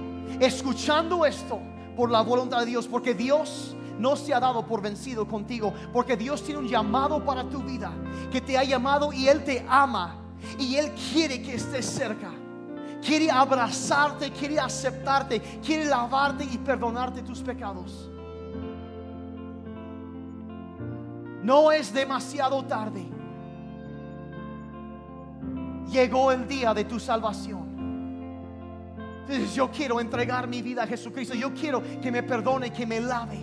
escuchando 0.40 1.26
esto 1.26 1.60
por 1.94 2.10
la 2.10 2.22
voluntad 2.22 2.60
de 2.60 2.66
Dios, 2.66 2.88
porque 2.88 3.14
Dios 3.14 3.76
no 3.98 4.16
se 4.16 4.32
ha 4.32 4.40
dado 4.40 4.66
por 4.66 4.80
vencido 4.80 5.28
contigo, 5.28 5.74
porque 5.92 6.16
Dios 6.16 6.42
tiene 6.42 6.60
un 6.60 6.68
llamado 6.68 7.22
para 7.22 7.44
tu 7.44 7.62
vida, 7.62 7.92
que 8.30 8.40
te 8.40 8.56
ha 8.56 8.64
llamado 8.64 9.12
y 9.12 9.28
Él 9.28 9.44
te 9.44 9.64
ama 9.68 10.16
y 10.58 10.76
Él 10.76 10.92
quiere 11.12 11.42
que 11.42 11.54
estés 11.54 11.84
cerca. 11.84 12.30
Quiere 13.04 13.30
abrazarte, 13.30 14.30
quiere 14.30 14.58
aceptarte, 14.58 15.40
quiere 15.64 15.84
lavarte 15.84 16.44
y 16.44 16.56
perdonarte 16.56 17.22
tus 17.22 17.40
pecados. 17.40 18.11
No 21.42 21.72
es 21.72 21.92
demasiado 21.92 22.64
tarde. 22.64 23.04
Llegó 25.90 26.30
el 26.32 26.46
día 26.46 26.72
de 26.72 26.84
tu 26.84 27.00
salvación. 27.00 27.72
Entonces 29.22 29.54
yo 29.54 29.70
quiero 29.70 30.00
entregar 30.00 30.46
mi 30.46 30.62
vida 30.62 30.84
a 30.84 30.86
Jesucristo. 30.86 31.34
Yo 31.34 31.52
quiero 31.52 31.82
que 32.00 32.10
me 32.10 32.22
perdone, 32.22 32.72
que 32.72 32.86
me 32.86 33.00
lave. 33.00 33.38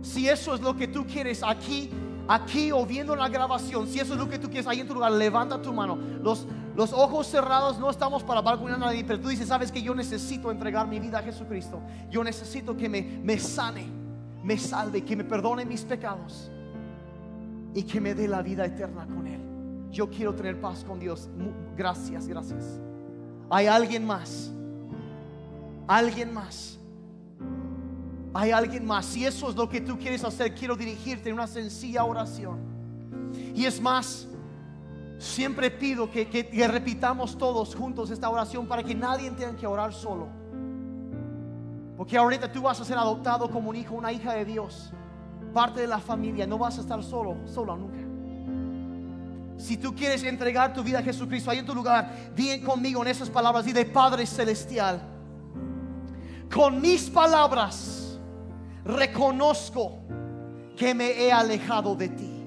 Si 0.00 0.28
eso 0.28 0.54
es 0.54 0.60
lo 0.60 0.74
que 0.74 0.88
tú 0.88 1.04
quieres 1.04 1.42
aquí, 1.42 1.90
aquí 2.26 2.72
o 2.72 2.86
viendo 2.86 3.14
la 3.14 3.28
grabación, 3.28 3.86
si 3.86 4.00
eso 4.00 4.14
es 4.14 4.18
lo 4.18 4.28
que 4.28 4.38
tú 4.38 4.48
quieres 4.48 4.66
ahí 4.66 4.80
en 4.80 4.88
tu 4.88 4.94
lugar, 4.94 5.12
levanta 5.12 5.60
tu 5.60 5.72
mano. 5.72 5.98
Los, 6.22 6.46
los 6.74 6.92
ojos 6.92 7.26
cerrados 7.26 7.78
no 7.78 7.90
estamos 7.90 8.22
para 8.22 8.40
balconear 8.40 8.76
a 8.82 8.86
nadie, 8.86 9.04
pero 9.04 9.20
tú 9.20 9.28
dices, 9.28 9.48
sabes 9.48 9.70
que 9.70 9.82
yo 9.82 9.94
necesito 9.94 10.50
entregar 10.50 10.86
mi 10.86 10.98
vida 11.00 11.18
a 11.18 11.22
Jesucristo. 11.22 11.80
Yo 12.10 12.24
necesito 12.24 12.76
que 12.76 12.88
me, 12.88 13.02
me 13.02 13.38
sane 13.38 13.97
me 14.42 14.56
salve, 14.56 15.02
que 15.02 15.16
me 15.16 15.24
perdone 15.24 15.64
mis 15.64 15.82
pecados 15.82 16.50
y 17.74 17.82
que 17.82 18.00
me 18.00 18.14
dé 18.14 18.28
la 18.28 18.42
vida 18.42 18.64
eterna 18.64 19.06
con 19.06 19.26
Él. 19.26 19.40
Yo 19.90 20.08
quiero 20.08 20.34
tener 20.34 20.60
paz 20.60 20.84
con 20.84 20.98
Dios. 20.98 21.28
Gracias, 21.76 22.26
gracias. 22.28 22.80
Hay 23.50 23.66
alguien 23.66 24.06
más. 24.06 24.52
Alguien 25.86 26.32
más. 26.32 26.78
Hay 28.34 28.50
alguien 28.50 28.84
más. 28.86 29.06
Si 29.06 29.24
eso 29.24 29.48
es 29.48 29.56
lo 29.56 29.68
que 29.68 29.80
tú 29.80 29.98
quieres 29.98 30.22
hacer, 30.24 30.54
quiero 30.54 30.76
dirigirte 30.76 31.30
en 31.30 31.34
una 31.34 31.46
sencilla 31.46 32.04
oración. 32.04 32.58
Y 33.54 33.64
es 33.64 33.80
más, 33.80 34.28
siempre 35.18 35.70
pido 35.70 36.10
que, 36.10 36.28
que 36.28 36.68
repitamos 36.68 37.36
todos 37.36 37.74
juntos 37.74 38.10
esta 38.10 38.28
oración 38.28 38.66
para 38.66 38.82
que 38.82 38.94
nadie 38.94 39.30
tenga 39.30 39.56
que 39.56 39.66
orar 39.66 39.92
solo. 39.92 40.28
Porque 41.98 42.16
ahorita 42.16 42.50
tú 42.52 42.62
vas 42.62 42.80
a 42.80 42.84
ser 42.84 42.96
adoptado 42.96 43.50
como 43.50 43.70
un 43.70 43.76
hijo, 43.76 43.96
una 43.96 44.12
hija 44.12 44.32
de 44.32 44.44
Dios, 44.44 44.92
parte 45.52 45.80
de 45.80 45.88
la 45.88 45.98
familia, 45.98 46.46
no 46.46 46.56
vas 46.56 46.78
a 46.78 46.82
estar 46.82 47.02
solo, 47.02 47.36
solo 47.44 47.76
nunca. 47.76 47.98
Si 49.60 49.76
tú 49.76 49.92
quieres 49.96 50.22
entregar 50.22 50.72
tu 50.72 50.84
vida 50.84 51.00
a 51.00 51.02
Jesucristo 51.02 51.50
ahí 51.50 51.58
en 51.58 51.66
tu 51.66 51.74
lugar, 51.74 52.32
di 52.36 52.60
conmigo 52.60 53.02
en 53.02 53.08
esas 53.08 53.28
palabras, 53.28 53.66
y 53.66 53.72
de 53.72 53.84
Padre 53.84 54.26
Celestial, 54.26 55.00
con 56.54 56.80
mis 56.80 57.10
palabras 57.10 58.20
reconozco 58.84 59.98
que 60.76 60.94
me 60.94 61.10
he 61.20 61.32
alejado 61.32 61.96
de 61.96 62.10
ti. 62.10 62.46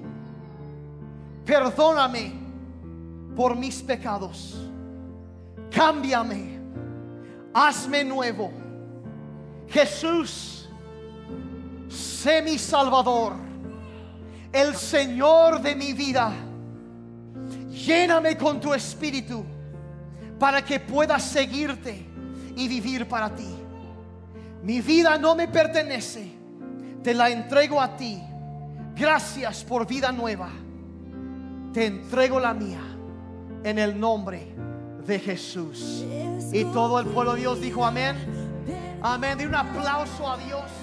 Perdóname 1.44 2.32
por 3.36 3.54
mis 3.54 3.82
pecados. 3.82 4.66
Cámbiame. 5.70 6.58
Hazme 7.52 8.02
nuevo 8.02 8.61
Jesús, 9.68 10.68
sé 11.88 12.42
mi 12.42 12.58
Salvador. 12.58 13.34
el 14.52 14.76
Señor 14.76 15.62
de 15.62 15.74
mi 15.74 15.92
vida. 15.94 16.30
Lléname 17.70 18.36
con 18.36 18.60
tu 18.60 18.74
espíritu 18.74 19.44
para 20.38 20.62
que 20.62 20.78
pueda 20.78 21.18
seguirte 21.18 22.06
y 22.54 22.68
vivir 22.68 23.08
para 23.08 23.34
ti. 23.34 23.48
Mi 24.62 24.80
vida 24.80 25.16
no 25.16 25.34
me 25.34 25.48
pertenece, 25.48 26.30
te 27.02 27.14
la 27.14 27.30
entrego 27.30 27.80
a 27.80 27.96
ti. 27.96 28.22
Gracias 28.94 29.64
por 29.64 29.86
vida 29.86 30.12
nueva. 30.12 30.50
Te 31.72 31.86
entrego 31.86 32.38
la 32.38 32.52
mía 32.52 32.82
en 33.64 33.78
el 33.78 33.98
nombre 33.98 34.54
de 35.06 35.18
Jesús. 35.18 36.04
Y 36.52 36.64
todo 36.66 37.00
el 37.00 37.06
pueblo 37.06 37.32
de 37.32 37.40
Dios 37.40 37.60
dijo 37.60 37.84
amén. 37.84 38.51
Amén. 39.02 39.36
De 39.36 39.46
un 39.46 39.54
aplauso 39.54 40.30
a 40.30 40.36
Dios. 40.36 40.81